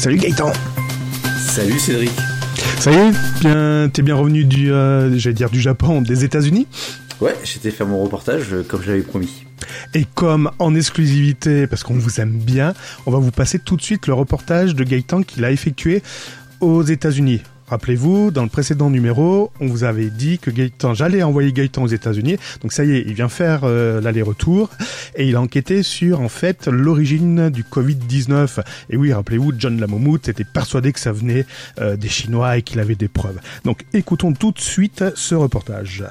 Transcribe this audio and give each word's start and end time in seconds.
Salut 0.00 0.16
Gaëtan. 0.16 0.50
Salut 1.38 1.78
Cédric. 1.78 2.10
Ça 2.78 2.90
y 2.90 2.94
est, 2.94 3.12
bien, 3.42 3.90
t'es 3.92 4.00
bien 4.00 4.14
revenu 4.14 4.44
du, 4.44 4.72
euh, 4.72 5.14
j'allais 5.18 5.34
dire 5.34 5.50
du 5.50 5.60
Japon, 5.60 6.00
des 6.00 6.24
États-Unis? 6.24 6.66
Ouais, 7.20 7.36
j'étais 7.44 7.70
faire 7.70 7.86
mon 7.86 8.02
reportage 8.02 8.46
euh, 8.50 8.62
comme 8.66 8.82
j'avais 8.82 9.02
promis. 9.02 9.44
Et 9.92 10.06
comme 10.14 10.50
en 10.58 10.74
exclusivité, 10.74 11.66
parce 11.66 11.82
qu'on 11.82 11.98
vous 11.98 12.18
aime 12.18 12.38
bien, 12.38 12.72
on 13.04 13.10
va 13.10 13.18
vous 13.18 13.30
passer 13.30 13.58
tout 13.58 13.76
de 13.76 13.82
suite 13.82 14.06
le 14.06 14.14
reportage 14.14 14.74
de 14.74 14.84
Gaëtan 14.84 15.22
qu'il 15.22 15.44
a 15.44 15.50
effectué 15.50 16.02
aux 16.60 16.82
États-Unis. 16.82 17.42
Rappelez-vous, 17.70 18.32
dans 18.32 18.42
le 18.42 18.48
précédent 18.48 18.90
numéro, 18.90 19.52
on 19.60 19.68
vous 19.68 19.84
avait 19.84 20.10
dit 20.10 20.40
que 20.40 20.50
Gaëtan, 20.50 20.92
j'allais 20.92 21.22
envoyer 21.22 21.52
Gaëtan 21.52 21.84
aux 21.84 21.86
États-Unis. 21.86 22.36
Donc 22.62 22.72
ça 22.72 22.84
y 22.84 22.90
est, 22.90 23.04
il 23.06 23.14
vient 23.14 23.28
faire 23.28 23.60
euh, 23.62 24.00
l'aller-retour 24.00 24.70
et 25.14 25.28
il 25.28 25.36
a 25.36 25.40
enquêté 25.40 25.84
sur 25.84 26.20
en 26.20 26.28
fait 26.28 26.66
l'origine 26.66 27.48
du 27.48 27.62
Covid-19. 27.62 28.64
Et 28.90 28.96
oui, 28.96 29.12
rappelez-vous, 29.12 29.52
John 29.56 29.78
Lamomout 29.78 30.28
était 30.28 30.42
persuadé 30.42 30.92
que 30.92 30.98
ça 30.98 31.12
venait 31.12 31.46
euh, 31.80 31.96
des 31.96 32.08
Chinois 32.08 32.58
et 32.58 32.62
qu'il 32.62 32.80
avait 32.80 32.96
des 32.96 33.06
preuves. 33.06 33.38
Donc 33.64 33.84
écoutons 33.92 34.32
tout 34.32 34.50
de 34.50 34.60
suite 34.60 35.04
ce 35.14 35.36
reportage. 35.36 36.02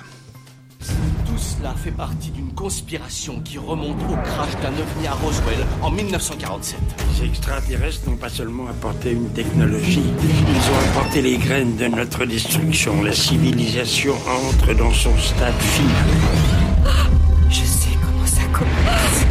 Tout 0.80 1.38
cela 1.38 1.74
fait 1.74 1.92
partie 1.92 2.30
d'une 2.32 2.54
conspiration 2.54 3.42
qui 3.42 3.58
remonte 3.58 4.02
au 4.10 4.16
crash 4.16 4.56
d'un 4.62 4.70
ovni 4.70 5.08
à 5.08 5.14
Roswell 5.14 5.66
en 5.82 5.92
1947. 5.92 6.80
Les 7.20 7.28
extraterrestres 7.28 8.10
n'ont 8.10 8.16
pas 8.16 8.30
seulement 8.30 8.68
apporté 8.68 9.12
une 9.12 9.30
technologie, 9.30 10.02
ils 10.22 10.72
ont 10.72 10.90
apporté 10.92 11.22
les 11.22 11.38
graines 11.38 11.76
de 11.76 11.88
notre 11.88 12.26
destruction. 12.26 13.04
La 13.04 13.12
civilisation 13.12 14.14
entre 14.48 14.74
dans 14.74 14.94
son 14.94 15.16
stade 15.18 15.60
final. 15.60 16.08
Je 17.50 17.64
sais 17.66 17.90
comment 18.02 18.26
ça 18.26 18.44
commence. 18.54 19.26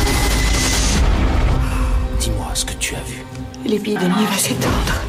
Dis-moi 2.20 2.50
ce 2.54 2.64
que 2.66 2.74
tu 2.74 2.94
as 2.94 3.02
vu. 3.02 3.24
L'épidémie 3.64 4.26
va 4.30 4.38
s'étendre. 4.38 5.02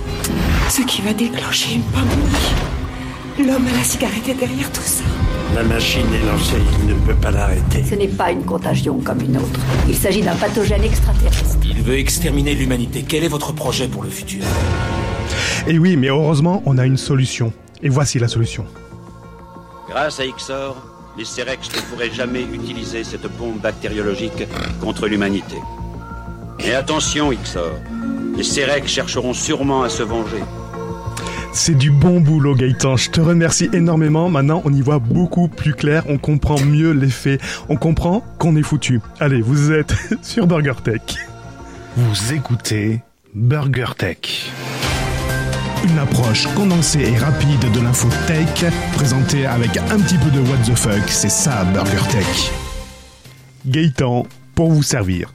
Ce 0.69 0.81
qui 0.83 1.01
va 1.01 1.13
déclencher 1.13 1.75
une 1.75 1.83
pandémie. 1.83 2.78
L'homme 3.39 3.67
à 3.67 3.77
la 3.77 3.83
cigarette 3.85 4.27
est 4.27 4.33
derrière 4.33 4.69
tout 4.73 4.81
ça. 4.81 5.05
La 5.55 5.63
machine 5.63 6.13
est 6.13 6.25
lancée, 6.25 6.61
il 6.81 6.87
ne 6.87 6.93
peut 7.05 7.15
pas 7.15 7.31
l'arrêter. 7.31 7.85
Ce 7.89 7.95
n'est 7.95 8.09
pas 8.09 8.31
une 8.31 8.43
contagion 8.43 8.99
comme 8.99 9.21
une 9.21 9.37
autre. 9.37 9.59
Il 9.87 9.95
s'agit 9.95 10.21
d'un 10.21 10.35
pathogène 10.35 10.83
extraterrestre. 10.83 11.57
Il 11.63 11.81
veut 11.81 11.97
exterminer 11.97 12.53
l'humanité. 12.53 13.05
Quel 13.07 13.23
est 13.23 13.29
votre 13.29 13.53
projet 13.53 13.87
pour 13.87 14.03
le 14.03 14.09
futur? 14.09 14.43
Et 15.67 15.79
oui, 15.79 15.95
mais 15.95 16.07
heureusement, 16.07 16.61
on 16.65 16.77
a 16.77 16.85
une 16.85 16.97
solution. 16.97 17.53
Et 17.81 17.87
voici 17.87 18.19
la 18.19 18.27
solution. 18.27 18.65
Grâce 19.87 20.19
à 20.19 20.25
Ixor, 20.25 20.75
les 21.17 21.23
Cerex 21.23 21.69
ne 21.73 21.81
pourraient 21.89 22.11
jamais 22.11 22.41
utiliser 22.41 23.05
cette 23.05 23.27
bombe 23.37 23.59
bactériologique 23.61 24.43
contre 24.81 25.07
l'humanité. 25.07 25.55
Mais 26.57 26.75
attention, 26.75 27.31
Ixor, 27.31 27.71
les 28.35 28.43
Cerex 28.43 28.91
chercheront 28.91 29.33
sûrement 29.33 29.83
à 29.83 29.89
se 29.89 30.03
venger. 30.03 30.43
C'est 31.51 31.75
du 31.75 31.89
bon 31.89 32.21
boulot 32.21 32.55
Gaëtan, 32.55 32.95
je 32.95 33.09
te 33.09 33.19
remercie 33.19 33.69
énormément. 33.73 34.29
Maintenant, 34.29 34.61
on 34.65 34.73
y 34.73 34.81
voit 34.81 34.99
beaucoup 34.99 35.47
plus 35.47 35.73
clair, 35.73 36.03
on 36.07 36.17
comprend 36.17 36.59
mieux 36.59 36.91
les 36.91 37.09
faits. 37.09 37.41
On 37.69 37.75
comprend 37.75 38.23
qu'on 38.37 38.55
est 38.55 38.63
foutu. 38.63 39.01
Allez, 39.19 39.41
vous 39.41 39.71
êtes 39.71 39.93
sur 40.21 40.47
Burger 40.47 40.75
Tech. 40.83 41.01
Vous 41.97 42.33
écoutez 42.33 43.01
Burger 43.33 43.93
Tech. 43.97 44.51
Une 45.83 45.97
approche 45.97 46.47
condensée 46.55 47.01
et 47.01 47.17
rapide 47.17 47.71
de 47.73 47.79
l'info 47.79 48.07
tech, 48.27 48.71
présentée 48.93 49.45
avec 49.45 49.77
un 49.77 49.99
petit 49.99 50.17
peu 50.17 50.29
de 50.29 50.39
what 50.41 50.57
the 50.65 50.75
fuck, 50.75 51.07
c'est 51.07 51.29
ça 51.29 51.63
Burger 51.73 52.07
Tech. 52.11 52.51
Gaëtan, 53.65 54.27
pour 54.55 54.71
vous 54.71 54.83
servir. 54.83 55.33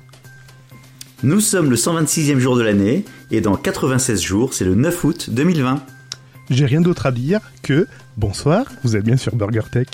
Nous 1.23 1.41
sommes 1.41 1.71
le 1.71 1.77
126e 1.77 2.39
jour 2.39 2.57
de 2.57 2.63
l'année 2.63 3.05
et 3.31 3.41
dans 3.41 3.57
96 3.57 4.21
jours, 4.21 4.55
c'est 4.55 4.65
le 4.65 4.75
9 4.75 5.05
août 5.05 5.31
2020. 5.31 5.81
J'ai 6.51 6.67
rien 6.67 6.81
d'autre 6.81 7.07
à 7.07 7.11
dire 7.11 7.41
que 7.63 7.89
bonsoir, 8.17 8.67
vous 8.83 8.97
êtes 8.97 9.05
bien 9.05 9.17
sur 9.17 9.35
Burger 9.35 9.63
Tech. 9.71 9.87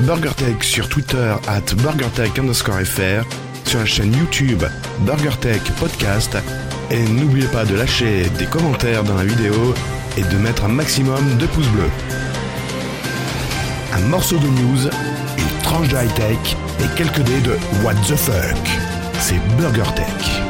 BurgerTech 0.00 0.64
sur 0.64 0.88
Twitter 0.88 1.34
at 1.46 1.74
BurgerTech 1.76 2.38
underscore 2.38 2.80
FR, 2.80 3.24
sur 3.66 3.80
la 3.80 3.86
chaîne 3.86 4.12
YouTube 4.12 4.64
BurgerTech 5.00 5.62
Podcast, 5.78 6.36
et 6.90 7.02
n'oubliez 7.04 7.46
pas 7.48 7.64
de 7.64 7.74
lâcher 7.74 8.28
des 8.38 8.46
commentaires 8.46 9.04
dans 9.04 9.14
la 9.14 9.24
vidéo 9.24 9.74
et 10.16 10.22
de 10.22 10.38
mettre 10.38 10.64
un 10.64 10.68
maximum 10.68 11.38
de 11.38 11.46
pouces 11.46 11.68
bleus. 11.68 11.90
Un 13.94 14.00
morceau 14.08 14.38
de 14.38 14.46
news, 14.46 14.86
une 15.38 15.62
tranche 15.62 15.88
de 15.88 15.96
high-tech 15.96 16.56
et 16.80 16.96
quelques 16.96 17.22
dés 17.22 17.40
de 17.40 17.52
What 17.84 17.94
the 18.08 18.16
fuck. 18.16 18.68
C'est 19.20 19.40
BurgerTech. 19.56 20.42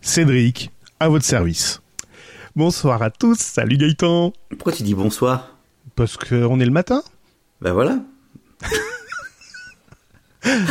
Cédric, 0.00 0.70
à 1.00 1.08
votre 1.08 1.24
service. 1.24 1.80
Bonsoir 2.56 3.02
à 3.02 3.10
tous, 3.10 3.38
salut 3.38 3.76
Gaëtan. 3.76 4.32
Pourquoi 4.50 4.72
tu 4.72 4.82
dis 4.82 4.94
bonsoir? 4.94 5.56
Parce 5.96 6.16
qu'on 6.16 6.60
est 6.60 6.64
le 6.64 6.70
matin. 6.70 7.02
Ben 7.60 7.72
voilà. 7.72 7.98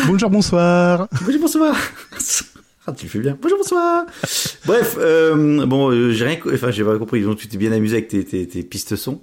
Bonjour, 0.08 0.30
bonsoir. 0.30 1.08
Bonjour, 1.26 1.42
bonsoir. 1.42 1.76
Ah, 2.86 2.92
tu 2.92 3.06
le 3.06 3.10
fais 3.10 3.20
bien. 3.20 3.38
Bonjour, 3.42 3.58
bonsoir. 3.60 4.06
Bref, 4.66 4.98
euh, 5.00 5.66
bon, 5.66 5.90
euh, 5.90 6.12
j'ai 6.12 6.26
rien, 6.26 6.38
enfin, 6.54 6.70
j'ai 6.70 6.84
pas 6.84 6.98
compris. 6.98 7.22
Donc, 7.22 7.38
tu 7.38 7.48
t'es 7.48 7.56
bien 7.56 7.72
amusé 7.72 7.96
avec 7.96 8.10
tes, 8.10 8.26
tes, 8.26 8.46
tes 8.46 8.62
pistes 8.62 8.98
son. 8.98 9.22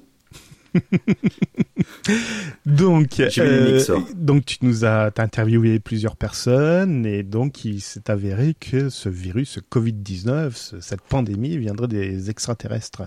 Donc, 2.66 3.20
euh, 3.38 3.82
donc 4.14 4.44
tu 4.44 4.58
nous 4.62 4.84
as 4.84 5.10
interviewé 5.18 5.80
plusieurs 5.80 6.16
personnes 6.16 7.06
et 7.06 7.22
donc 7.22 7.64
il 7.64 7.80
s'est 7.80 8.10
avéré 8.10 8.54
que 8.58 8.88
ce 8.90 9.08
virus, 9.08 9.50
ce 9.50 9.60
Covid-19, 9.60 10.52
ce- 10.54 10.80
cette 10.80 11.00
pandémie 11.02 11.56
viendrait 11.58 11.88
des 11.88 12.30
extraterrestres. 12.30 13.02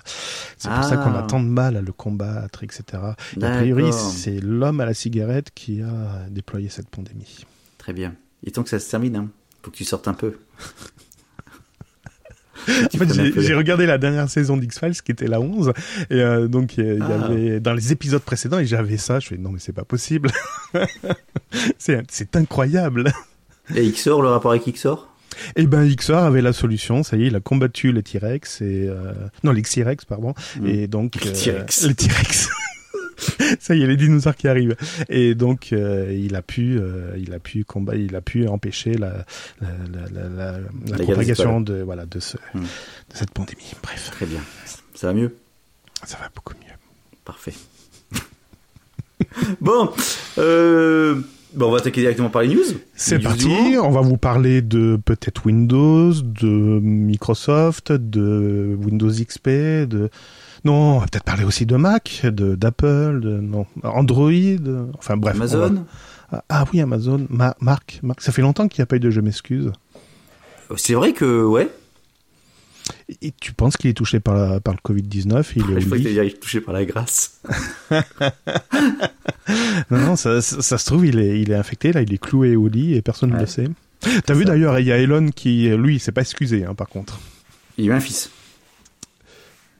C'est 0.58 0.70
pour 0.70 0.84
ça 0.84 1.00
Ah. 1.00 1.04
qu'on 1.04 1.16
a 1.16 1.24
tant 1.24 1.40
de 1.42 1.48
mal 1.48 1.78
à 1.78 1.82
le 1.82 1.92
combattre, 1.92 2.64
etc. 2.64 2.84
Et 3.40 3.44
a 3.44 3.58
priori, 3.58 3.92
c'est 3.94 4.40
l'homme 4.40 4.80
à 4.80 4.86
la 4.86 4.94
cigarette 4.94 5.50
qui 5.54 5.82
a 5.82 6.26
déployé 6.30 6.70
cette 6.70 6.90
pandémie. 6.90 7.46
Très 7.78 7.94
bien. 7.94 8.16
Et 8.46 8.52
tant 8.52 8.64
que 8.64 8.70
ça 8.70 8.80
se 8.80 8.90
termine, 8.90 9.16
hein, 9.16 9.30
faut 9.62 9.72
que 9.72 9.76
tu 9.78 9.86
sortes 9.86 10.08
un 10.08 10.14
peu. 10.14 10.38
En 12.94 12.98
fait, 12.98 13.42
j'ai 13.42 13.54
regardé 13.54 13.86
la 13.86 13.98
dernière 13.98 14.30
saison 14.30 14.58
d'X-Files 14.58 15.02
qui 15.02 15.12
était 15.12 15.28
la 15.28 15.40
11 15.42 15.74
et 16.10 16.16
euh, 16.22 16.48
donc 16.48 16.78
il 16.78 16.86
y 16.98 17.02
Ah. 17.02 17.26
avait 17.26 17.60
dans 17.60 17.74
les 17.74 17.92
épisodes 17.92 18.22
précédents 18.22 18.60
et 18.60 18.66
j'avais 18.66 18.98
ça, 18.98 19.20
je 19.20 19.28
fais 19.28 19.38
non 19.38 19.52
mais 19.52 19.60
c'est 19.60 19.74
pas 19.74 19.84
possible. 19.86 20.30
c'est 21.78 22.36
incroyable. 22.36 23.12
Et 23.76 23.90
Xor, 23.92 24.22
le 24.22 24.30
rapport 24.30 24.52
avec 24.52 24.66
Xor? 24.66 25.10
Et 25.56 25.66
ben 25.66 25.84
Ixor 25.84 26.18
avait 26.20 26.42
la 26.44 26.54
solution, 26.54 27.02
ça 27.02 27.18
y 27.18 27.24
est, 27.24 27.28
il 27.28 27.36
a 27.36 27.40
combattu 27.40 27.92
les 27.92 28.04
T-Rex 28.04 28.62
et 28.62 28.86
euh... 28.88 29.14
non 29.44 29.52
les 29.52 29.62
X-Rex 29.62 30.06
pardon 30.06 30.34
Mm. 30.62 30.68
et 30.68 30.88
donc 30.88 31.18
euh, 31.26 31.32
T-Rex. 31.32 31.86
les 31.88 31.96
T-Rex. 31.96 32.50
ça 33.60 33.76
y 33.76 33.84
est, 33.84 33.88
les 33.88 33.98
dinosaures 33.98 34.36
qui 34.36 34.48
arrivent 34.48 34.76
et 35.10 35.36
donc 35.36 35.72
euh, 35.74 36.14
il 36.18 36.36
a 36.36 36.42
pu 36.42 36.78
euh, 36.78 37.16
il 37.18 37.34
a 37.34 37.40
pu 37.40 37.64
combattre, 37.64 38.00
il 38.00 38.16
a 38.16 38.22
pu 38.22 38.48
empêcher 38.48 38.94
la 38.94 39.26
propagation 41.00 41.62
de 41.62 41.82
voilà 41.82 42.06
de 42.06 42.20
ce 42.20 42.38
Mm. 42.54 42.60
de 42.62 42.66
cette 43.16 43.32
pandémie. 43.32 43.72
Bref, 43.82 44.10
Très 44.12 44.26
bien. 44.26 44.42
Ça 44.94 45.08
va 45.08 45.14
mieux? 45.14 45.36
Ça 46.06 46.18
va 46.18 46.30
beaucoup 46.36 46.54
mieux. 46.54 46.74
Parfait. 47.26 47.54
bon, 49.62 49.90
euh, 50.38 51.16
bon, 51.54 51.68
on 51.68 51.72
va 51.72 51.78
attaquer 51.78 52.02
directement 52.02 52.30
par 52.30 52.42
les 52.42 52.50
news. 52.50 52.64
C'est 52.96 53.20
parti, 53.20 53.78
on 53.82 53.92
va 53.92 54.02
vous 54.02 54.18
parler 54.18 54.62
de 54.62 55.00
peut-être 55.04 55.46
Windows, 55.46 56.12
de 56.14 56.48
Microsoft, 56.82 57.92
de 57.92 58.78
Windows 58.80 59.12
XP, 59.12 59.50
de 59.88 60.10
non, 60.66 60.74
on 60.96 61.00
va 61.00 61.06
peut-être 61.08 61.24
parler 61.26 61.44
aussi 61.44 61.66
de 61.66 61.76
Mac, 61.76 62.22
de 62.24 62.56
d'Apple, 62.56 63.20
de 63.22 63.40
non, 63.40 63.66
Android, 63.84 64.32
enfin 64.98 65.18
bref. 65.18 65.36
on 65.36 65.42
Amazon. 65.42 65.74
va- 65.74 65.82
Ah, 66.32 66.44
ah 66.50 66.66
oui, 66.74 66.82
Amazon, 66.82 67.28
Ma- 67.30 67.56
Marc, 67.60 68.00
Marc, 68.02 68.22
ça 68.22 68.32
fait 68.32 68.42
longtemps 68.42 68.68
qu'il 68.68 68.80
n'y 68.82 68.84
a 68.84 68.86
pas 68.88 68.96
eu 68.96 69.00
de 69.00 69.10
je 69.12 69.22
m'excuse. 69.22 69.72
C'est 70.78 70.94
vrai 70.96 71.14
que, 71.14 71.44
ouais. 71.44 71.70
Et 73.22 73.32
tu 73.40 73.54
penses 73.54 73.78
qu'il 73.78 73.90
est 73.90 73.94
touché 73.94 74.20
par, 74.20 74.34
la- 74.36 74.60
par 74.60 74.74
le 74.74 74.80
Covid-19 74.84 75.46
Il 75.56 75.64
dire, 75.66 75.80
il 76.24 76.28
est 76.32 76.40
touché 76.42 76.60
par 76.62 76.74
la 76.74 76.86
grâce. 76.86 77.40
Non, 79.92 79.98
non, 80.00 80.16
ça, 80.16 80.42
ça, 80.42 80.62
ça 80.62 80.78
se 80.78 80.86
trouve, 80.86 81.06
il 81.06 81.20
est, 81.20 81.40
il 81.42 81.52
est 81.52 81.56
infecté, 81.56 81.92
là, 81.92 82.02
il 82.02 82.14
est 82.14 82.18
cloué 82.18 82.56
au 82.56 82.68
lit 82.68 82.94
et 82.96 83.02
personne 83.02 83.30
ne 83.32 83.36
Ouais. 83.36 83.42
le 83.42 83.46
sait. 83.48 83.68
T'as 84.26 84.34
vu 84.34 84.46
d'ailleurs, 84.46 84.80
il 84.80 84.88
y 84.88 84.92
a 84.92 84.98
Elon 84.98 85.30
qui, 85.30 85.68
lui, 85.70 85.96
il 85.96 86.00
s'est 86.00 86.12
pas 86.14 86.22
excusé, 86.22 86.66
hein, 86.66 86.74
par 86.76 86.88
contre. 86.88 87.20
Il 87.78 87.86
a 87.86 87.88
eu 87.88 87.92
un 87.98 88.00
fils. 88.00 88.30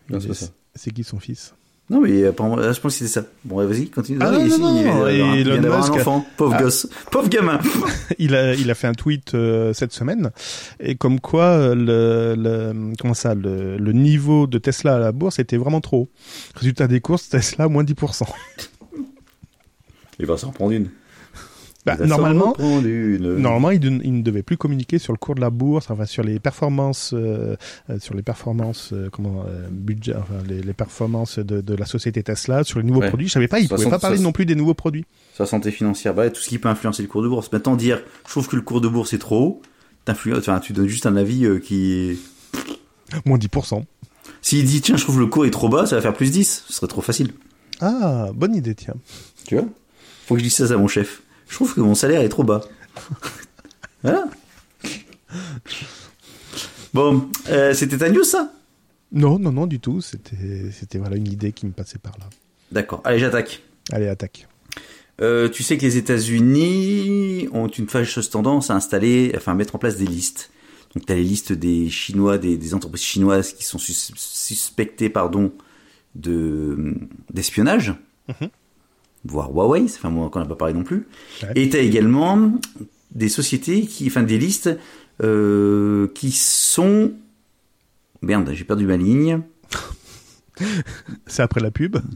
Non, 0.10 0.20
c'est 0.20 0.28
pas 0.28 0.34
ça. 0.34 0.48
C'est 0.76 0.92
qui 0.92 1.04
son 1.04 1.20
fils? 1.20 1.54
Non, 1.90 2.00
mais 2.00 2.26
apparemment, 2.26 2.56
là, 2.56 2.72
je 2.72 2.80
pense 2.80 2.94
que 2.94 3.00
c'était 3.06 3.12
ça. 3.22 3.26
Bon, 3.44 3.58
vas-y, 3.68 3.90
continue. 3.90 4.18
Ah, 4.22 4.32
Non, 4.32 4.48
non, 4.48 4.58
non, 4.58 4.80
il, 4.80 4.86
non, 4.88 5.36
il 5.36 5.52
un 5.66 5.72
enfant. 5.72 6.26
Pauvre 6.38 6.56
Ah. 6.58 6.62
gosse. 6.64 6.88
Pauvre 7.12 7.28
gamin. 7.28 7.60
il 8.20 8.34
a, 8.36 8.56
il 8.56 8.72
a 8.72 8.74
fait 8.74 8.88
un 8.88 8.94
tweet 8.94 9.34
euh, 9.36 9.74
cette 9.74 9.92
semaine 9.92 10.32
et 10.80 10.96
comme 10.96 11.20
quoi 11.20 11.76
le, 11.76 12.36
le 12.38 12.94
comment 13.00 13.14
ça 13.14 13.36
le, 13.36 13.78
le 13.78 13.92
niveau 13.92 14.48
de 14.48 14.58
Tesla 14.60 14.96
à 14.96 15.00
la 15.00 15.12
bourse 15.12 15.40
était 15.40 15.58
vraiment 15.58 15.82
trop. 15.82 16.04
haut. 16.04 16.10
Résultat 16.56 16.88
des 16.88 17.02
courses, 17.02 17.28
Tesla 17.30 17.68
moins 17.68 17.84
10%. 17.84 18.24
Il 20.20 20.26
va 20.26 20.38
s'en 20.38 20.52
prendre 20.52 20.72
une. 20.72 20.90
Bah, 21.86 21.98
Il 22.00 22.06
normalement, 22.06 22.56
une. 22.60 23.36
Normalement, 23.38 23.70
il, 23.72 23.80
ne- 23.82 24.02
il 24.04 24.14
ne 24.14 24.22
devait 24.22 24.42
plus 24.44 24.56
communiquer 24.56 25.00
sur 25.00 25.12
le 25.12 25.18
cours 25.18 25.36
de 25.36 25.42
la 25.42 25.50
bourse, 25.50 25.90
enfin 25.92 26.06
sur 26.06 26.24
les 26.24 26.40
performances, 26.40 27.12
euh, 27.14 27.58
euh, 27.90 28.00
sur 28.00 28.14
les 28.16 28.22
performances, 28.22 28.92
euh, 28.94 29.10
comment, 29.12 29.44
euh, 29.48 29.68
budget, 29.70 30.16
enfin 30.16 30.36
les, 30.48 30.62
les 30.62 30.74
performances 30.74 31.40
de, 31.40 31.60
de 31.60 31.76
la 31.76 31.86
société 31.86 32.24
Tesla, 32.24 32.64
sur 32.64 32.80
les 32.80 32.86
nouveaux 32.86 33.02
Ouais. 33.02 33.10
produits. 33.10 33.28
Je 33.28 33.34
savais 33.34 33.50
pas, 33.50 33.60
il 33.60 33.68
pouvait 33.68 33.90
pas 33.90 34.00
parler 34.00 34.18
ça- 34.18 34.24
non 34.24 34.32
plus 34.32 34.46
des 34.46 34.56
nouveaux 34.56 34.74
produits. 34.74 35.06
Sa 35.36 35.46
santé 35.46 35.72
financière, 35.72 36.14
bah, 36.14 36.30
tout 36.30 36.42
ce 36.42 36.48
qui 36.48 36.58
peut 36.58 36.70
influencer 36.70 37.02
le 37.02 37.10
cours 37.10 37.22
de 37.24 37.28
bourse. 37.28 37.52
Maintenant, 37.52 37.76
dire, 37.76 38.02
je 38.26 38.32
trouve 38.32 38.48
que 38.48 38.56
le 38.56 38.62
cours 38.62 38.80
de 38.80 38.88
bourse 38.88 39.12
est 39.14 39.18
trop 39.18 39.40
haut, 39.42 39.62
enfin, 40.08 40.60
tu 40.60 40.72
donnes 40.74 40.88
juste 40.88 41.06
un 41.06 41.16
avis 41.18 41.46
euh, 41.46 41.60
qui 41.60 41.92
est... 41.94 42.18
Moins 43.26 43.38
10%. 43.38 43.84
S'il 44.42 44.64
dit, 44.66 44.82
tiens, 44.82 44.96
je 44.98 45.04
trouve 45.04 45.20
le 45.20 45.28
cours 45.28 45.46
est 45.46 45.50
trop 45.52 45.70
bas, 45.70 45.86
ça 45.86 45.96
va 45.98 46.02
faire 46.02 46.14
plus 46.14 46.32
10. 46.32 46.64
Ce 46.68 46.74
serait 46.74 46.88
trop 46.88 47.02
facile. 47.02 47.32
Ah, 47.82 48.30
bonne 48.34 48.56
idée, 48.56 48.74
tiens. 48.76 48.94
Tu 49.46 49.56
vois? 49.56 49.66
Faut 50.28 50.36
que 50.36 50.40
je 50.40 50.46
dise 50.46 50.54
ça 50.56 50.74
à 50.74 50.78
mon 50.78 50.88
chef. 50.88 51.22
Je 51.48 51.56
trouve 51.56 51.74
que 51.74 51.82
mon 51.82 51.96
salaire 51.96 52.22
est 52.22 52.30
trop 52.30 52.44
bas. 52.44 52.62
voilà. 54.02 54.26
Bon, 56.94 57.30
euh, 57.50 57.74
c'était 57.74 57.98
ta 57.98 58.10
news, 58.10 58.24
ça? 58.24 58.52
Non, 59.12 59.40
non, 59.40 59.52
non, 59.52 59.68
du 59.68 59.80
tout. 59.80 60.02
C'était, 60.02 60.72
c'était 60.72 60.98
voilà 60.98 61.16
une 61.16 61.28
idée 61.28 61.52
qui 61.52 61.66
me 61.66 61.72
passait 61.72 62.00
par 62.00 62.14
là. 62.20 62.26
D'accord. 62.72 63.02
Allez, 63.04 63.20
j'attaque. 63.20 63.62
Allez, 63.92 64.08
attaque. 64.08 64.48
Euh, 65.22 65.48
tu 65.50 65.62
sais 65.64 65.78
que 65.78 65.84
les 65.84 65.98
États-Unis 65.98 67.48
ont 67.52 67.68
une 67.68 67.88
fâcheuse 67.88 68.30
tendance 68.30 68.72
à 68.72 68.76
installer, 68.76 69.32
enfin 69.36 69.52
à 69.52 69.56
mettre 69.56 69.76
en 69.76 69.80
place 69.80 69.98
des 69.98 70.08
listes. 70.08 70.50
Donc 70.96 71.06
tu 71.06 71.12
as 71.14 71.16
les 71.16 71.24
listes 71.24 71.54
des 71.54 71.90
Chinois, 71.90 72.38
des, 72.38 72.58
des 72.58 72.74
entreprises 72.74 73.04
chinoises 73.04 73.54
qui 73.54 73.64
sont 73.64 73.78
sus- 73.78 74.12
suspectées, 74.16 75.10
pardon, 75.10 75.52
de 76.16 76.96
d'espionnage, 77.32 77.94
voire 79.26 79.52
Huawei, 79.52 79.84
enfin 79.84 80.10
moi 80.10 80.30
qu'on 80.30 80.40
n'a 80.40 80.46
pas 80.46 80.56
parlé 80.56 80.74
non 80.74 80.84
plus. 80.84 81.08
Ouais. 81.42 81.50
Et 81.56 81.70
tu 81.70 81.78
as 81.78 81.82
également 81.82 82.54
des 83.12 83.30
sociétés 83.30 83.86
qui, 83.86 84.08
enfin 84.08 84.24
des 84.24 84.38
listes 84.38 84.70
euh, 85.22 86.08
qui 86.16 86.32
sont, 86.32 87.14
merde, 88.22 88.50
j'ai 88.54 88.64
perdu 88.64 88.86
ma 88.86 88.98
ligne. 88.98 89.42
C'est 91.28 91.42
après 91.42 91.62
la 91.62 91.72
pub. 91.72 91.98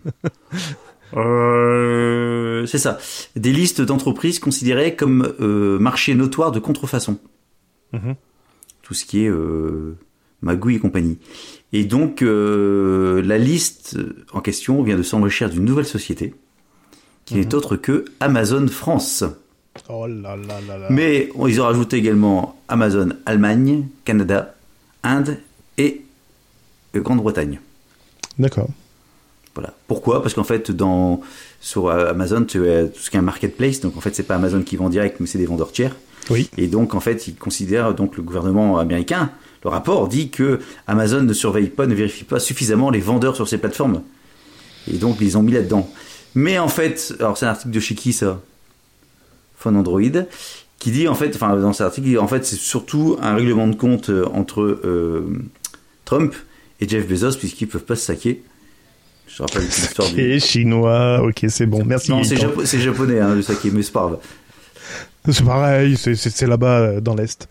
Euh, 1.15 2.65
c'est 2.65 2.77
ça. 2.77 2.97
Des 3.37 3.53
listes 3.53 3.81
d'entreprises 3.81 4.39
considérées 4.39 4.97
comme 4.97 5.33
euh, 5.39 5.79
marché 5.79 6.13
notoire 6.15 6.51
de 6.51 6.59
contrefaçon. 6.59 7.17
Mhm. 7.93 8.15
Tout 8.81 8.93
ce 8.93 9.05
qui 9.05 9.23
est 9.23 9.29
euh, 9.29 9.95
magouille 10.41 10.75
et 10.75 10.79
compagnie. 10.79 11.17
Et 11.73 11.85
donc, 11.85 12.21
euh, 12.21 13.21
la 13.21 13.37
liste 13.37 13.97
en 14.33 14.41
question 14.41 14.83
vient 14.83 14.97
de 14.97 15.03
s'enrichir 15.03 15.49
d'une 15.49 15.65
nouvelle 15.65 15.85
société, 15.85 16.33
qui 17.27 17.35
n'est 17.35 17.53
autre 17.53 17.75
que 17.75 18.05
Amazon 18.21 18.67
France. 18.67 19.23
Oh 19.89 20.07
là 20.07 20.35
là 20.35 20.59
là 20.67 20.77
là. 20.77 20.87
Mais 20.89 21.29
ils 21.47 21.61
ont 21.61 21.65
rajouté 21.65 21.97
également 21.97 22.55
Amazon 22.67 23.09
Allemagne, 23.25 23.85
Canada, 24.05 24.55
Inde 25.03 25.37
et 25.77 26.01
euh, 26.95 27.01
Grande-Bretagne. 27.01 27.59
D'accord. 28.39 28.69
Voilà. 29.53 29.73
Pourquoi? 29.87 30.21
Parce 30.21 30.33
qu'en 30.33 30.45
fait, 30.45 30.71
dans 30.71 31.21
sur 31.59 31.87
euh, 31.87 32.11
Amazon, 32.11 32.45
tu 32.45 32.67
as 32.69 32.85
tout 32.85 32.99
ce 32.99 33.09
qui 33.09 33.17
est 33.17 33.19
un 33.19 33.23
marketplace. 33.23 33.81
Donc 33.81 33.97
en 33.97 34.01
fait, 34.01 34.15
c'est 34.15 34.23
pas 34.23 34.35
Amazon 34.35 34.61
qui 34.61 34.77
vend 34.77 34.89
direct, 34.89 35.17
mais 35.19 35.27
c'est 35.27 35.37
des 35.37 35.45
vendeurs 35.45 35.73
tiers. 35.73 35.95
Oui. 36.29 36.49
Et 36.57 36.67
donc 36.67 36.95
en 36.95 37.01
fait, 37.01 37.27
ils 37.27 37.35
considèrent 37.35 37.93
donc 37.93 38.15
le 38.15 38.23
gouvernement 38.23 38.79
américain. 38.79 39.31
Le 39.65 39.69
rapport 39.69 40.07
dit 40.07 40.29
que 40.29 40.61
Amazon 40.87 41.23
ne 41.23 41.33
surveille 41.33 41.67
pas, 41.67 41.87
ne 41.87 41.95
vérifie 41.95 42.23
pas 42.23 42.39
suffisamment 42.39 42.89
les 42.89 43.01
vendeurs 43.01 43.35
sur 43.35 43.49
ces 43.49 43.57
plateformes. 43.57 44.01
Et 44.89 44.97
donc 44.97 45.17
ils 45.19 45.37
ont 45.37 45.43
mis 45.43 45.51
là-dedans. 45.51 45.89
Mais 46.37 46.59
en 46.59 46.67
fait, 46.67 47.15
alors 47.19 47.35
c'est 47.35 47.47
un 47.47 47.49
article 47.49 47.71
de 47.71 47.79
chez 47.79 47.95
qui 47.95 48.13
ça? 48.13 48.39
Phone 49.57 49.75
Android 49.75 50.01
qui 50.77 50.91
dit 50.91 51.07
en 51.07 51.15
fait, 51.15 51.35
enfin 51.35 51.57
dans 51.57 51.73
cet 51.73 51.87
article, 51.87 52.19
en 52.19 52.27
fait 52.27 52.45
c'est 52.45 52.57
surtout 52.57 53.17
un 53.23 53.33
règlement 53.33 53.67
de 53.67 53.75
compte 53.75 54.11
euh, 54.11 54.23
entre 54.35 54.61
euh, 54.61 55.25
Trump 56.05 56.35
et 56.79 56.87
Jeff 56.87 57.07
Bezos 57.07 57.37
puisqu'ils 57.39 57.67
peuvent 57.67 57.85
pas 57.85 57.95
se 57.95 58.05
saquer. 58.05 58.43
Je 59.27 59.41
rappelle 59.41 59.63
l'histoire 59.65 60.07
du. 60.11 60.21
Et 60.21 60.39
chinois, 60.39 61.23
ok, 61.23 61.45
c'est 61.49 61.65
bon. 61.65 61.83
Merci. 61.83 62.11
Non, 62.11 62.23
c'est 62.23 62.35
japo- 62.35 62.63
japonais, 62.63 63.19
hein, 63.19 63.33
le 63.33 63.41
saké, 63.41 63.71
mais 63.71 63.81
c'est 63.81 63.91
pas 63.91 64.01
grave. 64.01 64.19
C'est 65.31 65.43
pareil, 65.43 65.97
c'est, 65.97 66.47
là-bas, 66.47 66.79
euh, 66.79 67.01
dans 67.01 67.15
l'Est. 67.15 67.49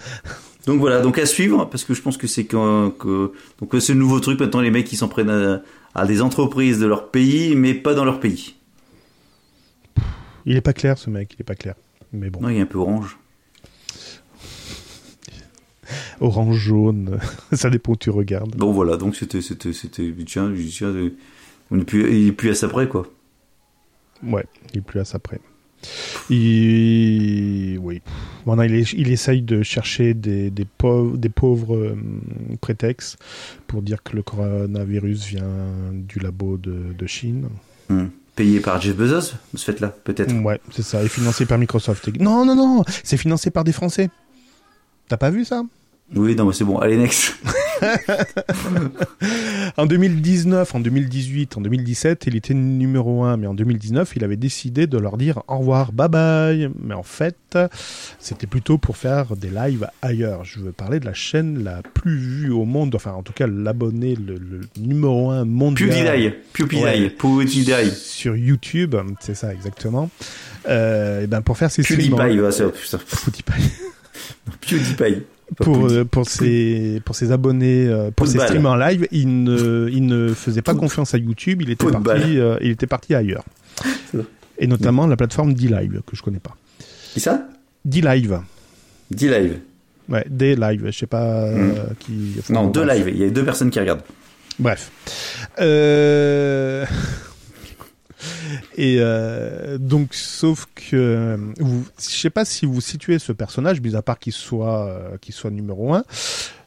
Donc 0.67 0.79
voilà, 0.79 1.01
donc 1.01 1.19
à 1.19 1.27
suivre, 1.27 1.65
parce 1.65 1.83
que 1.83 1.93
je 1.93 2.03
pense 2.03 2.17
que 2.17 2.29
c'est 2.29 2.45
que, 2.45 2.89
que 2.91 3.33
donc 3.61 3.73
le 3.73 3.95
nouveau 3.95 4.21
truc 4.21 4.39
maintenant 4.39 4.61
les 4.61 4.71
mecs 4.71 4.87
qui 4.87 4.97
s'en 4.97 5.09
prennent 5.09 5.31
à, 5.31 5.61
à 5.97 6.07
des 6.07 6.23
entreprises 6.23 6.79
de 6.79 6.87
leur 6.87 7.09
pays, 7.09 7.57
mais 7.57 7.75
pas 7.75 7.95
dans 7.95 8.05
leur 8.05 8.21
pays. 8.21 8.56
Il 10.47 10.57
est 10.57 10.61
pas 10.63 10.73
clair, 10.73 10.97
ce 10.97 11.11
mec, 11.11 11.35
il 11.35 11.41
est 11.41 11.45
pas 11.45 11.57
clair. 11.57 11.75
Mais 12.13 12.31
bon. 12.31 12.41
Non, 12.41 12.49
il 12.49 12.57
est 12.57 12.61
un 12.61 12.67
peu 12.67 12.79
orange. 12.79 13.19
Orange, 16.21 16.57
jaune, 16.57 17.19
ça 17.53 17.71
dépend 17.71 17.93
où 17.93 17.97
tu 17.97 18.11
regardes. 18.11 18.57
Bon 18.57 18.73
voilà, 18.73 18.97
donc 18.97 19.15
c'était 19.17 19.41
c'était 19.43 19.73
c'était 19.73 20.13
tiens, 20.27 20.53
tiens, 20.69 20.89
euh, 20.89 21.11
on 21.71 21.79
est 21.81 21.85
plus 21.85 22.11
il 22.13 22.29
est 22.29 22.33
plus 22.33 22.51
à 22.51 22.55
ça 22.55 22.69
près 22.69 22.89
quoi. 22.89 23.07
Ouais, 24.23 24.45
il 24.73 24.79
est 24.79 24.83
plus 24.83 25.01
à 25.01 25.05
ça 25.05 25.19
près. 25.19 25.41
Il... 26.31 27.79
Oui. 27.83 28.01
Maintenant, 28.47 28.63
il, 28.63 28.75
est- 28.75 28.93
il 28.95 29.11
essaye 29.13 29.43
de 29.43 29.63
chercher 29.63 30.15
des, 30.15 30.51
des 30.51 30.65
pauvres, 30.65 31.17
des 31.17 31.29
pauvres 31.29 31.77
euh, 31.77 31.97
prétextes 32.61 33.19
pour 33.67 33.83
dire 33.83 34.03
que 34.03 34.17
le 34.17 34.23
coronavirus 34.23 35.27
vient 35.27 35.93
du 35.93 36.19
labo 36.19 36.57
de, 36.57 36.93
de 36.99 37.07
Chine. 37.07 37.49
Hmm. 37.89 38.07
Payé 38.37 38.61
par 38.61 38.81
Jeff 38.81 38.95
Bezos, 38.95 39.33
ce 39.55 39.65
fait-là, 39.65 39.89
peut-être. 39.89 40.35
Ouais, 40.45 40.61
c'est 40.71 40.83
ça. 40.83 41.03
Et 41.03 41.09
financé 41.09 41.47
par 41.47 41.57
Microsoft. 41.59 42.09
Non, 42.21 42.45
non, 42.45 42.55
non, 42.55 42.85
c'est 43.03 43.17
financé 43.17 43.51
par 43.51 43.65
des 43.65 43.73
Français. 43.73 44.11
T'as 45.09 45.17
pas 45.17 45.31
vu 45.31 45.45
ça? 45.45 45.63
Oui, 46.15 46.37
non, 46.37 46.47
mais 46.47 46.53
c'est 46.53 46.65
bon. 46.65 46.79
Allez 46.79 46.97
next. 46.97 47.35
En 49.77 49.85
2019, 49.87 50.75
en 50.75 50.81
2018, 50.81 51.57
en 51.57 51.61
2017, 51.61 52.25
il 52.29 52.37
était 52.37 52.55
numéro 52.55 53.25
1, 53.25 53.37
mais 53.37 53.47
en 53.47 53.55
2019, 53.55 54.13
il 54.17 54.25
avait 54.25 54.37
décidé 54.37 54.87
de 54.87 54.97
leur 54.99 55.17
dire 55.19 55.43
au 55.49 55.59
revoir, 55.59 55.93
bye 55.93 56.09
bye. 56.09 56.71
Mais 56.83 56.95
en 56.95 57.03
fait, 57.03 57.59
c'était 58.19 58.47
plutôt 58.47 58.79
pour 58.79 58.97
faire 58.97 59.37
des 59.37 59.51
lives 59.51 59.89
ailleurs. 60.01 60.45
Je 60.45 60.61
veux 60.61 60.73
parler 60.73 61.01
de 61.01 61.05
la 61.05 61.13
chaîne 61.13 61.63
la 61.65 61.83
plus 61.83 62.17
vue 62.17 62.51
au 62.51 62.65
monde, 62.65 62.95
enfin 62.95 63.13
en 63.13 63.23
tout 63.23 63.33
cas 63.35 63.47
l'abonné, 63.47 64.15
le, 64.15 64.35
le 64.37 64.61
numéro 64.79 65.31
1 65.31 65.45
mondial. 65.45 65.91
PewDiePie, 65.91 66.35
PewDiePie, 66.55 66.83
Ouais. 66.85 67.11
PewDiePie. 67.11 67.91
Sur 67.95 68.37
YouTube, 68.37 68.95
c'est 69.21 69.35
ça 69.35 69.53
exactement. 69.53 70.09
Euh, 70.69 71.23
et 71.23 71.27
ben 71.27 71.43
pour 71.43 71.59
faire 71.59 71.71
ses 71.71 71.83
PewDiePie, 71.83 72.15
en- 72.15 72.17
ouais, 72.19 72.53
c'est- 72.53 72.71
putain, 72.73 72.99
PewDiePie. 72.99 73.71
PewDiePie. 74.61 75.23
Pour, 75.55 75.87
euh, 75.87 76.05
pour, 76.05 76.29
ses, 76.29 77.01
pour 77.05 77.15
ses 77.15 77.31
abonnés, 77.31 77.87
euh, 77.87 78.11
pour 78.11 78.27
ses 78.27 78.39
streams 78.41 78.67
en 78.67 78.75
live, 78.75 79.07
il 79.13 79.45
ne, 79.45 79.89
il 79.93 80.05
ne 80.05 80.35
faisait 80.35 80.61
pas 80.63 80.75
confiance 80.75 81.15
à 81.15 81.19
YouTube, 81.19 81.63
il 81.63 81.71
était, 81.71 81.85
Football. 81.85 82.03
parti, 82.03 82.39
euh, 82.39 82.59
il 82.61 82.71
était 82.73 82.89
parti 82.89 83.15
ailleurs. 83.15 83.45
Et 84.59 84.67
notamment 84.67 85.07
la 85.07 85.17
plateforme 85.17 85.55
D-Live, 85.55 86.03
que 86.05 86.17
je 86.17 86.23
connais 86.23 86.41
pas. 86.41 86.57
Qui 87.13 87.21
ça? 87.21 87.47
D-Live. 87.85 88.41
D-Live. 89.13 89.61
Ouais, 90.09 90.25
D-Live, 90.29 90.83
je 90.87 90.99
sais 90.99 91.07
pas 91.07 91.45
euh, 91.45 91.73
qui... 92.01 92.37
Non, 92.51 92.67
deux 92.69 92.85
lives. 92.85 93.09
Il 93.09 93.19
y 93.19 93.25
a 93.25 93.31
deux 93.31 93.45
personnes 93.45 93.71
qui 93.71 93.79
regardent. 93.79 94.03
Bref. 94.59 94.91
Euh... 95.61 96.85
Et 98.77 98.97
euh, 99.01 99.79
donc, 99.79 100.15
sauf 100.15 100.67
que 100.75 101.39
vous, 101.59 101.85
je 101.99 102.17
sais 102.17 102.31
pas 102.31 102.45
si 102.45 102.67
vous 102.67 102.81
situez 102.81 103.19
ce 103.19 103.33
personnage, 103.33 103.81
mis 103.81 103.97
à 103.97 104.03
part 104.03 104.19
qu'il 104.19 104.33
soit, 104.33 104.89
euh, 104.89 105.17
qu'il 105.19 105.35
soit 105.35 105.51
numéro 105.51 105.95
un. 105.95 106.05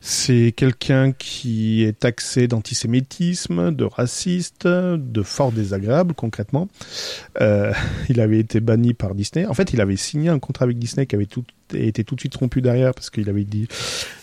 C'est 0.02 0.54
quelqu'un 0.56 1.12
qui 1.12 1.84
est 1.84 2.00
taxé 2.00 2.48
d'antisémitisme, 2.48 3.72
de 3.72 3.84
raciste, 3.84 4.66
de 4.66 5.22
fort 5.24 5.52
désagréable 5.52 6.14
concrètement. 6.14 6.70
Euh, 7.42 7.74
il 8.10 8.22
avait 8.22 8.40
été 8.40 8.60
banni 8.60 8.94
par 8.94 9.14
Disney. 9.14 9.46
En 9.46 9.54
fait, 9.54 9.74
il 9.74 9.82
avait 9.82 9.98
signé 9.98 10.30
un 10.30 10.40
contrat 10.40 10.64
avec 10.64 10.80
Disney 10.80 11.06
qui 11.06 11.16
avait 11.16 11.28
été 11.74 12.04
tout 12.04 12.16
de 12.16 12.20
suite 12.20 12.36
rompu 12.36 12.62
derrière 12.62 12.94
parce 12.94 13.10
qu'il 13.10 13.30
avait 13.30 13.44
dit 13.44 13.68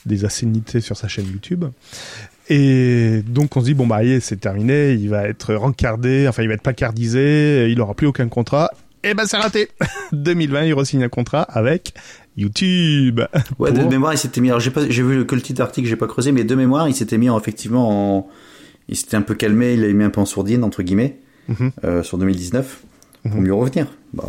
des 0.07 0.25
assénités 0.25 0.81
sur 0.81 0.97
sa 0.97 1.09
chaîne 1.09 1.27
YouTube. 1.27 1.67
Et 2.49 3.23
donc 3.27 3.57
on 3.57 3.61
se 3.61 3.65
dit 3.67 3.75
bon 3.75 3.87
bah 3.87 3.97
allez, 3.97 4.21
c'est 4.21 4.37
terminé, 4.37 4.93
il 4.93 5.09
va 5.09 5.27
être 5.29 5.55
rencardé, 5.55 6.27
enfin 6.29 6.43
il 6.43 6.49
va 6.49 6.55
être 6.55 6.63
placardisé, 6.63 7.69
il 7.71 7.81
aura 7.81 7.95
plus 7.95 8.07
aucun 8.07 8.29
contrat. 8.29 8.71
Et 9.03 9.15
ben 9.15 9.25
c'est 9.27 9.37
raté. 9.37 9.69
2020, 10.13 10.65
il 10.65 10.75
re-signe 10.75 11.03
un 11.05 11.09
contrat 11.09 11.43
avec 11.43 11.95
YouTube. 12.37 13.21
Ouais, 13.59 13.73
de 13.73 13.81
Pour- 13.81 13.91
mémoire, 13.91 14.13
il 14.15 14.19
s'était 14.19 14.41
mis. 14.41 14.49
Alors, 14.49 14.61
j'ai 14.61 14.71
pas, 14.71 14.89
j'ai 14.89 15.03
vu 15.03 15.25
que 15.27 15.35
le 15.35 15.41
titre 15.41 15.59
d'article, 15.59 15.89
j'ai 15.89 15.97
pas 15.97 16.07
creusé, 16.07 16.33
mais 16.33 16.45
de 16.45 16.55
mémoire, 16.55 16.89
il 16.89 16.95
s'était 16.95 17.17
mis 17.19 17.31
en, 17.31 17.39
effectivement 17.39 18.19
en. 18.19 18.29
Il 18.89 18.97
s'était 18.97 19.17
un 19.17 19.23
peu 19.23 19.35
calmé, 19.35 19.75
il 19.75 19.83
avait 19.85 19.93
mis 19.95 20.05
un 20.05 20.11
peu 20.11 20.21
en 20.21 20.27
sourdine, 20.27 20.63
entre 20.65 20.83
guillemets, 20.83 21.19
Mhm. 21.49 21.71
euh, 21.85 22.03
sur 22.03 22.19
2019, 22.19 22.83
pour 23.23 23.37
Mhm. 23.37 23.43
mieux 23.43 23.55
revenir. 23.55 23.87
Bah, 24.13 24.25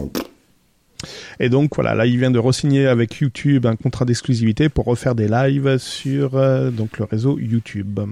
Et 1.39 1.49
donc 1.49 1.75
voilà, 1.75 1.95
là 1.95 2.05
il 2.05 2.17
vient 2.17 2.31
de 2.31 2.39
re-signer 2.39 2.87
avec 2.87 3.15
YouTube 3.15 3.65
un 3.65 3.75
contrat 3.75 4.05
d'exclusivité 4.05 4.69
pour 4.69 4.85
refaire 4.85 5.15
des 5.15 5.27
lives 5.27 5.77
sur 5.77 6.35
euh, 6.35 6.71
donc 6.71 6.97
le 6.97 7.05
réseau 7.05 7.37
YouTube. 7.39 7.87
bah, 7.87 8.05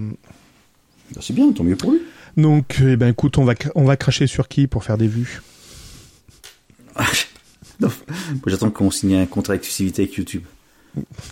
c'est 1.22 1.34
bien, 1.34 1.52
tant 1.52 1.64
mieux 1.64 1.76
pour 1.76 1.92
lui. 1.92 2.00
Donc 2.38 2.78
eh 2.82 2.96
ben 2.96 3.10
écoute, 3.10 3.38
on 3.38 3.46
va 3.46 3.54
on 3.76 3.84
va 3.84 3.98
cracher 3.98 4.28
sur 4.28 4.48
qui 4.48 4.68
pour 4.68 4.84
faire 4.84 4.98
des 4.98 5.08
vues? 5.08 5.42
J'attends 8.46 8.72
qu'on 8.72 8.92
signe 8.92 9.16
un 9.16 9.26
contrat 9.26 9.54
d'exclusivité 9.54 10.04
avec 10.04 10.16
YouTube. 10.16 10.44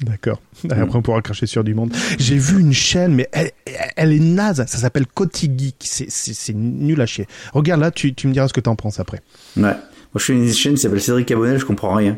D'accord. 0.02 0.42
Après, 0.70 0.98
on 0.98 1.02
pourra 1.02 1.22
cracher 1.22 1.46
sur 1.46 1.64
du 1.64 1.74
monde. 1.74 1.94
J'ai 2.20 2.38
vu 2.38 2.60
une 2.60 2.74
chaîne, 2.74 3.14
mais 3.16 3.30
elle, 3.32 3.52
elle 3.96 4.12
est 4.12 4.20
naze. 4.20 4.58
Ça 4.68 4.78
s'appelle 4.78 5.06
Coty 5.08 5.50
Geek. 5.58 5.76
C'est 5.80 6.54
nul 6.54 7.00
à 7.00 7.06
chier. 7.06 7.28
Regarde 7.54 7.80
là, 7.82 7.92
tu, 7.92 8.14
tu 8.14 8.28
me 8.28 8.34
diras 8.34 8.48
ce 8.48 8.54
que 8.54 8.60
t'en 8.60 8.76
penses 8.76 9.00
après. 9.00 9.22
Ouais. 9.56 9.76
Moi, 10.14 10.20
je 10.20 10.24
fais 10.26 10.34
une 10.34 10.52
chaîne 10.52 10.74
qui 10.76 10.82
s'appelle 10.82 11.02
Cédric 11.02 11.30
Abonnel, 11.32 11.58
je 11.60 11.66
comprends 11.66 11.94
rien. 11.96 12.18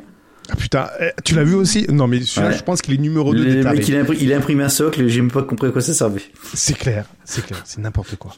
Ah 0.50 0.56
putain, 0.56 0.88
eh, 1.00 1.10
tu 1.24 1.34
l'as 1.36 1.44
vu 1.44 1.56
aussi? 1.56 1.86
Non, 1.90 2.08
mais 2.08 2.22
celui-là, 2.22 2.52
Ouais. 2.52 2.58
je 2.58 2.64
pense 2.64 2.82
qu'il 2.82 2.94
est 2.94 2.98
numéro 2.98 3.34
2 3.34 3.40
Le 3.40 3.46
des 3.46 3.54
mec, 3.56 3.64
tarés. 3.64 3.78
il 3.88 3.96
a, 3.96 4.02
imprimé, 4.02 4.54
il 4.56 4.62
a 4.62 4.66
un 4.66 4.70
socle, 4.70 5.08
j'ai 5.08 5.22
même 5.22 5.32
pas 5.32 5.42
compris 5.44 5.68
à 5.70 5.72
quoi 5.72 5.82
ça 5.82 5.94
servait. 5.94 6.22
C'est 6.54 6.78
clair, 6.78 7.08
c'est 7.24 7.44
clair, 7.46 7.62
c'est 7.66 7.80
n'importe 7.82 8.16
quoi. 8.18 8.36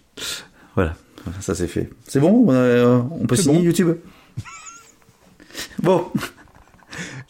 Voilà, 0.76 0.96
ça 1.42 1.54
c'est 1.56 1.68
fait. 1.68 1.90
C'est 2.08 2.20
bon? 2.22 2.46
On, 2.48 2.52
a- 2.52 3.08
on 3.20 3.26
peut 3.26 3.36
signer 3.36 3.58
bon. 3.58 3.64
YouTube? 3.64 3.96
Bon. 5.82 6.06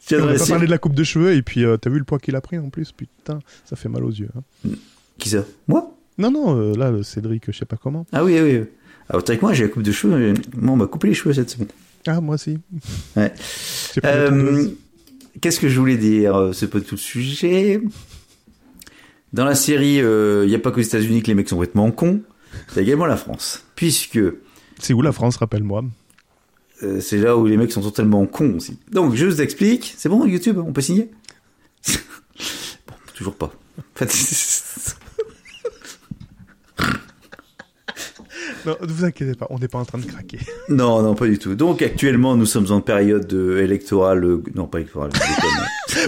Tu 0.05 0.15
On 0.15 0.27
pas 0.35 0.45
parler 0.47 0.65
de 0.67 0.71
la 0.71 0.77
coupe 0.77 0.95
de 0.95 1.03
cheveux 1.03 1.33
et 1.33 1.41
puis 1.41 1.65
euh, 1.65 1.77
t'as 1.77 1.89
vu 1.89 1.97
le 1.99 2.05
poids 2.05 2.19
qu'il 2.19 2.35
a 2.35 2.41
pris 2.41 2.57
en 2.57 2.69
plus? 2.69 2.91
Putain, 2.91 3.39
ça 3.65 3.75
fait 3.75 3.89
mal 3.89 4.03
aux 4.05 4.11
yeux. 4.11 4.29
hein. 4.37 4.69
Qui 5.17 5.29
ça? 5.29 5.43
Moi? 5.67 5.93
Non, 6.17 6.31
non, 6.31 6.57
euh, 6.57 6.73
là, 6.75 6.91
le 6.91 7.03
Cédric, 7.03 7.43
je 7.51 7.57
sais 7.57 7.65
pas 7.65 7.77
comment. 7.77 8.05
Ah 8.13 8.23
oui, 8.23 8.39
oui. 8.41 8.57
oui. 8.59 8.65
Alors, 9.09 9.23
avec 9.27 9.41
moi, 9.41 9.53
j'ai 9.53 9.63
la 9.63 9.69
coupe 9.69 9.83
de 9.83 9.91
cheveux. 9.91 10.13
euh, 10.13 10.33
Moi, 10.55 10.73
on 10.73 10.77
m'a 10.77 10.87
coupé 10.87 11.07
les 11.09 11.13
cheveux 11.13 11.33
cette 11.33 11.49
semaine. 11.49 11.67
Ah, 12.07 12.21
moi 12.21 12.35
aussi. 12.35 12.57
Ouais. 13.15 13.33
Euh. 14.03 14.67
Qu'est-ce 15.41 15.59
que 15.59 15.69
je 15.69 15.79
voulais 15.79 15.97
dire 15.97 16.35
euh, 16.35 16.53
C'est 16.53 16.67
pas 16.67 16.79
tout 16.79 16.95
le 16.95 16.99
sujet. 16.99 17.81
Dans 19.33 19.43
la 19.43 19.55
série, 19.55 19.95
il 19.95 20.47
n'y 20.47 20.53
a 20.53 20.59
pas 20.59 20.71
qu'aux 20.71 20.81
États-Unis 20.81 21.23
que 21.23 21.27
les 21.27 21.33
mecs 21.33 21.49
sont 21.49 21.55
complètement 21.55 21.89
cons. 21.89 22.21
A 22.75 22.81
également 22.81 23.07
la 23.07 23.17
France. 23.17 23.65
Puisque 23.75 24.19
C'est 24.79 24.93
où 24.93 25.01
la 25.01 25.11
France, 25.11 25.37
rappelle-moi 25.37 25.83
euh, 26.83 27.01
c'est 27.01 27.17
là 27.17 27.35
où 27.35 27.47
les 27.47 27.57
mecs 27.57 27.71
sont 27.71 27.81
totalement 27.81 28.25
cons 28.27 28.55
aussi. 28.57 28.77
Donc, 28.91 29.15
je 29.15 29.25
vous 29.25 29.41
explique. 29.41 29.95
C'est 29.97 30.09
bon, 30.09 30.25
YouTube 30.25 30.59
On 30.59 30.73
peut 30.73 30.81
signer? 30.81 31.09
Bon, 32.87 32.93
toujours 33.15 33.35
pas. 33.35 33.51
En 33.79 33.81
fait, 33.95 34.05
Non, 38.67 38.75
ne 38.81 38.87
vous 38.91 39.05
inquiétez 39.05 39.33
pas, 39.35 39.47
on 39.49 39.57
n'est 39.59 39.67
pas 39.67 39.79
en 39.79 39.85
train 39.85 39.97
de 39.97 40.05
craquer. 40.05 40.39
non, 40.69 41.01
non, 41.01 41.15
pas 41.15 41.25
du 41.27 41.39
tout. 41.39 41.55
Donc, 41.55 41.81
actuellement, 41.81 42.35
nous 42.35 42.45
sommes 42.45 42.71
en 42.71 42.81
période 42.81 43.31
euh, 43.33 43.63
électorale. 43.63 44.23
euh, 44.25 44.43
Non, 44.55 44.67
pas 44.67 44.79
électorale. 44.79 45.11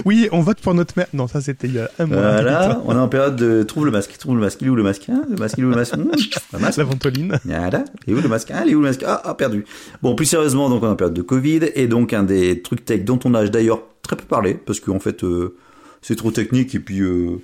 Oui, 0.04 0.28
on 0.30 0.40
vote 0.40 0.60
pour 0.60 0.72
notre 0.74 0.94
maire. 0.96 1.08
Non, 1.12 1.26
ça 1.26 1.40
c'était 1.40 1.66
il 1.66 1.74
y 1.74 1.78
a 1.78 1.90
un 1.98 2.06
mois. 2.06 2.16
Voilà, 2.16 2.80
on 2.84 2.92
est 2.92 2.98
en 2.98 3.08
période 3.08 3.34
de 3.34 3.62
trouve 3.64 3.86
le 3.86 3.90
masque, 3.90 4.16
trouve 4.18 4.36
le 4.36 4.40
masque, 4.40 4.58
il 4.60 4.68
est 4.68 4.70
où 4.70 4.76
le 4.76 4.82
masque 4.84 5.08
hein? 5.08 5.24
Le 5.28 5.36
masque, 5.36 5.56
il 5.58 5.62
est 5.62 5.66
où 5.66 5.70
le 5.70 5.76
masque? 5.76 5.96
Mmh, 5.96 6.04
masque. 6.04 6.40
La 6.78 6.84
ventoline. 6.84 7.38
Voilà, 7.44 7.84
il 8.06 8.12
est 8.12 8.16
où 8.16 8.20
le 8.20 8.28
masque? 8.28 8.50
Ah, 8.54 8.62
il 8.64 8.70
est 8.72 8.74
où 8.76 8.80
le 8.80 8.86
masque? 8.86 9.02
Ah, 9.04 9.20
ah, 9.24 9.34
perdu. 9.34 9.64
Bon, 10.00 10.14
plus 10.14 10.26
sérieusement, 10.26 10.68
donc 10.70 10.82
on 10.84 10.86
est 10.86 10.90
en 10.90 10.96
période 10.96 11.14
de 11.14 11.22
Covid, 11.22 11.70
et 11.74 11.88
donc 11.88 12.12
un 12.12 12.22
des 12.22 12.62
trucs 12.62 12.84
tech 12.84 13.04
dont 13.04 13.18
on 13.24 13.34
a 13.34 13.46
d'ailleurs 13.48 13.82
très 14.02 14.16
peu 14.16 14.24
parlé, 14.24 14.54
parce 14.54 14.78
qu'en 14.80 15.00
fait, 15.00 15.24
euh, 15.24 15.56
c'est 16.02 16.16
trop 16.16 16.30
technique, 16.30 16.74
et 16.74 16.80
puis 16.80 17.00
euh, 17.00 17.38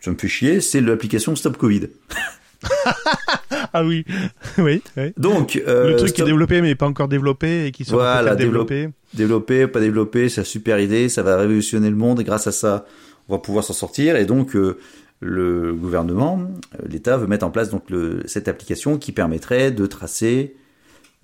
ça 0.00 0.10
me 0.10 0.16
fait 0.16 0.28
chier, 0.28 0.60
c'est 0.60 0.80
l'application 0.82 1.34
Stop 1.34 1.56
Covid. 1.56 1.88
Ah 3.72 3.84
oui, 3.84 4.04
oui, 4.58 4.82
oui. 4.96 5.12
Donc, 5.16 5.60
euh, 5.66 5.90
le 5.90 5.96
truc 5.96 6.12
qui 6.12 6.22
est 6.22 6.24
développé 6.24 6.60
mais 6.62 6.74
pas 6.74 6.86
encore 6.86 7.08
développé 7.08 7.66
et 7.66 7.72
qui 7.72 7.84
sera 7.84 7.96
Voilà, 8.22 8.36
développé. 8.36 8.88
développé, 9.14 9.66
pas 9.66 9.80
développé, 9.80 10.28
c'est 10.28 10.42
une 10.42 10.44
super 10.46 10.78
idée, 10.78 11.08
ça 11.08 11.22
va 11.22 11.36
révolutionner 11.36 11.90
le 11.90 11.96
monde 11.96 12.20
et 12.20 12.24
grâce 12.24 12.46
à 12.46 12.52
ça, 12.52 12.86
on 13.28 13.34
va 13.34 13.38
pouvoir 13.40 13.64
s'en 13.64 13.72
sortir. 13.72 14.16
Et 14.16 14.26
donc, 14.26 14.54
euh, 14.54 14.78
le 15.20 15.72
gouvernement, 15.74 16.40
euh, 16.74 16.86
l'État 16.88 17.16
veut 17.16 17.26
mettre 17.26 17.44
en 17.46 17.50
place 17.50 17.70
donc 17.70 17.90
le, 17.90 18.22
cette 18.26 18.46
application 18.48 18.96
qui 18.98 19.12
permettrait 19.12 19.70
de 19.70 19.86
tracer, 19.86 20.54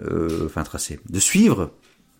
euh, 0.04 0.47
enfin 0.47 0.62
tracer, 0.64 0.99
de 1.09 1.20
suivre, 1.20 1.70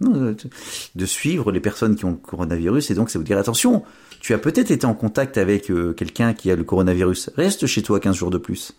de- 0.01 1.07
suivre 1.07 1.51
les 1.53 1.61
personnes 1.61 1.97
qui 1.97 2.05
ont 2.05 2.11
le 2.13 2.17
coronavirus. 2.17 2.91
Et 2.91 2.95
donc, 2.95 3.11
ça 3.11 3.19
vous 3.19 3.25
dire 3.25 3.39
attention, 3.39 3.83
tu 4.21 4.33
as 4.35 4.39
peut-être 4.39 4.71
été 4.71 4.87
en 4.87 4.95
contact 4.95 5.39
avec 5.39 5.73
quelqu'un 5.97 6.35
qui 6.35 6.51
a 6.51 6.57
le 6.57 6.65
coronavirus. 6.65 7.31
Reste 7.37 7.67
chez 7.67 7.83
toi 7.83 7.99
15 8.01 8.15
jours 8.17 8.31
de 8.31 8.39
plus, 8.39 8.75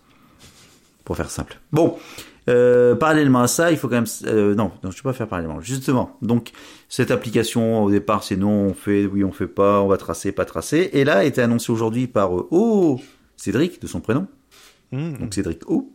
pour 1.12 1.18
faire 1.18 1.30
simple. 1.30 1.60
Bon. 1.74 1.98
Euh, 2.50 2.96
parallèlement 2.96 3.41
à 3.41 3.48
ça, 3.48 3.70
il 3.72 3.77
faut 3.77 3.88
quand 3.88 3.96
même 3.96 4.06
euh, 4.25 4.56
non, 4.56 4.72
non, 4.84 4.89
je 4.91 4.98
ne 4.98 5.01
vais 5.01 5.01
pas 5.03 5.13
faire 5.13 5.27
parallèlement. 5.27 5.60
Justement, 5.62 6.18
donc 6.22 6.51
cette 6.89 7.12
application 7.12 7.84
au 7.84 7.91
départ, 7.91 8.24
c'est 8.24 8.36
non, 8.38 8.50
on 8.50 8.74
fait, 8.74 9.06
oui, 9.06 9.24
on 9.24 9.32
fait 9.32 9.46
pas, 9.48 9.82
on 9.82 9.88
va 9.88 9.98
tracer, 9.98 10.32
pas 10.32 10.46
tracer. 10.46 10.89
Et 10.94 11.03
là, 11.03 11.18
a 11.20 11.24
été 11.25 11.41
annoncé 11.41 11.72
aujourd'hui 11.72 12.08
par 12.08 12.36
euh, 12.36 12.48
oh 12.50 13.00
Cédric 13.38 13.82
de 13.82 13.88
son 13.88 14.00
prénom, 14.01 14.27
Mmh. 14.94 15.18
donc 15.20 15.34
Cédric 15.34 15.70
O, 15.70 15.91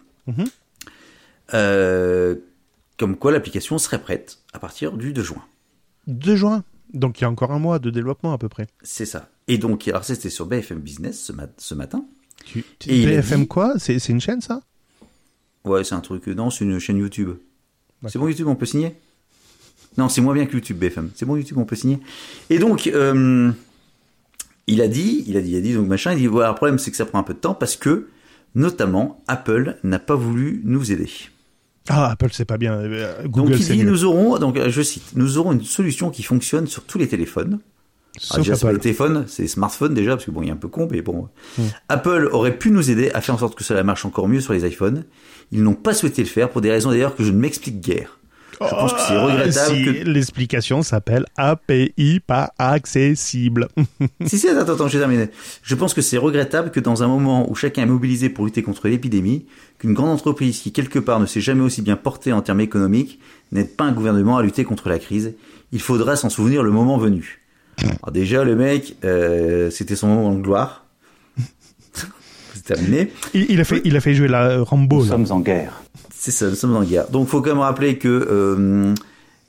euh, 1.55 2.37
comme 2.99 3.17
quoi 3.17 3.33
l'application 3.33 3.79
serait 3.79 4.01
prête 4.01 4.39
à 4.53 4.59
partir 4.59 4.93
du 4.93 5.13
2 5.13 5.23
juin. 5.23 5.43
2 6.07 6.37
juin. 6.37 6.65
Donc 6.95 7.21
il 7.21 7.23
y 7.23 7.25
a 7.25 7.31
encore 7.31 7.51
un 7.51 7.59
mois 7.59 7.79
de 7.79 7.91
développement 7.91 8.33
à 8.33 8.39
peu 8.39 8.49
près. 8.49 8.67
C'est 8.83 9.07
ça. 9.07 9.29
Et 9.49 9.59
donc, 9.59 9.87
alors 9.89 10.05
c'était 10.05 10.31
sur 10.31 10.47
BFM 10.47 10.79
Business 10.79 11.21
ce, 11.25 11.33
mat- 11.33 11.53
ce 11.59 11.75
matin. 11.75 12.05
Tu, 12.45 12.65
tu- 12.79 12.91
Et 12.91 13.05
BFM 13.07 13.41
dit- 13.41 13.49
quoi? 13.49 13.75
C'est 13.79 13.99
une 14.09 14.21
chaîne 14.21 14.41
ça? 14.41 14.61
Ouais, 15.67 15.85
c'est 15.85 15.95
un 15.95 16.01
truc. 16.01 16.27
Non, 16.29 16.51
c'est 16.51 16.65
une 16.65 16.79
chaîne 16.79 16.97
YouTube. 16.99 17.33
C'est 18.07 18.19
bon 18.19 18.29
YouTube, 18.29 18.47
on 18.47 18.55
peut 18.55 18.67
signer? 18.67 18.95
Non, 19.99 20.09
c'est 20.09 20.21
moins 20.21 20.35
bien 20.35 20.47
que 20.47 20.53
YouTube 20.53 20.79
BFM. 20.79 21.11
C'est 21.15 21.27
bon 21.27 21.37
YouTube, 21.37 21.59
on 21.59 21.65
peut 21.65 21.77
signer. 21.77 21.99
Et 22.51 22.59
donc, 22.59 22.87
euh, 22.87 23.51
il 24.67 24.81
a 24.81 24.89
dit, 24.89 25.25
il 25.27 25.37
a 25.37 25.41
dit, 25.41 25.51
il 25.51 25.57
a 25.57 25.61
dit, 25.61 25.75
donc 25.75 25.89
machin, 25.89 26.13
il 26.13 26.19
dit, 26.19 26.27
voilà, 26.27 26.51
le 26.51 26.55
problème, 26.55 26.79
c'est 26.79 26.91
que 26.91 26.97
ça 26.97 27.07
prend 27.07 27.19
un 27.19 27.23
peu 27.23 27.35
de 27.35 27.39
temps 27.39 27.55
parce 27.55 27.77
que, 27.77 28.09
notamment, 28.55 29.23
Apple 29.27 29.77
n'a 29.83 29.99
pas 29.99 30.15
voulu 30.15 30.61
nous 30.65 30.93
aider. 30.93 31.09
Ah, 31.89 32.11
Apple 32.11 32.29
c'est 32.33 32.45
pas 32.45 32.59
bien. 32.59 32.75
euh, 32.75 33.23
Google 33.27 33.53
donc, 33.53 33.61
il 33.61 33.67
dit, 33.67 33.79
mieux. 33.85 33.91
nous 33.91 34.05
aurons, 34.05 34.39
donc, 34.39 34.59
je 34.69 34.83
cite, 34.83 35.15
nous 35.15 35.39
aurons 35.39 35.53
une 35.53 35.65
solution 35.65 36.11
qui 36.11 36.23
fonctionne 36.23 36.67
sur 36.67 36.85
tous 36.85 36.99
les 36.99 37.09
téléphones. 37.09 37.61
Ah, 38.17 38.21
Sauf 38.21 38.39
déjà, 38.39 38.55
sur 38.57 38.69
les 38.69 38.75
Apple. 38.75 38.83
téléphones, 38.83 39.25
c'est 39.29 39.43
les 39.43 39.49
smartphones 39.49 39.95
déjà, 39.95 40.13
parce 40.13 40.25
que 40.25 40.31
bon, 40.31 40.43
il 40.43 40.49
est 40.49 40.53
un 40.53 40.57
peu 40.57 40.69
con, 40.69 40.89
mais 40.91 41.03
bon. 41.03 41.29
Apple 41.89 42.29
aurait 42.33 42.57
pu 42.57 42.71
nous 42.71 42.91
aider 42.91 43.11
à 43.13 43.21
faire 43.21 43.35
en 43.35 43.39
sorte 43.39 43.55
que 43.57 43.65
cela 43.65 43.83
marche 43.83 44.05
encore 44.05 44.29
mieux 44.29 44.41
sur 44.41 44.53
les 44.53 44.67
iPhones. 44.67 45.05
Ils 45.53 45.63
n'ont 45.63 45.75
pas 45.75 45.95
souhaité 45.95 46.23
le 46.23 46.29
faire 46.29 46.51
pour 46.51 46.61
des 46.61 46.71
raisons 46.71 46.91
d'ailleurs 46.91 47.15
que 47.15 47.23
je 47.25 47.31
ne 47.31 47.39
m'explique 47.39 47.81
guère. 47.81 48.19
Je 48.59 48.71
pense 48.71 48.95
que 48.95 49.01
c'est 49.07 49.19
regrettable 49.19 49.71
Oh, 49.71 49.75
Si, 49.75 49.85
que 49.85 50.09
L'explication 50.09 50.83
s'appelle 50.83 51.27
API 51.37 52.21
pas 52.27 52.55
accessible. 52.59 53.69
Si, 54.27 54.39
si, 54.39 54.49
attends, 54.49 54.73
attends, 54.73 54.89
j'ai 54.89 54.99
terminé. 54.99 55.29
Je 55.63 55.75
pense 55.75 55.93
que 55.93 56.01
c'est 56.01 56.17
regrettable 56.17 56.71
que 56.71 56.81
dans 56.81 57.03
un 57.03 57.07
moment 57.07 57.51
où 57.51 57.55
chacun 57.55 57.83
est 57.83 57.87
mobilisé 57.87 58.31
pour 58.31 58.47
lutter 58.47 58.63
contre 58.63 58.89
l'épidémie, 58.89 59.45
qu'une 59.79 59.93
grande 59.93 60.09
entreprise 60.09 60.59
qui 60.61 60.73
quelque 60.73 60.99
part 60.99 61.21
ne 61.21 61.27
s'est 61.27 61.43
jamais 61.43 61.63
aussi 61.63 61.83
bien 61.83 61.97
portée 61.97 62.33
en 62.33 62.41
termes 62.41 62.61
économiques 62.63 63.21
n'aide 63.53 63.77
pas 63.77 63.85
un 63.85 63.93
gouvernement 63.93 64.39
à 64.39 64.43
lutter 64.43 64.65
contre 64.65 64.89
la 64.89 64.99
crise. 64.99 65.35
Il 65.73 65.81
faudra 65.83 66.17
s'en 66.17 66.31
souvenir 66.31 66.63
le 66.63 66.71
moment 66.71 66.97
venu. 66.97 67.43
Alors 67.83 68.13
déjà, 68.13 68.45
le 68.45 68.57
mec, 68.57 68.97
euh, 69.05 69.71
c'était 69.71 69.97
son 69.97 70.09
moment 70.09 70.35
de 70.35 70.41
gloire. 70.43 70.85
c'est 72.55 72.65
terminé. 72.65 73.13
il, 73.35 73.47
il 73.51 73.61
a 73.61 73.65
fait, 73.65 73.81
il 73.85 73.97
a 73.97 74.01
fait 74.01 74.15
jouer 74.15 74.29
la 74.29 74.63
Rambo. 74.63 75.05
là. 75.05 75.17
en 75.31 75.41
guerre. 75.41 75.83
C'est 76.15 76.31
ça, 76.31 76.49
nous 76.49 76.55
sommes 76.55 76.77
en 76.77 76.83
guerre. 76.83 77.09
Donc, 77.11 77.29
faut 77.29 77.41
quand 77.43 77.51
même 77.51 77.59
rappeler 77.61 77.99
que 77.99 78.09
euh, 78.09 78.95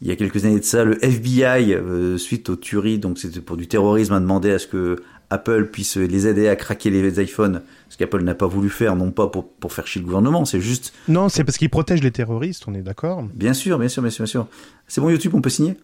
il 0.02 0.08
y 0.08 0.12
a 0.12 0.16
quelques 0.16 0.46
années 0.46 0.60
de 0.60 0.66
ça, 0.66 0.84
le 0.84 1.04
FBI, 1.04 1.74
euh, 1.74 2.18
suite 2.18 2.50
aux 2.50 2.56
tueries, 2.56 3.00
donc 3.00 3.18
c'était 3.18 3.40
pour 3.40 3.58
du 3.58 3.68
terrorisme, 3.68 4.14
a 4.14 4.20
demandé 4.20 4.52
à 4.52 4.60
ce 4.60 4.68
que 4.68 4.98
Apple 5.30 5.70
puisse 5.72 5.98
les 5.98 6.28
aider 6.28 6.48
à 6.48 6.56
craquer 6.56 6.90
les 6.90 7.22
iPhones, 7.22 7.62
ce 7.90 7.98
qu'Apple 7.98 8.22
n'a 8.22 8.36
pas 8.36 8.48
voulu 8.48 8.70
faire, 8.70 8.96
non 8.96 9.12
pas 9.12 9.28
pour, 9.28 9.50
pour 9.50 9.74
faire 9.74 9.88
chier 9.88 10.00
le 10.02 10.06
gouvernement, 10.06 10.46
c'est 10.46 10.62
juste, 10.62 10.94
Non, 11.08 11.30
c'est 11.30 11.44
parce 11.44 11.58
qu'il 11.58 11.70
protège 11.70 12.02
les 12.04 12.12
terroristes, 12.12 12.64
on 12.68 12.74
est 12.76 12.82
d'accord. 12.82 13.24
bien 13.34 13.54
sûr, 13.54 13.80
bien 13.80 13.90
sûr, 13.90 14.02
bien 14.04 14.12
sûr, 14.12 14.24
bien 14.24 14.30
sûr. 14.32 14.48
C'est 14.88 15.02
bon 15.02 15.10
YouTube, 15.10 15.34
on 15.34 15.42
peut 15.42 15.50
signer? 15.50 15.76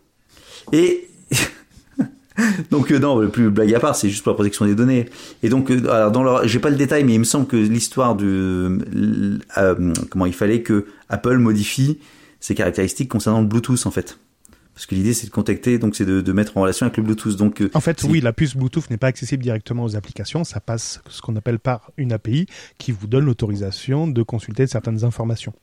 Et 0.71 1.09
donc 2.71 2.91
euh, 2.91 2.99
non, 2.99 3.19
le 3.19 3.29
plus 3.29 3.49
blague 3.49 3.73
à 3.73 3.79
part, 3.79 3.95
c'est 3.95 4.09
juste 4.09 4.23
pour 4.23 4.31
la 4.31 4.35
protection 4.35 4.65
des 4.65 4.75
données. 4.75 5.09
Et 5.43 5.49
donc, 5.49 5.69
euh, 5.71 5.87
alors 5.91 6.11
dans 6.11 6.23
leur, 6.23 6.47
j'ai 6.47 6.59
pas 6.59 6.69
le 6.69 6.75
détail, 6.75 7.03
mais 7.03 7.13
il 7.13 7.19
me 7.19 7.23
semble 7.23 7.45
que 7.47 7.57
l'histoire 7.57 8.15
de 8.15 8.79
euh, 8.95 9.37
euh, 9.57 9.93
comment 10.09 10.25
il 10.25 10.33
fallait 10.33 10.61
que 10.61 10.85
Apple 11.09 11.37
modifie 11.37 11.99
ses 12.39 12.55
caractéristiques 12.55 13.09
concernant 13.09 13.41
le 13.41 13.47
Bluetooth 13.47 13.85
en 13.85 13.91
fait. 13.91 14.17
Parce 14.73 14.87
que 14.87 14.95
l'idée 14.95 15.13
c'est 15.13 15.27
de 15.27 15.31
contacter, 15.31 15.77
donc 15.77 15.95
c'est 15.95 16.05
de, 16.05 16.21
de 16.21 16.31
mettre 16.33 16.57
en 16.57 16.61
relation 16.61 16.87
avec 16.87 16.97
le 16.97 17.03
Bluetooth. 17.03 17.35
Donc 17.35 17.61
En 17.75 17.79
fait, 17.79 18.01
oui, 18.03 18.21
la 18.21 18.33
puce 18.33 18.55
Bluetooth 18.55 18.89
n'est 18.89 18.97
pas 18.97 19.07
accessible 19.07 19.43
directement 19.43 19.83
aux 19.83 19.95
applications. 19.95 20.43
Ça 20.43 20.59
passe 20.59 21.01
ce 21.09 21.21
qu'on 21.21 21.35
appelle 21.35 21.59
par 21.59 21.91
une 21.97 22.11
API 22.11 22.47
qui 22.79 22.91
vous 22.91 23.05
donne 23.05 23.25
l'autorisation 23.25 24.07
de 24.07 24.23
consulter 24.23 24.65
certaines 24.65 25.03
informations. 25.03 25.53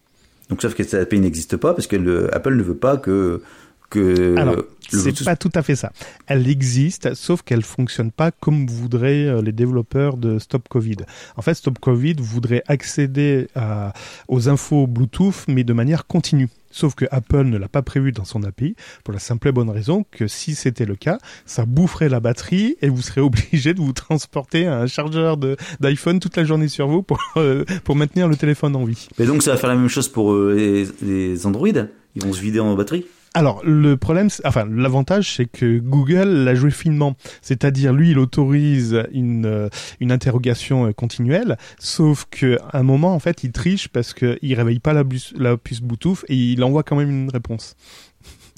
donc 0.48 0.62
sauf 0.62 0.74
que 0.74 0.84
cette 0.84 0.94
API 1.02 1.18
n'existe 1.18 1.56
pas 1.56 1.74
parce 1.74 1.88
que 1.88 1.96
le- 1.96 2.32
Apple 2.32 2.54
ne 2.54 2.62
veut 2.62 2.76
pas 2.76 2.96
que 2.98 3.42
que 3.90 4.34
Alors, 4.38 4.56
c'est 4.88 5.10
Bluetooth- 5.12 5.24
pas 5.24 5.36
tout 5.36 5.50
à 5.54 5.62
fait 5.62 5.76
ça. 5.76 5.92
Elle 6.26 6.48
existe, 6.48 7.14
sauf 7.14 7.42
qu'elle 7.42 7.62
fonctionne 7.62 8.10
pas 8.10 8.30
comme 8.30 8.66
voudraient 8.66 9.26
euh, 9.26 9.42
les 9.42 9.52
développeurs 9.52 10.16
de 10.16 10.38
Stop 10.38 10.68
Covid. 10.68 10.96
En 11.36 11.42
fait, 11.42 11.54
Stop 11.54 11.78
Covid 11.78 12.14
voudrait 12.18 12.62
accéder 12.68 13.48
à- 13.54 13.92
aux 14.28 14.48
infos 14.48 14.86
Bluetooth, 14.86 15.44
mais 15.48 15.64
de 15.64 15.72
manière 15.72 16.06
continue. 16.06 16.48
Sauf 16.72 16.94
que 16.94 17.04
Apple 17.10 17.42
ne 17.46 17.58
l'a 17.58 17.66
pas 17.66 17.82
prévu 17.82 18.12
dans 18.12 18.24
son 18.24 18.44
API, 18.44 18.76
pour 19.02 19.12
la 19.12 19.18
simple 19.18 19.48
et 19.48 19.52
bonne 19.52 19.70
raison 19.70 20.04
que 20.12 20.28
si 20.28 20.54
c'était 20.54 20.84
le 20.84 20.94
cas, 20.94 21.18
ça 21.44 21.66
boufferait 21.66 22.08
la 22.08 22.20
batterie 22.20 22.76
et 22.80 22.88
vous 22.88 23.02
serez 23.02 23.20
obligé 23.52 23.74
de 23.74 23.80
vous 23.80 23.92
transporter 23.92 24.66
un 24.68 24.86
chargeur 24.86 25.36
d'iPhone 25.80 26.20
toute 26.20 26.36
la 26.36 26.44
journée 26.44 26.68
sur 26.68 26.86
vous 26.86 27.02
pour, 27.02 27.18
euh, 27.36 27.64
pour 27.82 27.96
maintenir 27.96 28.28
le 28.28 28.36
téléphone 28.36 28.76
en 28.76 28.84
vie. 28.84 29.08
Mais 29.18 29.26
donc 29.26 29.42
ça 29.42 29.50
va 29.50 29.56
faire 29.56 29.68
la 29.70 29.74
même 29.76 29.88
chose 29.88 30.08
pour 30.08 30.32
euh, 30.32 30.54
les, 30.54 30.86
les 31.32 31.44
Android? 31.46 31.68
Ils 32.16 32.22
vont 32.24 32.32
se 32.32 32.40
vider 32.40 32.60
en 32.60 32.74
batterie? 32.74 33.04
Alors, 33.32 33.60
le 33.64 33.96
problème, 33.96 34.28
c'est- 34.28 34.44
enfin, 34.44 34.66
l'avantage, 34.68 35.36
c'est 35.36 35.46
que 35.46 35.78
Google 35.78 36.28
l'a 36.44 36.54
joué 36.56 36.72
finement. 36.72 37.14
C'est-à-dire, 37.42 37.92
lui, 37.92 38.10
il 38.10 38.18
autorise 38.18 39.04
une, 39.12 39.46
euh, 39.46 39.68
une 40.00 40.10
interrogation 40.10 40.86
euh, 40.86 40.92
continuelle, 40.92 41.56
sauf 41.78 42.26
que 42.30 42.58
à 42.72 42.78
un 42.78 42.82
moment, 42.82 43.14
en 43.14 43.20
fait, 43.20 43.44
il 43.44 43.52
triche 43.52 43.86
parce 43.86 44.14
que 44.14 44.36
il 44.42 44.54
réveille 44.54 44.80
pas 44.80 44.92
la, 44.92 45.04
bus- 45.04 45.32
la 45.38 45.56
puce 45.56 45.80
Bluetooth 45.80 46.24
et 46.28 46.34
il 46.34 46.64
envoie 46.64 46.82
quand 46.82 46.96
même 46.96 47.10
une 47.10 47.30
réponse. 47.30 47.76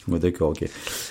Ouais, 0.08 0.18
d'accord, 0.18 0.50
ok. 0.50 0.64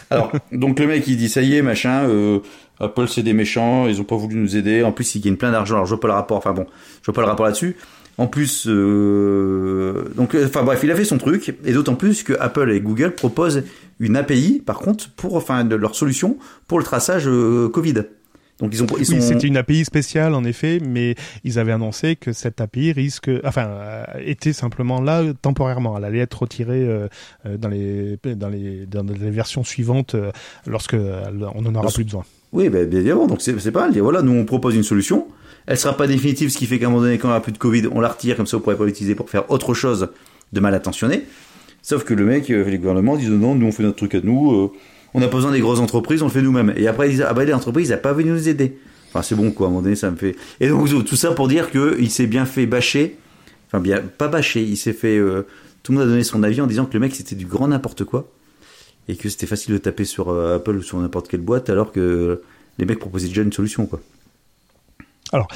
Alors, 0.10 0.32
donc 0.52 0.78
le 0.80 0.88
mec 0.88 1.08
il 1.08 1.16
dit 1.16 1.30
ça 1.30 1.42
y 1.42 1.56
est, 1.56 1.62
machin, 1.62 2.04
euh, 2.10 2.40
Apple 2.80 3.08
c'est 3.08 3.24
des 3.24 3.32
méchants, 3.32 3.88
ils 3.88 4.02
ont 4.02 4.04
pas 4.04 4.18
voulu 4.18 4.36
nous 4.36 4.58
aider. 4.58 4.84
En 4.84 4.92
plus 4.92 5.16
ils 5.16 5.22
gagnent 5.22 5.38
plein 5.38 5.52
d'argent. 5.52 5.76
Alors 5.76 5.86
je 5.86 5.92
vois 5.92 6.02
pas 6.02 6.10
le 6.10 6.14
rapport. 6.14 6.36
Enfin 6.36 6.52
bon, 6.52 6.66
je 7.02 7.06
vois 7.06 7.14
pas 7.14 7.22
le 7.22 7.28
rapport 7.28 7.46
là-dessus. 7.46 7.78
En 8.18 8.28
plus, 8.28 8.68
euh, 8.68 10.06
donc, 10.16 10.36
euh, 10.36 10.46
enfin 10.46 10.64
bref, 10.64 10.82
il 10.84 10.92
a 10.92 10.96
fait 10.96 11.06
son 11.06 11.18
truc, 11.18 11.56
et 11.66 11.74
d'autant 11.74 11.96
plus 11.96 12.24
que 12.24 12.34
Apple 12.40 12.72
et 12.72 12.80
Google 12.80 13.12
proposent 13.12 13.64
une 14.00 14.16
API, 14.16 14.62
par 14.66 14.80
contre, 14.80 15.10
pour, 15.12 15.36
enfin, 15.36 15.64
de 15.64 15.76
leur 15.76 15.96
solution 15.96 16.38
pour 16.68 16.78
le 16.78 16.84
traçage 16.84 17.28
euh, 17.28 17.70
Covid. 17.70 18.04
Donc 18.62 18.70
ils 18.74 18.84
ont, 18.84 18.88
ils 18.98 19.06
sont. 19.06 19.16
Oui, 19.16 19.22
c'était 19.22 19.48
une 19.48 19.58
API 19.58 19.84
spéciale 19.84 20.36
en 20.36 20.44
effet, 20.44 20.80
mais 20.80 21.16
ils 21.44 21.58
avaient 21.58 21.72
annoncé 21.72 22.16
que 22.16 22.32
cette 22.32 22.62
API 22.62 22.92
risque, 22.92 23.30
enfin, 23.44 23.66
euh, 23.66 24.04
était 24.24 24.54
simplement 24.54 25.02
là 25.02 25.24
temporairement. 25.42 25.98
Elle 25.98 26.06
allait 26.06 26.20
être 26.20 26.44
retirée 26.44 26.84
euh, 26.88 27.08
dans 27.58 27.70
les 27.70 28.18
dans 28.24 28.50
les 28.50 28.86
dans 28.86 29.04
les 29.04 29.32
versions 29.32 29.64
suivantes 29.64 30.14
euh, 30.14 30.32
lorsque 30.68 30.96
on 30.96 31.66
en 31.66 31.76
aura 31.76 31.92
plus 31.92 32.04
besoin. 32.04 32.24
Oui, 32.54 32.70
ben, 32.70 32.88
bien 32.88 33.00
évidemment, 33.00 33.28
donc 33.28 33.42
c'est 33.42 33.72
pas 33.72 33.88
mal. 33.88 34.00
Voilà, 34.00 34.22
nous 34.22 34.34
on 34.34 34.46
propose 34.46 34.76
une 34.76 34.84
solution. 34.84 35.28
Elle 35.68 35.78
sera 35.78 35.96
pas 35.96 36.08
définitive, 36.08 36.50
ce 36.50 36.58
qui 36.58 36.66
fait 36.66 36.80
qu'à 36.80 36.88
un 36.88 36.90
moment 36.90 37.04
donné, 37.04 37.18
quand 37.18 37.30
on 37.30 37.34
a 37.34 37.40
plus 37.40 37.52
de 37.52 37.58
Covid, 37.58 37.88
on 37.92 38.02
la 38.02 38.10
retire, 38.10 38.36
comme 38.36 38.48
ça 38.48 38.58
vous 38.58 38.64
pourrez 38.64 38.78
pas 38.78 38.86
l'utiliser 38.86 39.16
pour 39.16 39.30
faire 39.30 39.50
autre 39.52 39.74
chose 39.74 40.10
de 40.54 40.60
mal 40.60 40.74
intentionné. 40.74 41.24
Sauf 41.82 42.04
que 42.04 42.14
le 42.14 42.26
mec, 42.26 42.50
euh, 42.50 42.64
les 42.70 42.78
gouvernements 42.78 43.16
disent 43.18 43.30
non, 43.30 43.56
nous 43.56 43.68
on 43.68 43.72
fait 43.72 43.84
notre 43.84 43.98
truc 43.98 44.16
à 44.16 44.22
nous, 44.22 44.52
euh, 44.52 44.72
on 45.14 45.20
n'a 45.20 45.28
pas 45.28 45.38
besoin 45.38 45.52
des 45.52 45.60
grosses 45.60 45.80
entreprises, 45.80 46.22
on 46.22 46.26
le 46.26 46.32
fait 46.32 46.42
nous-mêmes. 46.42 46.74
Et 46.78 46.88
après 46.88 47.08
ils 47.08 47.12
disent 47.14 47.26
ah 47.28 47.34
bah 47.34 47.44
les 47.44 47.54
entreprises, 47.54 47.92
n'ont 47.92 47.98
pas 47.98 48.14
venu 48.14 48.32
nous 48.32 48.50
aider. 48.50 48.78
Enfin 49.10 49.22
c'est 49.22 49.36
bon 49.36 49.52
quoi, 49.52 49.68
à 49.68 49.70
un 49.70 49.72
moment 49.72 49.82
donné 49.84 49.96
ça 49.96 50.12
me 50.12 50.16
fait. 50.16 50.36
Et 50.60 50.70
donc 50.70 50.88
tout 51.06 51.16
ça 51.16 51.32
pour 51.32 51.48
dire 51.48 51.72
que 51.72 51.98
il 52.00 52.12
s'est 52.12 52.28
bien 52.28 52.46
fait 52.46 52.66
bâcher, 52.66 53.18
enfin 53.68 53.80
bien 53.80 54.00
pas 54.00 54.28
bâcher, 54.28 54.62
il 54.62 54.78
s'est 54.78 54.94
fait. 54.94 55.18
euh, 55.18 55.48
tout 55.84 55.92
le 55.92 55.98
monde 55.98 56.08
a 56.08 56.12
donné 56.12 56.24
son 56.24 56.44
avis 56.44 56.62
en 56.62 56.68
disant 56.68 56.86
que 56.86 56.94
le 56.94 57.00
mec 57.00 57.16
c'était 57.16 57.36
du 57.36 57.48
grand 57.48 57.68
n'importe 57.68 58.04
quoi 58.04 58.30
et 59.08 59.16
que 59.16 59.30
c'était 59.30 59.48
facile 59.48 59.74
de 59.74 59.80
taper 59.80 60.06
sur 60.06 60.30
Apple 60.30 60.76
ou 60.76 60.82
sur 60.84 61.00
n'importe 61.00 61.28
quelle 61.28 61.42
boîte 61.42 61.72
alors 61.72 61.92
que 61.92 62.42
les 62.78 62.86
mecs 62.86 63.00
proposaient 63.00 63.30
déjà 63.30 63.42
une 63.42 63.52
solution 63.52 63.88
quoi. 63.88 64.00
Alors, 65.32 65.48